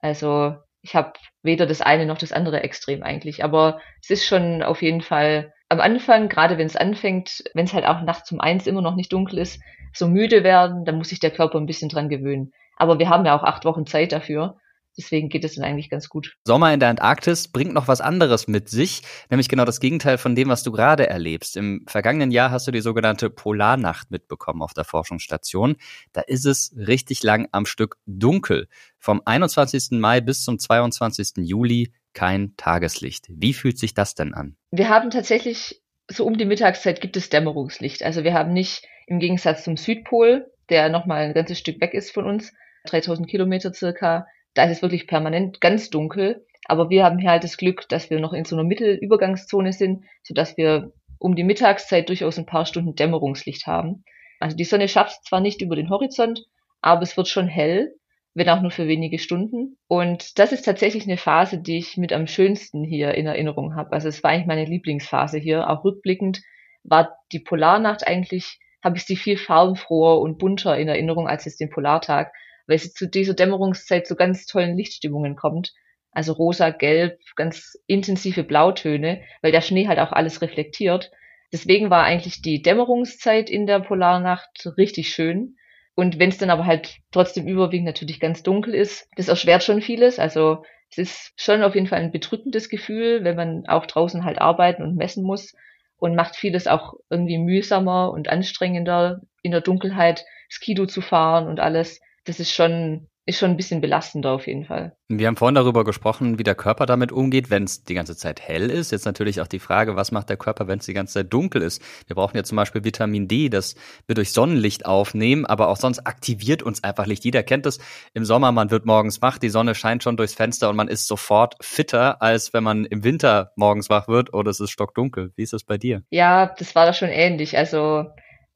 Also 0.00 0.54
ich 0.82 0.94
habe 0.94 1.12
weder 1.42 1.66
das 1.66 1.80
eine 1.80 2.06
noch 2.06 2.18
das 2.18 2.32
andere 2.32 2.62
Extrem 2.62 3.02
eigentlich. 3.02 3.42
Aber 3.42 3.80
es 4.02 4.10
ist 4.10 4.26
schon 4.26 4.62
auf 4.62 4.82
jeden 4.82 5.00
Fall 5.00 5.52
am 5.72 5.80
Anfang, 5.80 6.28
gerade 6.28 6.58
wenn 6.58 6.66
es 6.66 6.76
anfängt, 6.76 7.42
wenn 7.54 7.64
es 7.64 7.72
halt 7.72 7.86
auch 7.86 8.02
nachts 8.02 8.30
um 8.30 8.40
eins 8.40 8.66
immer 8.66 8.82
noch 8.82 8.94
nicht 8.94 9.12
dunkel 9.12 9.38
ist, 9.38 9.58
so 9.94 10.06
müde 10.06 10.44
werden, 10.44 10.84
dann 10.84 10.96
muss 10.96 11.08
sich 11.08 11.18
der 11.18 11.30
Körper 11.30 11.58
ein 11.58 11.66
bisschen 11.66 11.88
dran 11.88 12.10
gewöhnen. 12.10 12.52
Aber 12.76 12.98
wir 12.98 13.08
haben 13.08 13.24
ja 13.24 13.34
auch 13.34 13.42
acht 13.42 13.64
Wochen 13.64 13.86
Zeit 13.86 14.12
dafür. 14.12 14.58
Deswegen 14.98 15.30
geht 15.30 15.44
es 15.44 15.54
dann 15.54 15.64
eigentlich 15.64 15.88
ganz 15.88 16.10
gut. 16.10 16.36
Sommer 16.46 16.74
in 16.74 16.78
der 16.78 16.90
Antarktis 16.90 17.48
bringt 17.48 17.72
noch 17.72 17.88
was 17.88 18.02
anderes 18.02 18.46
mit 18.48 18.68
sich, 18.68 19.00
nämlich 19.30 19.48
genau 19.48 19.64
das 19.64 19.80
Gegenteil 19.80 20.18
von 20.18 20.34
dem, 20.34 20.50
was 20.50 20.62
du 20.62 20.72
gerade 20.72 21.08
erlebst. 21.08 21.56
Im 21.56 21.86
vergangenen 21.88 22.30
Jahr 22.30 22.50
hast 22.50 22.66
du 22.66 22.72
die 22.72 22.82
sogenannte 22.82 23.30
Polarnacht 23.30 24.10
mitbekommen 24.10 24.60
auf 24.60 24.74
der 24.74 24.84
Forschungsstation. 24.84 25.76
Da 26.12 26.20
ist 26.20 26.44
es 26.44 26.74
richtig 26.76 27.22
lang 27.22 27.48
am 27.52 27.64
Stück 27.64 27.96
dunkel. 28.04 28.68
Vom 28.98 29.22
21. 29.24 29.92
Mai 29.92 30.20
bis 30.20 30.44
zum 30.44 30.58
22. 30.58 31.38
Juli 31.38 31.94
kein 32.14 32.54
Tageslicht. 32.56 33.26
Wie 33.28 33.54
fühlt 33.54 33.78
sich 33.78 33.94
das 33.94 34.14
denn 34.14 34.34
an? 34.34 34.56
Wir 34.70 34.88
haben 34.88 35.10
tatsächlich 35.10 35.82
so 36.08 36.24
um 36.24 36.36
die 36.36 36.44
Mittagszeit 36.44 37.00
gibt 37.00 37.16
es 37.16 37.30
Dämmerungslicht. 37.30 38.02
Also 38.02 38.24
wir 38.24 38.34
haben 38.34 38.52
nicht 38.52 38.86
im 39.06 39.18
Gegensatz 39.18 39.64
zum 39.64 39.76
Südpol, 39.76 40.50
der 40.68 40.88
nochmal 40.88 41.24
ein 41.24 41.34
ganzes 41.34 41.58
Stück 41.58 41.80
weg 41.80 41.94
ist 41.94 42.12
von 42.12 42.26
uns, 42.26 42.52
3000 42.86 43.28
Kilometer 43.28 43.72
circa, 43.72 44.26
da 44.54 44.64
ist 44.64 44.72
es 44.76 44.82
wirklich 44.82 45.06
permanent 45.06 45.60
ganz 45.60 45.90
dunkel. 45.90 46.46
Aber 46.66 46.90
wir 46.90 47.04
haben 47.04 47.18
hier 47.18 47.30
halt 47.30 47.44
das 47.44 47.56
Glück, 47.56 47.88
dass 47.88 48.10
wir 48.10 48.20
noch 48.20 48.32
in 48.32 48.44
so 48.44 48.54
einer 48.54 48.64
Mittelübergangszone 48.64 49.72
sind, 49.72 50.04
sodass 50.22 50.56
wir 50.56 50.92
um 51.18 51.34
die 51.34 51.44
Mittagszeit 51.44 52.08
durchaus 52.08 52.38
ein 52.38 52.46
paar 52.46 52.66
Stunden 52.66 52.94
Dämmerungslicht 52.94 53.66
haben. 53.66 54.04
Also 54.38 54.56
die 54.56 54.64
Sonne 54.64 54.88
schafft 54.88 55.24
zwar 55.24 55.40
nicht 55.40 55.60
über 55.60 55.76
den 55.76 55.90
Horizont, 55.90 56.44
aber 56.80 57.02
es 57.02 57.16
wird 57.16 57.28
schon 57.28 57.48
hell 57.48 57.94
wenn 58.34 58.48
auch 58.48 58.62
nur 58.62 58.70
für 58.70 58.88
wenige 58.88 59.18
Stunden. 59.18 59.76
Und 59.88 60.38
das 60.38 60.52
ist 60.52 60.64
tatsächlich 60.64 61.04
eine 61.04 61.18
Phase, 61.18 61.58
die 61.58 61.78
ich 61.78 61.96
mit 61.96 62.12
am 62.12 62.26
schönsten 62.26 62.82
hier 62.82 63.14
in 63.14 63.26
Erinnerung 63.26 63.74
habe. 63.74 63.92
Also 63.92 64.08
es 64.08 64.22
war 64.22 64.30
eigentlich 64.30 64.46
meine 64.46 64.64
Lieblingsphase 64.64 65.38
hier. 65.38 65.68
Auch 65.68 65.84
rückblickend 65.84 66.42
war 66.82 67.18
die 67.30 67.40
Polarnacht 67.40 68.06
eigentlich, 68.06 68.58
habe 68.82 68.96
ich 68.96 69.04
sie 69.04 69.16
viel 69.16 69.36
farbenfroher 69.36 70.20
und 70.20 70.38
bunter 70.38 70.76
in 70.78 70.88
Erinnerung 70.88 71.28
als 71.28 71.44
jetzt 71.44 71.60
den 71.60 71.70
Polartag, 71.70 72.32
weil 72.66 72.78
sie 72.78 72.92
zu 72.92 73.08
dieser 73.08 73.34
Dämmerungszeit 73.34 74.06
zu 74.06 74.16
ganz 74.16 74.46
tollen 74.46 74.76
Lichtstimmungen 74.76 75.36
kommt. 75.36 75.72
Also 76.10 76.32
rosa, 76.32 76.70
gelb, 76.70 77.18
ganz 77.36 77.78
intensive 77.86 78.44
Blautöne, 78.44 79.22
weil 79.40 79.52
der 79.52 79.62
Schnee 79.62 79.88
halt 79.88 79.98
auch 79.98 80.12
alles 80.12 80.42
reflektiert. 80.42 81.10
Deswegen 81.52 81.90
war 81.90 82.04
eigentlich 82.04 82.40
die 82.40 82.62
Dämmerungszeit 82.62 83.50
in 83.50 83.66
der 83.66 83.80
Polarnacht 83.80 84.72
richtig 84.78 85.10
schön. 85.10 85.56
Und 85.94 86.18
wenn 86.18 86.30
es 86.30 86.38
dann 86.38 86.50
aber 86.50 86.66
halt 86.66 86.96
trotzdem 87.10 87.46
überwiegend 87.46 87.86
natürlich 87.86 88.18
ganz 88.18 88.42
dunkel 88.42 88.74
ist, 88.74 89.08
das 89.16 89.28
erschwert 89.28 89.62
schon 89.62 89.82
vieles. 89.82 90.18
Also 90.18 90.64
es 90.90 90.98
ist 90.98 91.32
schon 91.36 91.62
auf 91.62 91.74
jeden 91.74 91.86
Fall 91.86 92.00
ein 92.00 92.12
bedrückendes 92.12 92.68
Gefühl, 92.68 93.24
wenn 93.24 93.36
man 93.36 93.66
auch 93.66 93.86
draußen 93.86 94.24
halt 94.24 94.40
arbeiten 94.40 94.82
und 94.82 94.96
messen 94.96 95.24
muss 95.24 95.54
und 95.96 96.14
macht 96.14 96.36
vieles 96.36 96.66
auch 96.66 96.94
irgendwie 97.10 97.38
mühsamer 97.38 98.10
und 98.10 98.28
anstrengender 98.28 99.20
in 99.42 99.52
der 99.52 99.60
Dunkelheit 99.60 100.24
Skido 100.48 100.86
zu 100.86 101.00
fahren 101.00 101.46
und 101.46 101.60
alles. 101.60 102.00
Das 102.24 102.40
ist 102.40 102.52
schon 102.52 103.08
ist 103.24 103.38
schon 103.38 103.50
ein 103.50 103.56
bisschen 103.56 103.80
belastender 103.80 104.32
auf 104.32 104.48
jeden 104.48 104.64
Fall. 104.64 104.96
Wir 105.08 105.28
haben 105.28 105.36
vorhin 105.36 105.54
darüber 105.54 105.84
gesprochen, 105.84 106.38
wie 106.38 106.42
der 106.42 106.56
Körper 106.56 106.86
damit 106.86 107.12
umgeht, 107.12 107.50
wenn 107.50 107.64
es 107.64 107.84
die 107.84 107.94
ganze 107.94 108.16
Zeit 108.16 108.40
hell 108.40 108.68
ist. 108.68 108.90
Jetzt 108.90 109.04
natürlich 109.04 109.40
auch 109.40 109.46
die 109.46 109.60
Frage, 109.60 109.94
was 109.94 110.10
macht 110.10 110.28
der 110.28 110.36
Körper, 110.36 110.66
wenn 110.66 110.80
es 110.80 110.86
die 110.86 110.94
ganze 110.94 111.14
Zeit 111.14 111.32
dunkel 111.32 111.62
ist? 111.62 111.80
Wir 112.08 112.16
brauchen 112.16 112.36
ja 112.36 112.42
zum 112.42 112.56
Beispiel 112.56 112.82
Vitamin 112.82 113.28
D, 113.28 113.48
das 113.48 113.76
wir 114.06 114.16
durch 114.16 114.32
Sonnenlicht 114.32 114.86
aufnehmen, 114.86 115.46
aber 115.46 115.68
auch 115.68 115.76
sonst 115.76 116.00
aktiviert 116.00 116.64
uns 116.64 116.82
einfach 116.82 117.06
Licht. 117.06 117.24
Jeder 117.24 117.44
kennt 117.44 117.64
das 117.64 117.78
im 118.12 118.24
Sommer, 118.24 118.50
man 118.50 118.72
wird 118.72 118.86
morgens 118.86 119.22
wach, 119.22 119.38
die 119.38 119.50
Sonne 119.50 119.76
scheint 119.76 120.02
schon 120.02 120.16
durchs 120.16 120.34
Fenster 120.34 120.68
und 120.68 120.76
man 120.76 120.88
ist 120.88 121.06
sofort 121.06 121.54
fitter, 121.60 122.20
als 122.22 122.52
wenn 122.52 122.64
man 122.64 122.84
im 122.86 123.04
Winter 123.04 123.52
morgens 123.54 123.88
wach 123.88 124.08
wird 124.08 124.34
oder 124.34 124.50
es 124.50 124.58
ist 124.58 124.70
stockdunkel. 124.70 125.32
Wie 125.36 125.42
ist 125.42 125.52
das 125.52 125.62
bei 125.62 125.78
dir? 125.78 126.02
Ja, 126.10 126.52
das 126.58 126.74
war 126.74 126.86
da 126.86 126.92
schon 126.92 127.10
ähnlich. 127.10 127.56
Also 127.56 128.06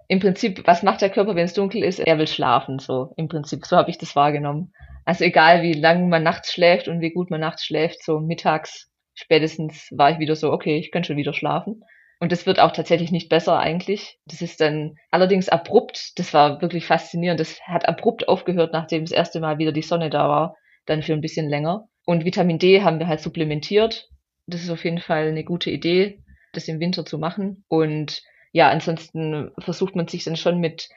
im 0.08 0.20
Prinzip, 0.20 0.66
was 0.66 0.82
macht 0.82 1.00
der 1.00 1.10
Körper, 1.10 1.34
wenn 1.34 1.44
es 1.44 1.54
dunkel 1.54 1.82
ist? 1.82 1.98
Er 1.98 2.18
will 2.18 2.28
schlafen, 2.28 2.78
so 2.78 3.12
im 3.16 3.28
Prinzip. 3.28 3.66
So 3.66 3.76
habe 3.76 3.90
ich 3.90 3.98
das 3.98 4.14
wahrgenommen. 4.14 4.72
Also 5.04 5.24
egal, 5.24 5.62
wie 5.62 5.72
lange 5.72 6.06
man 6.06 6.22
nachts 6.22 6.52
schläft 6.52 6.88
und 6.88 7.00
wie 7.00 7.12
gut 7.12 7.30
man 7.30 7.40
nachts 7.40 7.64
schläft, 7.64 8.02
so 8.02 8.20
mittags 8.20 8.90
spätestens 9.14 9.88
war 9.92 10.10
ich 10.10 10.18
wieder 10.18 10.36
so, 10.36 10.52
okay, 10.52 10.78
ich 10.78 10.90
kann 10.90 11.04
schon 11.04 11.16
wieder 11.16 11.32
schlafen. 11.32 11.82
Und 12.18 12.32
das 12.32 12.46
wird 12.46 12.60
auch 12.60 12.72
tatsächlich 12.72 13.10
nicht 13.10 13.28
besser 13.28 13.58
eigentlich. 13.58 14.18
Das 14.24 14.40
ist 14.40 14.60
dann 14.60 14.96
allerdings 15.10 15.48
abrupt. 15.48 16.18
Das 16.18 16.32
war 16.32 16.62
wirklich 16.62 16.86
faszinierend. 16.86 17.40
Das 17.40 17.60
hat 17.62 17.86
abrupt 17.88 18.28
aufgehört, 18.28 18.72
nachdem 18.72 19.04
das 19.04 19.12
erste 19.12 19.38
Mal 19.40 19.58
wieder 19.58 19.72
die 19.72 19.82
Sonne 19.82 20.08
da 20.08 20.28
war. 20.28 20.56
Dann 20.86 21.02
für 21.02 21.12
ein 21.12 21.20
bisschen 21.20 21.48
länger. 21.48 21.88
Und 22.06 22.24
Vitamin 22.24 22.58
D 22.58 22.82
haben 22.82 22.98
wir 23.00 23.08
halt 23.08 23.20
supplementiert. 23.20 24.08
Das 24.46 24.62
ist 24.62 24.70
auf 24.70 24.84
jeden 24.84 25.00
Fall 25.00 25.28
eine 25.28 25.44
gute 25.44 25.70
Idee, 25.70 26.22
das 26.52 26.68
im 26.68 26.80
Winter 26.80 27.04
zu 27.04 27.18
machen. 27.18 27.64
Und 27.68 28.22
ja, 28.56 28.70
ansonsten 28.70 29.50
versucht 29.58 29.96
man 29.96 30.08
sich 30.08 30.24
dann 30.24 30.36
schon 30.36 30.60
mit 30.60 30.88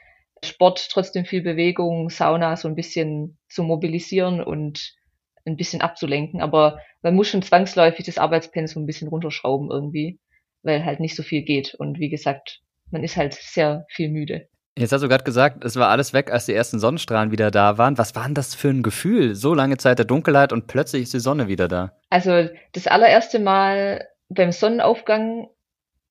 Sport, 0.42 0.88
trotzdem 0.90 1.26
viel 1.26 1.42
Bewegung, 1.42 2.08
Sauna 2.08 2.56
so 2.56 2.68
ein 2.68 2.74
bisschen 2.74 3.36
zu 3.50 3.62
mobilisieren 3.62 4.42
und 4.42 4.94
ein 5.44 5.56
bisschen 5.56 5.82
abzulenken. 5.82 6.40
Aber 6.40 6.78
man 7.02 7.14
muss 7.14 7.28
schon 7.28 7.42
zwangsläufig 7.42 8.06
das 8.06 8.16
Arbeitspensum 8.16 8.84
ein 8.84 8.86
bisschen 8.86 9.08
runterschrauben 9.08 9.70
irgendwie, 9.70 10.18
weil 10.62 10.86
halt 10.86 11.00
nicht 11.00 11.14
so 11.14 11.22
viel 11.22 11.42
geht. 11.42 11.74
Und 11.74 11.98
wie 11.98 12.08
gesagt, 12.08 12.60
man 12.90 13.04
ist 13.04 13.18
halt 13.18 13.34
sehr 13.34 13.84
viel 13.90 14.08
müde. 14.08 14.48
Jetzt 14.78 14.92
hast 14.92 15.02
du 15.02 15.08
gerade 15.08 15.24
gesagt, 15.24 15.62
es 15.62 15.76
war 15.76 15.90
alles 15.90 16.14
weg, 16.14 16.32
als 16.32 16.46
die 16.46 16.54
ersten 16.54 16.78
Sonnenstrahlen 16.78 17.30
wieder 17.30 17.50
da 17.50 17.76
waren. 17.76 17.98
Was 17.98 18.14
war 18.14 18.24
denn 18.24 18.34
das 18.34 18.54
für 18.54 18.70
ein 18.70 18.82
Gefühl? 18.82 19.34
So 19.34 19.52
lange 19.52 19.76
Zeit 19.76 19.98
der 19.98 20.06
Dunkelheit 20.06 20.54
und 20.54 20.66
plötzlich 20.66 21.02
ist 21.02 21.12
die 21.12 21.20
Sonne 21.20 21.46
wieder 21.46 21.68
da. 21.68 21.92
Also 22.08 22.48
das 22.72 22.86
allererste 22.86 23.38
Mal 23.38 24.08
beim 24.30 24.50
Sonnenaufgang, 24.50 25.48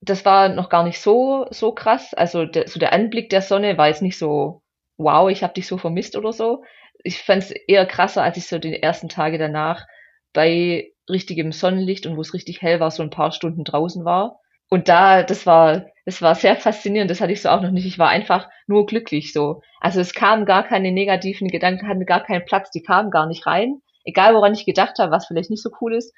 das 0.02 0.26
war 0.26 0.50
noch 0.50 0.70
gar 0.70 0.84
nicht 0.84 1.00
so 1.02 1.46
so 1.52 1.72
krass. 1.74 2.14
Also 2.14 2.46
der, 2.46 2.68
so 2.68 2.80
der 2.80 2.94
Anblick 2.94 3.30
der 3.30 3.42
Sonne 3.42 3.78
war 3.78 3.88
jetzt 3.88 4.02
nicht 4.02 4.18
so, 4.18 4.62
wow, 4.98 5.30
ich 5.30 5.44
habe 5.44 5.54
dich 5.54 5.68
so 5.68 5.78
vermisst 5.78 6.16
oder 6.16 6.34
so. 6.34 6.64
Ich 7.04 7.22
fand 7.22 7.44
es 7.44 7.52
eher 7.52 7.86
krasser, 7.86 8.24
als 8.24 8.38
ich 8.38 8.48
so 8.48 8.60
die 8.60 8.82
ersten 8.82 9.10
Tage 9.10 9.38
danach 9.38 9.86
bei 10.34 10.92
richtigem 11.10 11.52
Sonnenlicht 11.52 12.06
und 12.06 12.18
wo 12.18 12.22
es 12.22 12.34
richtig 12.34 12.62
hell 12.62 12.80
war, 12.80 12.92
so 12.92 13.04
ein 13.04 13.10
paar 13.10 13.32
Stunden 13.32 13.64
draußen 13.64 14.06
war. 14.06 14.40
Und 14.70 14.88
da, 14.88 15.24
das 15.24 15.46
war, 15.46 15.88
das 16.06 16.22
war 16.22 16.36
sehr 16.36 16.56
faszinierend, 16.56 17.10
das 17.10 17.22
hatte 17.22 17.32
ich 17.32 17.42
so 17.42 17.50
auch 17.50 17.62
noch 17.62 17.72
nicht. 17.72 17.88
Ich 17.88 17.98
war 17.98 18.10
einfach 18.10 18.50
nur 18.68 18.86
glücklich 18.86 19.34
so. 19.34 19.62
Also 19.80 20.00
es 20.00 20.14
kamen 20.14 20.46
gar 20.46 20.64
keine 20.64 20.92
negativen 20.92 21.48
Gedanken, 21.48 21.88
hatten 21.88 22.06
gar 22.06 22.24
keinen 22.24 22.46
Platz, 22.46 22.70
die 22.72 22.84
kamen 22.84 23.10
gar 23.10 23.26
nicht 23.26 23.48
rein. 23.48 23.82
Egal 24.04 24.36
woran 24.36 24.54
ich 24.54 24.66
gedacht 24.66 25.00
habe, 25.00 25.12
was 25.12 25.28
vielleicht 25.28 25.50
nicht 25.50 25.64
so 25.64 25.72
cool 25.82 25.96
ist, 25.96 26.14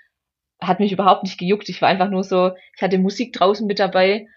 hat 0.61 0.79
mich 0.79 0.91
überhaupt 0.91 1.23
nicht 1.23 1.39
gejuckt. 1.39 1.67
Ich 1.69 1.81
war 1.81 1.89
einfach 1.89 2.09
nur 2.09 2.23
so, 2.23 2.51
ich 2.75 2.81
hatte 2.81 2.99
Musik 2.99 3.33
draußen 3.33 3.65
mit 3.65 3.79
dabei 3.79 4.27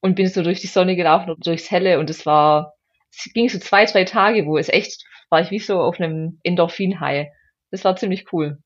und 0.00 0.14
bin 0.14 0.28
so 0.28 0.42
durch 0.42 0.60
die 0.60 0.66
Sonne 0.66 0.96
gelaufen 0.96 1.30
und 1.30 1.46
durchs 1.46 1.70
Helle 1.70 1.98
und 1.98 2.10
es 2.10 2.26
war, 2.26 2.74
es 3.10 3.32
ging 3.32 3.48
so 3.48 3.58
zwei, 3.58 3.84
drei 3.86 4.04
Tage, 4.04 4.46
wo 4.46 4.58
es 4.58 4.68
echt, 4.68 5.04
war 5.30 5.40
ich 5.40 5.50
wie 5.50 5.58
so 5.58 5.80
auf 5.80 5.98
einem 5.98 6.38
Endorphin-High. 6.42 7.28
Das 7.70 7.84
war 7.84 7.96
ziemlich 7.96 8.32
cool. 8.32 8.58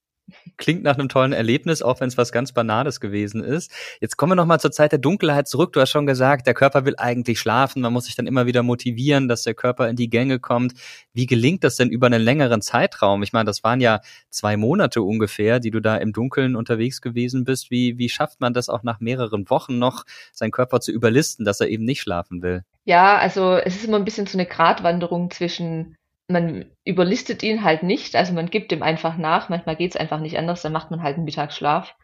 Klingt 0.56 0.82
nach 0.82 0.94
einem 0.94 1.08
tollen 1.08 1.32
Erlebnis, 1.32 1.82
auch 1.82 2.00
wenn 2.00 2.08
es 2.08 2.16
was 2.16 2.32
ganz 2.32 2.52
Banales 2.52 2.98
gewesen 2.98 3.44
ist. 3.44 3.70
Jetzt 4.00 4.16
kommen 4.16 4.32
wir 4.32 4.36
nochmal 4.36 4.58
zur 4.58 4.72
Zeit 4.72 4.90
der 4.90 4.98
Dunkelheit 4.98 5.46
zurück. 5.46 5.72
Du 5.72 5.80
hast 5.80 5.90
schon 5.90 6.06
gesagt, 6.06 6.46
der 6.46 6.54
Körper 6.54 6.84
will 6.84 6.94
eigentlich 6.98 7.38
schlafen. 7.38 7.82
Man 7.82 7.92
muss 7.92 8.06
sich 8.06 8.16
dann 8.16 8.26
immer 8.26 8.46
wieder 8.46 8.62
motivieren, 8.62 9.28
dass 9.28 9.44
der 9.44 9.54
Körper 9.54 9.88
in 9.88 9.96
die 9.96 10.10
Gänge 10.10 10.40
kommt. 10.40 10.74
Wie 11.12 11.26
gelingt 11.26 11.62
das 11.62 11.76
denn 11.76 11.90
über 11.90 12.06
einen 12.06 12.22
längeren 12.22 12.60
Zeitraum? 12.60 13.22
Ich 13.22 13.32
meine, 13.32 13.44
das 13.44 13.62
waren 13.62 13.80
ja 13.80 14.00
zwei 14.30 14.56
Monate 14.56 15.02
ungefähr, 15.02 15.60
die 15.60 15.70
du 15.70 15.80
da 15.80 15.96
im 15.96 16.12
Dunkeln 16.12 16.56
unterwegs 16.56 17.00
gewesen 17.00 17.44
bist. 17.44 17.70
Wie, 17.70 17.98
wie 17.98 18.08
schafft 18.08 18.40
man 18.40 18.52
das 18.52 18.68
auch 18.68 18.82
nach 18.82 18.98
mehreren 18.98 19.48
Wochen 19.48 19.78
noch, 19.78 20.04
seinen 20.32 20.50
Körper 20.50 20.80
zu 20.80 20.90
überlisten, 20.90 21.44
dass 21.44 21.60
er 21.60 21.68
eben 21.68 21.84
nicht 21.84 22.00
schlafen 22.00 22.42
will? 22.42 22.64
Ja, 22.84 23.18
also 23.18 23.56
es 23.56 23.76
ist 23.76 23.84
immer 23.84 23.98
ein 23.98 24.04
bisschen 24.04 24.26
so 24.26 24.38
eine 24.38 24.46
Gratwanderung 24.46 25.30
zwischen 25.30 25.96
man 26.28 26.66
überlistet 26.84 27.42
ihn 27.42 27.62
halt 27.62 27.82
nicht, 27.82 28.16
also 28.16 28.32
man 28.32 28.50
gibt 28.50 28.72
ihm 28.72 28.82
einfach 28.82 29.16
nach, 29.16 29.48
manchmal 29.48 29.76
geht's 29.76 29.96
einfach 29.96 30.20
nicht 30.20 30.38
anders, 30.38 30.62
dann 30.62 30.72
macht 30.72 30.90
man 30.90 31.02
halt 31.02 31.16
einen 31.16 31.24
Mittagsschlaf. 31.24 31.94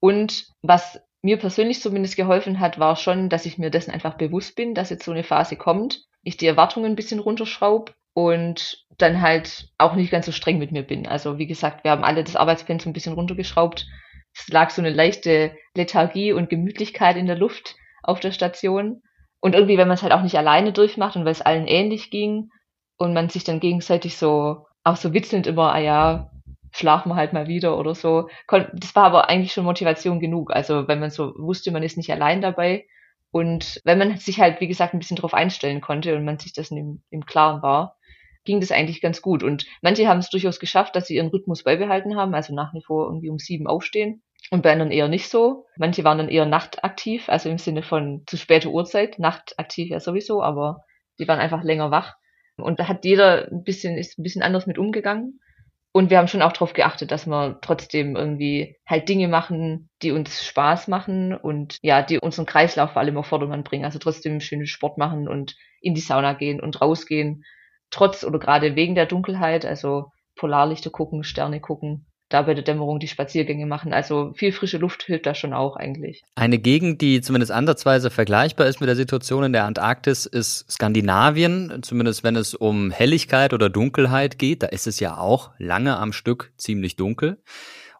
Und 0.00 0.48
was 0.62 1.00
mir 1.22 1.38
persönlich 1.38 1.80
zumindest 1.80 2.16
geholfen 2.16 2.60
hat, 2.60 2.78
war 2.78 2.96
schon, 2.96 3.28
dass 3.28 3.46
ich 3.46 3.58
mir 3.58 3.70
dessen 3.70 3.90
einfach 3.90 4.14
bewusst 4.14 4.56
bin, 4.56 4.74
dass 4.74 4.90
jetzt 4.90 5.04
so 5.04 5.12
eine 5.12 5.24
Phase 5.24 5.56
kommt, 5.56 6.04
ich 6.22 6.36
die 6.36 6.46
Erwartungen 6.46 6.92
ein 6.92 6.96
bisschen 6.96 7.20
runterschraube 7.20 7.92
und 8.14 8.84
dann 8.98 9.20
halt 9.20 9.68
auch 9.76 9.94
nicht 9.94 10.10
ganz 10.10 10.26
so 10.26 10.32
streng 10.32 10.58
mit 10.58 10.72
mir 10.72 10.82
bin. 10.82 11.06
Also 11.06 11.38
wie 11.38 11.46
gesagt, 11.46 11.84
wir 11.84 11.90
haben 11.90 12.04
alle 12.04 12.24
das 12.24 12.36
Arbeitspensum 12.36 12.90
ein 12.90 12.94
bisschen 12.94 13.12
runtergeschraubt. 13.12 13.86
Es 14.34 14.48
lag 14.48 14.70
so 14.70 14.80
eine 14.80 14.90
leichte 14.90 15.54
Lethargie 15.74 16.32
und 16.32 16.48
Gemütlichkeit 16.48 17.16
in 17.16 17.26
der 17.26 17.36
Luft 17.36 17.74
auf 18.02 18.20
der 18.20 18.32
Station. 18.32 19.02
Und 19.40 19.54
irgendwie, 19.54 19.76
wenn 19.76 19.88
man 19.88 19.96
es 19.96 20.02
halt 20.02 20.12
auch 20.12 20.22
nicht 20.22 20.36
alleine 20.36 20.72
durchmacht 20.72 21.16
und 21.16 21.24
weil 21.24 21.32
es 21.32 21.42
allen 21.42 21.66
ähnlich 21.66 22.10
ging, 22.10 22.50
und 22.96 23.14
man 23.14 23.28
sich 23.28 23.44
dann 23.44 23.60
gegenseitig 23.60 24.16
so, 24.16 24.66
auch 24.84 24.96
so 24.96 25.12
witzelnd 25.12 25.46
immer, 25.46 25.72
ah 25.72 25.78
ja, 25.78 26.30
schlafen 26.72 27.10
wir 27.10 27.16
halt 27.16 27.32
mal 27.32 27.48
wieder 27.48 27.78
oder 27.78 27.94
so. 27.94 28.28
Das 28.48 28.94
war 28.94 29.04
aber 29.04 29.28
eigentlich 29.28 29.52
schon 29.52 29.64
Motivation 29.64 30.20
genug. 30.20 30.50
Also 30.52 30.88
wenn 30.88 31.00
man 31.00 31.10
so 31.10 31.32
wusste, 31.36 31.70
man 31.70 31.82
ist 31.82 31.96
nicht 31.96 32.12
allein 32.12 32.40
dabei 32.40 32.86
und 33.30 33.80
wenn 33.84 33.98
man 33.98 34.16
sich 34.16 34.40
halt, 34.40 34.60
wie 34.60 34.68
gesagt, 34.68 34.94
ein 34.94 34.98
bisschen 34.98 35.16
drauf 35.16 35.34
einstellen 35.34 35.80
konnte 35.80 36.14
und 36.16 36.24
man 36.24 36.38
sich 36.38 36.52
das 36.52 36.70
im, 36.70 37.02
im 37.10 37.26
Klaren 37.26 37.62
war, 37.62 37.96
ging 38.44 38.60
das 38.60 38.72
eigentlich 38.72 39.00
ganz 39.00 39.20
gut. 39.20 39.42
Und 39.42 39.66
manche 39.82 40.08
haben 40.08 40.20
es 40.20 40.30
durchaus 40.30 40.60
geschafft, 40.60 40.96
dass 40.96 41.06
sie 41.06 41.16
ihren 41.16 41.28
Rhythmus 41.28 41.64
beibehalten 41.64 42.16
haben, 42.16 42.34
also 42.34 42.54
nach 42.54 42.72
wie 42.72 42.82
vor 42.82 43.06
irgendwie 43.06 43.28
um 43.28 43.38
sieben 43.38 43.66
aufstehen. 43.66 44.22
Und 44.50 44.62
bei 44.62 44.72
anderen 44.72 44.92
eher 44.92 45.08
nicht 45.08 45.28
so. 45.28 45.66
Manche 45.76 46.04
waren 46.04 46.18
dann 46.18 46.28
eher 46.28 46.46
nachtaktiv, 46.46 47.28
also 47.28 47.48
im 47.50 47.58
Sinne 47.58 47.82
von 47.82 48.22
zu 48.26 48.36
später 48.36 48.70
Uhrzeit. 48.70 49.18
Nachtaktiv 49.18 49.90
ja 49.90 49.98
sowieso, 49.98 50.42
aber 50.42 50.84
die 51.18 51.26
waren 51.26 51.40
einfach 51.40 51.64
länger 51.64 51.90
wach. 51.90 52.14
Und 52.56 52.80
da 52.80 52.88
hat 52.88 53.04
jeder 53.04 53.48
ein 53.50 53.64
bisschen, 53.64 53.96
ist 53.96 54.18
ein 54.18 54.22
bisschen 54.22 54.42
anders 54.42 54.66
mit 54.66 54.78
umgegangen. 54.78 55.40
Und 55.92 56.10
wir 56.10 56.18
haben 56.18 56.28
schon 56.28 56.42
auch 56.42 56.52
darauf 56.52 56.74
geachtet, 56.74 57.10
dass 57.10 57.26
wir 57.26 57.58
trotzdem 57.62 58.16
irgendwie 58.16 58.76
halt 58.86 59.08
Dinge 59.08 59.28
machen, 59.28 59.88
die 60.02 60.12
uns 60.12 60.44
Spaß 60.44 60.88
machen 60.88 61.34
und 61.34 61.78
ja, 61.80 62.02
die 62.02 62.18
unseren 62.18 62.44
Kreislauf 62.44 62.92
vor 62.92 63.00
allem 63.00 63.16
auf 63.16 63.26
Vordermann 63.26 63.64
bringen. 63.64 63.86
Also 63.86 63.98
trotzdem 63.98 64.40
schönen 64.40 64.66
Sport 64.66 64.98
machen 64.98 65.26
und 65.26 65.56
in 65.80 65.94
die 65.94 66.02
Sauna 66.02 66.34
gehen 66.34 66.60
und 66.60 66.80
rausgehen. 66.82 67.44
Trotz 67.90 68.24
oder 68.24 68.38
gerade 68.38 68.76
wegen 68.76 68.94
der 68.94 69.06
Dunkelheit, 69.06 69.64
also 69.64 70.10
Polarlichter 70.34 70.90
gucken, 70.90 71.24
Sterne 71.24 71.60
gucken 71.60 72.06
da 72.28 72.42
bei 72.42 72.54
der 72.54 72.64
Dämmerung 72.64 72.98
die 72.98 73.08
Spaziergänge 73.08 73.66
machen. 73.66 73.92
Also 73.92 74.32
viel 74.34 74.52
frische 74.52 74.78
Luft 74.78 75.04
hilft 75.04 75.26
da 75.26 75.34
schon 75.34 75.52
auch 75.52 75.76
eigentlich. 75.76 76.22
Eine 76.34 76.58
Gegend, 76.58 77.00
die 77.00 77.20
zumindest 77.20 77.52
ansatzweise 77.52 78.10
vergleichbar 78.10 78.66
ist 78.66 78.80
mit 78.80 78.88
der 78.88 78.96
Situation 78.96 79.44
in 79.44 79.52
der 79.52 79.64
Antarktis, 79.64 80.26
ist 80.26 80.70
Skandinavien. 80.70 81.82
Zumindest 81.82 82.24
wenn 82.24 82.36
es 82.36 82.54
um 82.54 82.90
Helligkeit 82.90 83.52
oder 83.52 83.70
Dunkelheit 83.70 84.38
geht. 84.38 84.62
Da 84.62 84.66
ist 84.66 84.86
es 84.86 84.98
ja 85.00 85.18
auch 85.18 85.50
lange 85.58 85.96
am 85.96 86.12
Stück 86.12 86.52
ziemlich 86.56 86.96
dunkel. 86.96 87.38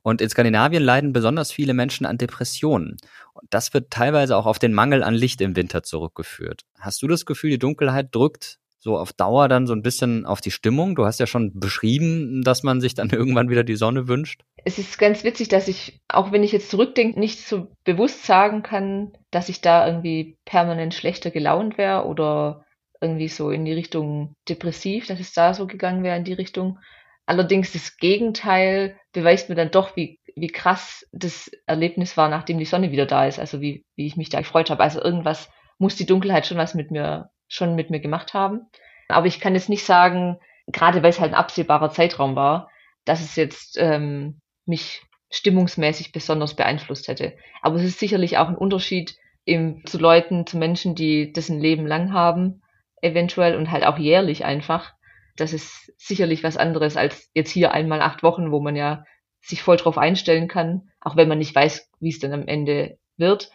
Und 0.02 0.20
in 0.20 0.28
Skandinavien 0.28 0.82
leiden 0.82 1.12
besonders 1.12 1.50
viele 1.50 1.74
Menschen 1.74 2.06
an 2.06 2.16
Depressionen. 2.18 2.96
Und 3.32 3.46
das 3.50 3.74
wird 3.74 3.90
teilweise 3.90 4.36
auch 4.36 4.46
auf 4.46 4.60
den 4.60 4.72
Mangel 4.72 5.02
an 5.02 5.14
Licht 5.14 5.40
im 5.40 5.56
Winter 5.56 5.82
zurückgeführt. 5.82 6.62
Hast 6.78 7.02
du 7.02 7.08
das 7.08 7.26
Gefühl, 7.26 7.50
die 7.50 7.58
Dunkelheit 7.58 8.14
drückt 8.14 8.58
so 8.86 8.96
auf 8.96 9.12
Dauer 9.12 9.48
dann 9.48 9.66
so 9.66 9.72
ein 9.72 9.82
bisschen 9.82 10.24
auf 10.24 10.40
die 10.40 10.52
Stimmung? 10.52 10.94
Du 10.94 11.04
hast 11.04 11.18
ja 11.18 11.26
schon 11.26 11.50
beschrieben, 11.58 12.42
dass 12.44 12.62
man 12.62 12.80
sich 12.80 12.94
dann 12.94 13.10
irgendwann 13.12 13.50
wieder 13.50 13.64
die 13.64 13.74
Sonne 13.74 14.06
wünscht. 14.06 14.42
Es 14.64 14.78
ist 14.78 14.98
ganz 14.98 15.24
witzig, 15.24 15.48
dass 15.48 15.66
ich, 15.66 16.00
auch 16.08 16.30
wenn 16.30 16.44
ich 16.44 16.52
jetzt 16.52 16.70
zurückdenke, 16.70 17.18
nicht 17.18 17.40
so 17.40 17.66
bewusst 17.84 18.24
sagen 18.24 18.62
kann, 18.62 19.12
dass 19.32 19.48
ich 19.48 19.60
da 19.60 19.86
irgendwie 19.86 20.38
permanent 20.44 20.94
schlechter 20.94 21.32
gelaunt 21.32 21.76
wäre 21.78 22.06
oder 22.06 22.64
irgendwie 23.00 23.28
so 23.28 23.50
in 23.50 23.64
die 23.64 23.72
Richtung 23.72 24.34
depressiv, 24.48 25.06
dass 25.08 25.20
es 25.20 25.32
da 25.32 25.52
so 25.52 25.66
gegangen 25.66 26.04
wäre 26.04 26.16
in 26.16 26.24
die 26.24 26.32
Richtung. 26.32 26.78
Allerdings 27.26 27.72
das 27.72 27.96
Gegenteil 27.96 28.96
beweist 29.12 29.48
mir 29.48 29.56
dann 29.56 29.72
doch, 29.72 29.96
wie, 29.96 30.20
wie 30.36 30.46
krass 30.46 31.04
das 31.10 31.50
Erlebnis 31.66 32.16
war, 32.16 32.28
nachdem 32.28 32.58
die 32.58 32.64
Sonne 32.64 32.92
wieder 32.92 33.06
da 33.06 33.26
ist. 33.26 33.40
Also 33.40 33.60
wie, 33.60 33.84
wie 33.96 34.06
ich 34.06 34.16
mich 34.16 34.28
da 34.28 34.38
gefreut 34.38 34.70
habe. 34.70 34.82
Also 34.82 35.02
irgendwas 35.02 35.50
muss 35.78 35.96
die 35.96 36.06
Dunkelheit 36.06 36.46
schon 36.46 36.56
was 36.56 36.74
mit 36.74 36.92
mir 36.92 37.30
schon 37.48 37.74
mit 37.74 37.90
mir 37.90 38.00
gemacht 38.00 38.34
haben. 38.34 38.66
Aber 39.08 39.26
ich 39.26 39.40
kann 39.40 39.54
jetzt 39.54 39.68
nicht 39.68 39.84
sagen, 39.84 40.38
gerade 40.66 41.02
weil 41.02 41.10
es 41.10 41.20
halt 41.20 41.32
ein 41.32 41.38
absehbarer 41.38 41.90
Zeitraum 41.90 42.36
war, 42.36 42.70
dass 43.04 43.20
es 43.20 43.36
jetzt 43.36 43.76
ähm, 43.78 44.40
mich 44.64 45.02
stimmungsmäßig 45.30 46.12
besonders 46.12 46.54
beeinflusst 46.54 47.08
hätte. 47.08 47.36
Aber 47.62 47.76
es 47.76 47.84
ist 47.84 47.98
sicherlich 47.98 48.38
auch 48.38 48.48
ein 48.48 48.56
Unterschied 48.56 49.16
im, 49.44 49.84
zu 49.86 49.98
Leuten, 49.98 50.46
zu 50.46 50.58
Menschen, 50.58 50.94
die 50.94 51.32
das 51.32 51.48
ein 51.48 51.60
Leben 51.60 51.86
lang 51.86 52.12
haben, 52.12 52.62
eventuell 53.00 53.56
und 53.56 53.70
halt 53.70 53.84
auch 53.84 53.98
jährlich 53.98 54.44
einfach. 54.44 54.94
Das 55.36 55.52
ist 55.52 55.92
sicherlich 55.96 56.42
was 56.42 56.56
anderes 56.56 56.96
als 56.96 57.30
jetzt 57.34 57.50
hier 57.50 57.72
einmal 57.72 58.00
acht 58.00 58.22
Wochen, 58.22 58.50
wo 58.50 58.60
man 58.60 58.74
ja 58.74 59.04
sich 59.40 59.62
voll 59.62 59.76
drauf 59.76 59.98
einstellen 59.98 60.48
kann, 60.48 60.90
auch 61.00 61.14
wenn 61.14 61.28
man 61.28 61.38
nicht 61.38 61.54
weiß, 61.54 61.90
wie 62.00 62.08
es 62.08 62.18
dann 62.18 62.32
am 62.32 62.48
Ende 62.48 62.98
wird. 63.16 63.50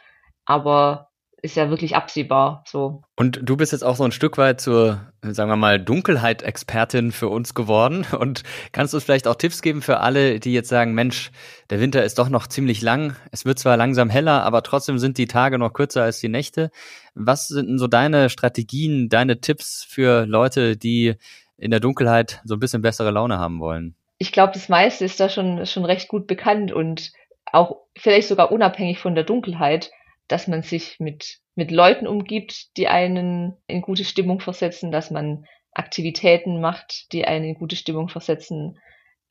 Aber 0.46 1.10
ist 1.42 1.56
ja 1.56 1.70
wirklich 1.70 1.96
absehbar 1.96 2.64
so. 2.68 3.02
Und 3.16 3.39
du 3.42 3.58
bist 3.58 3.72
jetzt 3.72 3.84
auch 3.84 3.96
so 3.96 4.04
ein 4.04 4.12
Stück 4.12 4.38
weit 4.38 4.62
zur, 4.62 5.12
sagen 5.24 5.50
wir 5.50 5.56
mal, 5.56 5.80
Dunkelheit-Expertin 5.80 7.12
für 7.12 7.30
uns 7.30 7.54
geworden. 7.56 8.06
Und 8.18 8.44
kannst 8.72 8.94
du 8.94 8.98
uns 8.98 9.04
vielleicht 9.04 9.28
auch 9.28 9.36
Tipps 9.36 9.62
geben 9.62 9.82
für 9.82 10.00
alle, 10.00 10.39
die 10.39 10.54
jetzt 10.54 10.70
sagen, 10.70 10.94
Mensch, 10.94 11.32
der 11.70 11.80
Winter 11.80 12.04
ist 12.04 12.20
doch 12.20 12.30
noch 12.30 12.48
ziemlich 12.48 12.82
lang. 12.82 13.16
Es 13.32 13.46
wird 13.46 13.58
zwar 13.58 13.76
langsam 13.76 14.10
heller, 14.10 14.44
aber 14.44 14.62
trotzdem 14.62 15.00
sind 15.00 15.18
die 15.18 15.28
Tage 15.28 15.58
noch 15.58 15.74
kürzer 15.74 16.04
als 16.04 16.20
die 16.20 16.30
Nächte. 16.30 16.70
Was 17.16 17.48
sind 17.48 17.68
denn 17.68 17.80
so 17.80 17.88
deine 17.88 18.30
Strategien, 18.30 19.10
deine 19.10 19.42
Tipps 19.42 19.84
für 19.88 20.26
Leute, 20.26 20.78
die 20.78 21.16
in 21.58 21.72
der 21.72 21.80
Dunkelheit 21.80 22.42
so 22.44 22.56
ein 22.56 22.60
bisschen 22.60 22.82
bessere 22.82 23.12
Laune 23.12 23.39
haben 23.39 23.60
wollen? 23.60 23.96
Ich 24.20 24.32
glaube, 24.32 24.54
das 24.54 24.70
meiste 24.70 25.06
ist 25.06 25.20
da 25.20 25.30
schon, 25.30 25.66
schon 25.66 25.86
recht 25.86 26.08
gut 26.08 26.28
bekannt 26.28 26.72
und 26.72 27.12
auch 27.52 27.78
vielleicht 27.98 28.28
sogar 28.28 28.52
unabhängig 28.52 29.00
von 29.00 29.16
der 29.16 29.24
Dunkelheit 29.24 29.92
dass 30.32 30.48
man 30.48 30.64
sich 30.64 31.00
mit, 31.00 31.40
mit 31.56 31.72
Leuten 31.72 32.08
umgibt, 32.08 32.78
die 32.78 32.88
einen 32.88 33.58
in 33.68 33.82
gute 33.82 34.06
Stimmung 34.06 34.40
versetzen, 34.40 34.92
dass 34.92 35.12
man 35.12 35.46
Aktivitäten 35.74 36.60
macht, 36.60 37.12
die 37.14 37.26
einen 37.26 37.46
in 37.46 37.56
gute 37.56 37.76
Stimmung 37.76 38.10
versetzen. 38.10 38.80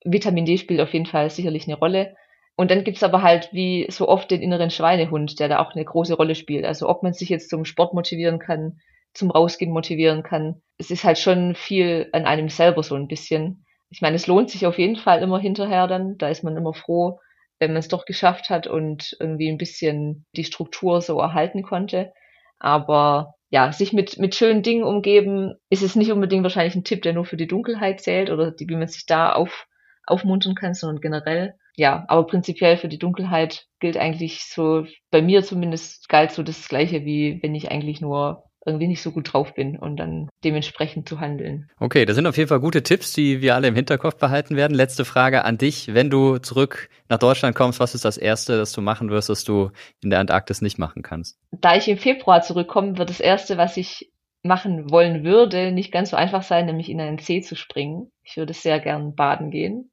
Vitamin 0.05 0.45
D 0.45 0.59
spielt 0.59 0.81
auf 0.81 0.93
jeden 0.93 1.07
Fall 1.07 1.31
sicherlich 1.31 1.67
eine 1.67 1.77
Rolle. 1.79 2.17
Und 2.57 2.71
dann 2.71 2.85
gibt's 2.85 3.03
aber 3.03 3.23
halt 3.23 3.51
wie 3.53 3.87
so 3.91 4.09
oft 4.09 4.31
den 4.31 4.43
inneren 4.43 4.71
Schweinehund, 4.71 5.41
der 5.41 5.49
da 5.49 5.61
auch 5.61 5.75
eine 5.75 5.85
große 5.85 6.15
Rolle 6.15 6.35
spielt. 6.35 6.65
Also 6.65 6.89
ob 6.89 7.03
man 7.03 7.13
sich 7.13 7.29
jetzt 7.29 7.51
zum 7.51 7.65
Sport 7.65 7.95
motivieren 7.95 8.39
kann, 8.39 8.81
zum 9.15 9.31
Rausgehen 9.31 9.73
motivieren 9.73 10.23
kann. 10.23 10.61
Es 10.79 10.91
ist 10.91 11.05
halt 11.05 11.19
schon 11.19 11.55
viel 11.55 12.09
an 12.13 12.27
einem 12.27 12.49
selber 12.49 12.83
so 12.83 12.95
ein 12.95 13.09
bisschen. 13.09 13.65
Ich 13.91 14.03
meine, 14.03 14.17
es 14.17 14.27
lohnt 14.27 14.51
sich 14.51 14.67
auf 14.67 14.79
jeden 14.79 14.97
Fall 14.97 15.23
immer 15.23 15.39
hinterher 15.39 15.87
dann. 15.87 16.17
Da 16.19 16.29
ist 16.29 16.45
man 16.45 16.57
immer 16.57 16.75
froh, 16.75 17.19
wenn 17.61 17.73
man 17.73 17.79
es 17.79 17.89
doch 17.89 18.07
geschafft 18.07 18.51
hat 18.51 18.67
und 18.67 19.17
irgendwie 19.21 19.49
ein 19.49 19.59
bisschen 19.59 20.27
die 20.35 20.45
Struktur 20.45 21.01
so 21.01 21.21
erhalten 21.21 21.63
konnte. 21.63 22.13
Aber 22.59 23.35
ja, 23.51 23.73
sich 23.73 23.93
mit, 23.93 24.19
mit 24.19 24.35
schönen 24.35 24.63
Dingen 24.63 24.85
umgeben, 24.85 25.55
ist 25.69 25.83
es 25.83 25.97
nicht 25.97 26.11
unbedingt 26.11 26.43
wahrscheinlich 26.43 26.75
ein 26.75 26.85
Tipp, 26.85 27.03
der 27.03 27.13
nur 27.13 27.25
für 27.25 27.37
die 27.37 27.47
Dunkelheit 27.47 28.01
zählt 28.01 28.31
oder 28.31 28.51
die, 28.51 28.69
wie 28.69 28.77
man 28.77 28.89
sich 28.89 29.07
da 29.07 29.33
auf, 29.33 29.67
aufmuntern 30.07 30.55
kann, 30.55 30.75
sondern 30.75 31.01
generell. 31.01 31.55
Ja, 31.77 32.05
aber 32.09 32.27
prinzipiell 32.27 32.77
für 32.77 32.89
die 32.89 32.99
Dunkelheit 32.99 33.67
gilt 33.79 33.97
eigentlich 33.97 34.45
so, 34.45 34.87
bei 35.11 35.23
mir 35.23 35.43
zumindest 35.43 36.09
galt 36.09 36.33
so 36.33 36.43
das 36.43 36.69
Gleiche, 36.69 37.05
wie 37.05 37.41
wenn 37.43 37.55
ich 37.55 37.71
eigentlich 37.71 38.01
nur 38.01 38.50
irgendwie 38.67 38.89
nicht 38.89 39.03
so 39.03 39.11
gut 39.11 39.33
drauf 39.33 39.55
bin 39.55 39.79
und 39.79 39.97
dann 39.97 40.29
dementsprechend 40.45 41.09
zu 41.09 41.21
handeln. 41.21 41.71
Okay, 41.79 42.05
das 42.05 42.17
sind 42.17 42.27
auf 42.27 42.37
jeden 42.37 42.49
Fall 42.49 42.61
gute 42.61 42.83
Tipps, 42.83 43.13
die 43.13 43.41
wir 43.41 43.55
alle 43.55 43.69
im 43.69 43.75
Hinterkopf 43.75 44.17
behalten 44.17 44.57
werden. 44.57 44.75
Letzte 44.75 45.05
Frage 45.05 45.45
an 45.45 45.57
dich. 45.57 45.95
Wenn 45.95 46.11
du 46.11 46.39
zurück 46.39 46.91
nach 47.09 47.19
Deutschland 47.19 47.57
kommst, 47.57 47.81
was 47.81 47.95
ist 47.95 48.05
das 48.05 48.19
Erste, 48.19 48.59
das 48.59 48.73
du 48.73 48.83
machen 48.83 49.11
wirst, 49.11 49.31
das 49.31 49.45
du 49.45 49.71
in 50.03 50.11
der 50.11 50.21
Antarktis 50.21 50.61
nicht 50.61 50.79
machen 50.79 51.03
kannst? 51.03 51.39
Da 51.53 51.77
ich 51.77 51.89
im 51.89 51.99
Februar 51.99 52.43
zurückkomme, 52.43 52.99
wird 52.99 53.09
das 53.09 53.21
Erste, 53.21 53.57
was 53.57 53.77
ich 53.77 54.11
machen 54.43 54.91
wollen 54.91 55.25
würde, 55.25 55.73
nicht 55.73 55.93
ganz 55.93 56.11
so 56.11 56.17
einfach 56.17 56.43
sein, 56.43 56.67
nämlich 56.67 56.89
in 56.89 57.01
einen 57.01 57.19
See 57.19 57.41
zu 57.41 57.57
springen. 57.57 58.11
Ich 58.25 58.37
würde 58.37 58.55
sehr 58.55 58.81
gern 58.81 59.15
baden 59.15 59.51
gehen. 59.51 59.91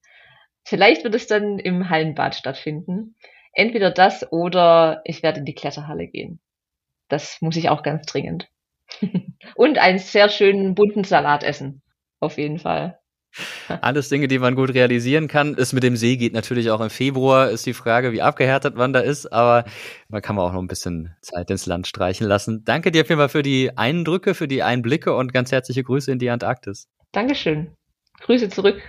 Vielleicht 0.66 1.04
wird 1.04 1.16
es 1.16 1.28
dann 1.28 1.60
im 1.60 1.90
Hallenbad 1.90 2.36
stattfinden. 2.36 3.16
Entweder 3.54 3.92
das 3.92 4.32
oder 4.32 5.02
ich 5.06 5.24
werde 5.24 5.40
in 5.40 5.46
die 5.46 5.56
Kletterhalle 5.56 6.08
gehen. 6.08 6.40
Das 7.10 7.42
muss 7.42 7.56
ich 7.56 7.70
auch 7.70 7.84
ganz 7.84 8.06
dringend. 8.06 8.50
Und 9.56 9.78
einen 9.78 10.00
sehr 10.00 10.30
schönen 10.30 10.76
bunten 10.76 11.04
Salat 11.04 11.44
essen. 11.44 11.82
Auf 12.20 12.38
jeden 12.38 12.60
Fall. 12.60 13.00
Alles 13.82 14.10
Dinge, 14.10 14.28
die 14.28 14.40
man 14.40 14.56
gut 14.56 14.74
realisieren 14.74 15.28
kann. 15.28 15.54
Ist 15.54 15.74
mit 15.74 15.84
dem 15.84 15.96
See 15.96 16.18
geht 16.18 16.34
natürlich 16.34 16.72
auch 16.72 16.82
im 16.82 16.90
Februar, 16.90 17.50
ist 17.50 17.66
die 17.66 17.74
Frage, 17.74 18.12
wie 18.12 18.22
abgehärtet 18.22 18.76
man 18.76 18.94
da 18.94 19.00
ist, 19.00 19.32
aber 19.32 19.66
man 20.10 20.22
kann 20.22 20.40
auch 20.40 20.54
noch 20.54 20.62
ein 20.62 20.68
bisschen 20.68 21.16
Zeit 21.22 21.52
ins 21.52 21.66
Land 21.66 21.88
streichen 21.88 22.28
lassen. 22.28 22.64
Danke 22.66 22.92
dir 22.92 23.02
auf 23.02 23.10
jeden 23.10 23.20
Fall 23.20 23.30
für 23.30 23.44
die 23.44 23.78
Eindrücke, 23.78 24.34
für 24.34 24.48
die 24.48 24.64
Einblicke 24.64 25.14
und 25.14 25.34
ganz 25.34 25.52
herzliche 25.52 25.84
Grüße 25.84 26.12
in 26.12 26.20
die 26.20 26.30
Antarktis. 26.30 26.88
Dankeschön. 27.12 27.76
Grüße 28.22 28.50
zurück. 28.50 28.82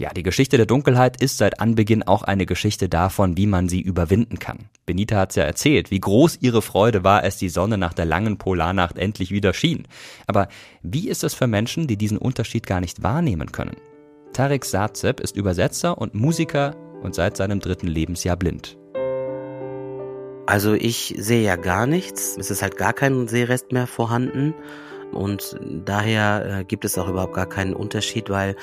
Ja, 0.00 0.14
die 0.14 0.22
Geschichte 0.22 0.56
der 0.56 0.64
Dunkelheit 0.64 1.20
ist 1.22 1.36
seit 1.36 1.60
Anbeginn 1.60 2.02
auch 2.02 2.22
eine 2.22 2.46
Geschichte 2.46 2.88
davon, 2.88 3.36
wie 3.36 3.46
man 3.46 3.68
sie 3.68 3.82
überwinden 3.82 4.38
kann. 4.38 4.70
Benita 4.86 5.16
hat's 5.16 5.34
ja 5.34 5.42
erzählt, 5.42 5.90
wie 5.90 6.00
groß 6.00 6.38
ihre 6.40 6.62
Freude 6.62 7.04
war, 7.04 7.20
als 7.20 7.36
die 7.36 7.50
Sonne 7.50 7.76
nach 7.76 7.92
der 7.92 8.06
langen 8.06 8.38
Polarnacht 8.38 8.96
endlich 8.96 9.30
wieder 9.30 9.52
schien. 9.52 9.86
Aber 10.26 10.48
wie 10.82 11.10
ist 11.10 11.22
es 11.22 11.34
für 11.34 11.46
Menschen, 11.46 11.86
die 11.86 11.98
diesen 11.98 12.16
Unterschied 12.16 12.66
gar 12.66 12.80
nicht 12.80 13.02
wahrnehmen 13.02 13.52
können? 13.52 13.76
Tarek 14.32 14.64
Sazeb 14.64 15.20
ist 15.20 15.36
Übersetzer 15.36 15.98
und 15.98 16.14
Musiker 16.14 16.74
und 17.02 17.14
seit 17.14 17.36
seinem 17.36 17.60
dritten 17.60 17.86
Lebensjahr 17.86 18.38
blind. 18.38 18.78
Also 20.46 20.72
ich 20.72 21.14
sehe 21.18 21.42
ja 21.42 21.56
gar 21.56 21.86
nichts. 21.86 22.38
Es 22.38 22.50
ist 22.50 22.62
halt 22.62 22.78
gar 22.78 22.94
kein 22.94 23.28
Sehrest 23.28 23.72
mehr 23.72 23.86
vorhanden. 23.86 24.54
Und 25.12 25.60
daher 25.84 26.60
äh, 26.60 26.64
gibt 26.64 26.86
es 26.86 26.96
auch 26.96 27.08
überhaupt 27.08 27.34
gar 27.34 27.48
keinen 27.48 27.74
Unterschied, 27.74 28.30
weil 28.30 28.56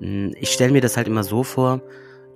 ich 0.00 0.50
stelle 0.50 0.72
mir 0.72 0.80
das 0.80 0.96
halt 0.96 1.08
immer 1.08 1.24
so 1.24 1.42
vor, 1.42 1.80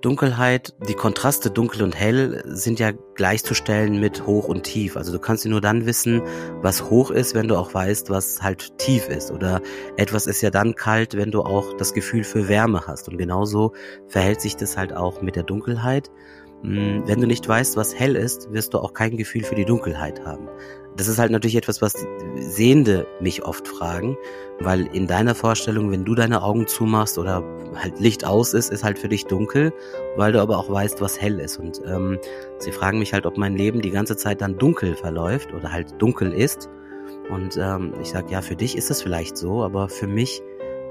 Dunkelheit, 0.00 0.74
die 0.88 0.94
Kontraste 0.94 1.50
dunkel 1.50 1.82
und 1.82 1.94
hell 1.94 2.42
sind 2.46 2.80
ja 2.80 2.92
gleichzustellen 3.14 4.00
mit 4.00 4.26
hoch 4.26 4.48
und 4.48 4.62
tief. 4.62 4.96
Also 4.96 5.12
du 5.12 5.18
kannst 5.18 5.44
nur 5.44 5.60
dann 5.60 5.84
wissen, 5.84 6.22
was 6.62 6.88
hoch 6.88 7.10
ist, 7.10 7.34
wenn 7.34 7.48
du 7.48 7.56
auch 7.56 7.74
weißt, 7.74 8.08
was 8.08 8.42
halt 8.42 8.78
tief 8.78 9.08
ist. 9.08 9.30
Oder 9.30 9.60
etwas 9.98 10.26
ist 10.26 10.40
ja 10.40 10.50
dann 10.50 10.74
kalt, 10.74 11.16
wenn 11.16 11.30
du 11.30 11.42
auch 11.42 11.76
das 11.76 11.92
Gefühl 11.92 12.24
für 12.24 12.48
Wärme 12.48 12.86
hast. 12.86 13.08
Und 13.08 13.18
genauso 13.18 13.72
verhält 14.08 14.40
sich 14.40 14.56
das 14.56 14.78
halt 14.78 14.94
auch 14.94 15.20
mit 15.20 15.36
der 15.36 15.42
Dunkelheit. 15.42 16.10
Hm, 16.62 17.02
wenn 17.06 17.20
du 17.20 17.26
nicht 17.26 17.46
weißt, 17.46 17.76
was 17.76 17.94
hell 17.94 18.16
ist, 18.16 18.52
wirst 18.52 18.72
du 18.72 18.78
auch 18.78 18.94
kein 18.94 19.16
Gefühl 19.16 19.44
für 19.44 19.54
die 19.54 19.64
Dunkelheit 19.64 20.24
haben. 20.24 20.48
Das 20.96 21.08
ist 21.08 21.18
halt 21.18 21.30
natürlich 21.30 21.56
etwas, 21.56 21.80
was 21.82 22.06
Sehende 22.36 23.06
mich 23.20 23.44
oft 23.44 23.68
fragen, 23.68 24.16
weil 24.60 24.86
in 24.94 25.06
deiner 25.06 25.34
Vorstellung, 25.34 25.90
wenn 25.90 26.04
du 26.04 26.14
deine 26.14 26.42
Augen 26.42 26.66
zumachst 26.66 27.18
oder 27.18 27.42
halt 27.76 27.98
Licht 27.98 28.26
aus 28.26 28.52
ist, 28.52 28.70
ist 28.70 28.84
halt 28.84 28.98
für 28.98 29.08
dich 29.08 29.24
dunkel, 29.24 29.72
weil 30.16 30.32
du 30.32 30.40
aber 30.40 30.58
auch 30.58 30.70
weißt, 30.70 31.00
was 31.00 31.20
hell 31.20 31.40
ist. 31.40 31.58
Und 31.58 31.80
ähm, 31.86 32.18
sie 32.58 32.72
fragen 32.72 32.98
mich 32.98 33.12
halt, 33.12 33.24
ob 33.24 33.38
mein 33.38 33.56
Leben 33.56 33.80
die 33.80 33.90
ganze 33.90 34.16
Zeit 34.16 34.40
dann 34.42 34.58
dunkel 34.58 34.94
verläuft 34.94 35.54
oder 35.54 35.72
halt 35.72 36.00
dunkel 36.00 36.32
ist. 36.32 36.68
Und 37.30 37.56
ähm, 37.56 37.94
ich 38.02 38.10
sage, 38.10 38.30
ja, 38.30 38.42
für 38.42 38.56
dich 38.56 38.76
ist 38.76 38.90
es 38.90 39.02
vielleicht 39.02 39.36
so, 39.36 39.62
aber 39.62 39.88
für 39.88 40.06
mich 40.06 40.42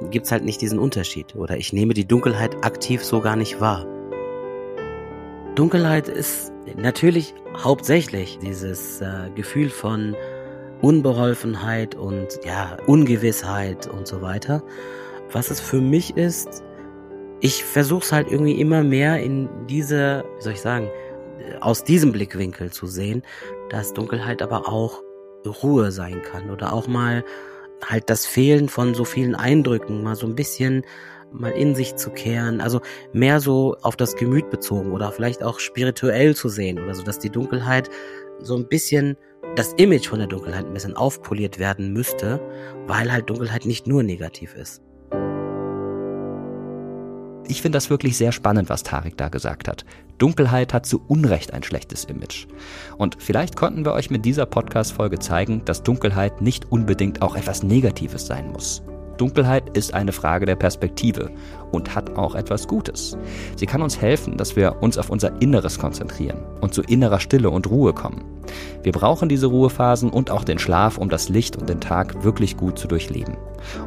gibt's 0.10 0.32
halt 0.32 0.44
nicht 0.44 0.62
diesen 0.62 0.80
Unterschied. 0.80 1.36
Oder 1.36 1.58
ich 1.58 1.72
nehme 1.72 1.94
die 1.94 2.08
Dunkelheit 2.08 2.64
aktiv 2.64 3.04
so 3.04 3.22
gar 3.22 3.36
nicht 3.36 3.62
wahr. 3.62 3.86
Dunkelheit 5.56 6.08
ist 6.08 6.54
natürlich 6.78 7.34
hauptsächlich 7.58 8.40
dieses 8.40 9.02
äh, 9.02 9.30
Gefühl 9.36 9.70
von 9.70 10.16
Unbeholfenheit 10.82 11.96
und 11.96 12.40
ja, 12.46 12.78
Ungewissheit 12.88 13.88
und 13.88 14.08
so 14.08 14.22
weiter. 14.22 14.64
Was 15.32 15.52
es 15.52 15.60
für 15.60 15.82
mich 15.82 16.18
ist, 16.18 16.64
ich 17.42 17.64
versuche 17.64 18.04
es 18.04 18.12
halt 18.12 18.32
irgendwie 18.32 18.60
immer 18.60 18.84
mehr 18.84 19.22
in 19.22 19.50
diese, 19.68 20.24
wie 20.38 20.44
soll 20.44 20.54
ich 20.54 20.62
sagen, 20.62 20.90
aus 21.62 21.84
diesem 21.84 22.12
Blickwinkel 22.12 22.72
zu 22.72 22.88
sehen, 22.88 23.24
dass 23.70 23.94
Dunkelheit 23.94 24.42
aber 24.42 24.68
auch 24.68 25.04
Ruhe 25.64 25.92
sein 25.92 26.22
kann 26.22 26.50
oder 26.50 26.74
auch 26.74 26.88
mal 26.88 27.24
halt 27.86 28.10
das 28.10 28.26
Fehlen 28.26 28.68
von 28.68 28.94
so 28.94 29.06
vielen 29.06 29.36
Eindrücken, 29.36 30.04
mal 30.04 30.16
so 30.16 30.28
ein 30.28 30.36
bisschen 30.36 30.84
mal 31.32 31.52
in 31.52 31.76
sich 31.76 31.96
zu 31.96 32.10
kehren, 32.10 32.60
also 32.60 32.82
mehr 33.14 33.40
so 33.40 33.78
auf 33.82 33.96
das 33.96 34.16
Gemüt 34.16 34.50
bezogen 34.50 34.92
oder 34.92 35.12
vielleicht 35.12 35.44
auch 35.44 35.60
spirituell 35.60 36.36
zu 36.36 36.50
sehen 36.50 36.80
oder 36.80 36.96
so, 36.96 37.04
dass 37.04 37.20
die 37.20 37.30
Dunkelheit 37.30 37.90
so 38.40 38.56
ein 38.56 38.68
bisschen 38.68 39.16
das 39.60 39.74
Image 39.74 40.08
von 40.08 40.20
der 40.20 40.30
Dunkelheit 40.30 40.66
ein 40.66 40.74
bisschen 40.74 40.96
aufpoliert 40.96 41.60
werden 41.60 41.92
müsste, 41.92 42.40
weil 42.88 43.12
halt 43.12 43.30
Dunkelheit 43.30 43.66
nicht 43.66 43.88
nur 43.88 44.04
negativ 44.04 44.56
ist. 44.56 44.82
Ich 47.46 47.62
finde 47.62 47.76
das 47.76 47.90
wirklich 47.90 48.16
sehr 48.16 48.32
spannend, 48.32 48.70
was 48.70 48.84
Tarek 48.84 49.18
da 49.18 49.28
gesagt 49.28 49.68
hat. 49.68 49.84
Dunkelheit 50.18 50.74
hat 50.74 50.86
zu 50.86 51.02
Unrecht 51.10 51.54
ein 51.54 51.64
schlechtes 51.64 52.06
Image. 52.06 52.48
Und 52.98 53.18
vielleicht 53.20 53.58
konnten 53.58 53.84
wir 53.84 53.92
euch 53.92 54.10
mit 54.10 54.24
dieser 54.24 54.46
Podcast-Folge 54.46 55.20
zeigen, 55.20 55.66
dass 55.66 55.84
Dunkelheit 55.84 56.40
nicht 56.40 56.72
unbedingt 56.72 57.22
auch 57.22 57.36
etwas 57.36 57.62
Negatives 57.62 58.28
sein 58.28 58.54
muss. 58.54 58.82
Dunkelheit 59.20 59.78
ist 59.78 59.94
eine 59.94 60.12
Frage 60.12 60.46
der 60.46 60.56
Perspektive 60.56 61.30
und 61.72 61.94
hat 61.94 62.18
auch 62.18 62.36
etwas 62.36 62.68
Gutes. 62.68 63.18
Sie 63.56 63.66
kann 63.66 63.82
uns 63.82 64.02
helfen, 64.02 64.38
dass 64.38 64.56
wir 64.56 64.82
uns 64.82 64.98
auf 64.98 65.10
unser 65.10 65.42
Inneres 65.42 65.78
konzentrieren 65.78 66.40
und 66.62 66.74
zu 66.74 66.82
innerer 66.82 67.20
Stille 67.20 67.50
und 67.50 67.70
Ruhe 67.70 67.94
kommen. 67.94 68.24
Wir 68.82 68.94
brauchen 68.94 69.30
diese 69.30 69.48
Ruhephasen 69.48 70.10
und 70.10 70.32
auch 70.32 70.44
den 70.44 70.58
Schlaf, 70.58 70.98
um 70.98 71.10
das 71.10 71.30
Licht 71.30 71.58
und 71.58 71.70
den 71.70 71.82
Tag 71.82 72.24
wirklich 72.24 72.58
gut 72.58 72.80
zu 72.80 72.88
durchleben. 72.88 73.38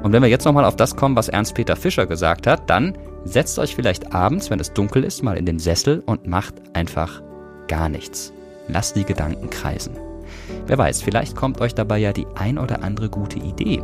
Und 0.03 0.13
wenn 0.13 0.23
wir 0.23 0.29
jetzt 0.29 0.45
nochmal 0.45 0.67
auf 0.67 0.77
das 0.77 0.97
kommen, 0.97 1.17
was 1.17 1.29
Ernst-Peter 1.29 1.77
Fischer 1.77 2.07
gesagt 2.07 2.47
hat, 2.47 2.69
dann 2.69 2.97
setzt 3.25 3.59
euch 3.59 3.75
vielleicht 3.75 4.15
abends, 4.15 4.51
wenn 4.51 4.61
es 4.61 4.73
dunkel 4.73 5.03
ist, 5.03 5.23
mal 5.23 5.39
in 5.39 5.47
den 5.47 5.59
Sessel 5.59 6.03
und 6.05 6.27
macht 6.27 6.55
einfach 6.75 7.23
gar 7.69 7.89
nichts. 7.89 8.33
Lasst 8.69 8.97
die 8.97 9.05
Gedanken 9.05 9.51
kreisen. 9.51 9.97
Wer 10.67 10.79
weiß, 10.79 11.03
vielleicht 11.03 11.37
kommt 11.37 11.61
euch 11.61 11.75
dabei 11.75 11.99
ja 11.99 12.13
die 12.13 12.27
ein 12.35 12.59
oder 12.59 12.83
andere 12.83 13.09
gute 13.09 13.39
Idee. 13.39 13.83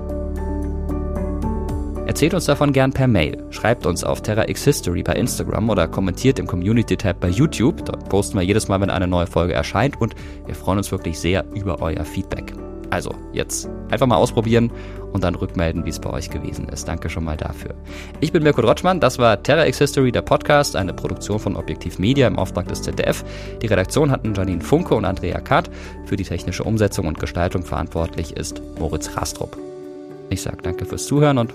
Erzählt 2.19 2.35
uns 2.35 2.47
davon 2.47 2.73
gern 2.73 2.93
per 2.93 3.07
Mail. 3.07 3.45
Schreibt 3.51 3.87
uns 3.87 4.03
auf 4.03 4.23
TerraX 4.23 4.65
History 4.65 5.05
bei 5.05 5.13
Instagram 5.13 5.71
oder 5.71 5.87
kommentiert 5.87 6.41
im 6.41 6.49
Community-Tab 6.49 7.21
bei 7.21 7.29
YouTube. 7.29 7.85
Dort 7.85 8.09
posten 8.09 8.37
wir 8.37 8.43
jedes 8.43 8.67
Mal, 8.67 8.81
wenn 8.81 8.91
eine 8.91 9.07
neue 9.07 9.29
Folge 9.29 9.53
erscheint 9.53 10.01
und 10.01 10.17
wir 10.45 10.57
freuen 10.57 10.79
uns 10.79 10.91
wirklich 10.91 11.17
sehr 11.17 11.45
über 11.55 11.81
euer 11.81 12.05
Feedback. 12.05 12.53
Also, 12.91 13.15
jetzt 13.33 13.71
einfach 13.93 14.09
mal 14.09 14.17
ausprobieren 14.17 14.73
und 15.13 15.23
dann 15.23 15.37
rückmelden, 15.37 15.85
wie 15.85 15.91
es 15.91 16.01
bei 16.01 16.11
euch 16.11 16.29
gewesen 16.29 16.69
ist. 16.69 16.89
Danke 16.89 17.09
schon 17.09 17.23
mal 17.23 17.37
dafür. 17.37 17.77
Ich 18.19 18.33
bin 18.33 18.43
Mirko 18.43 18.63
Rotschmann, 18.63 18.99
das 18.99 19.21
war 19.21 19.41
TerraX 19.41 19.79
History, 19.79 20.11
der 20.11 20.23
Podcast, 20.23 20.75
eine 20.75 20.95
Produktion 20.95 21.39
von 21.39 21.55
Objektiv 21.55 22.01
Media 22.01 22.27
im 22.27 22.37
Auftrag 22.37 22.67
des 22.67 22.83
ZDF. 22.83 23.25
Die 23.63 23.69
Redaktion 23.69 24.11
hatten 24.11 24.35
Janine 24.35 24.61
Funke 24.61 24.97
und 24.97 25.05
Andrea 25.05 25.41
Kath. 25.41 25.71
Für 26.07 26.17
die 26.17 26.25
technische 26.25 26.65
Umsetzung 26.65 27.07
und 27.07 27.21
Gestaltung 27.21 27.63
verantwortlich 27.63 28.37
ist 28.37 28.61
Moritz 28.77 29.09
Rastrup. 29.17 29.57
Ich 30.31 30.43
sage 30.43 30.59
danke 30.65 30.85
fürs 30.85 31.07
Zuhören 31.07 31.39
und 31.39 31.55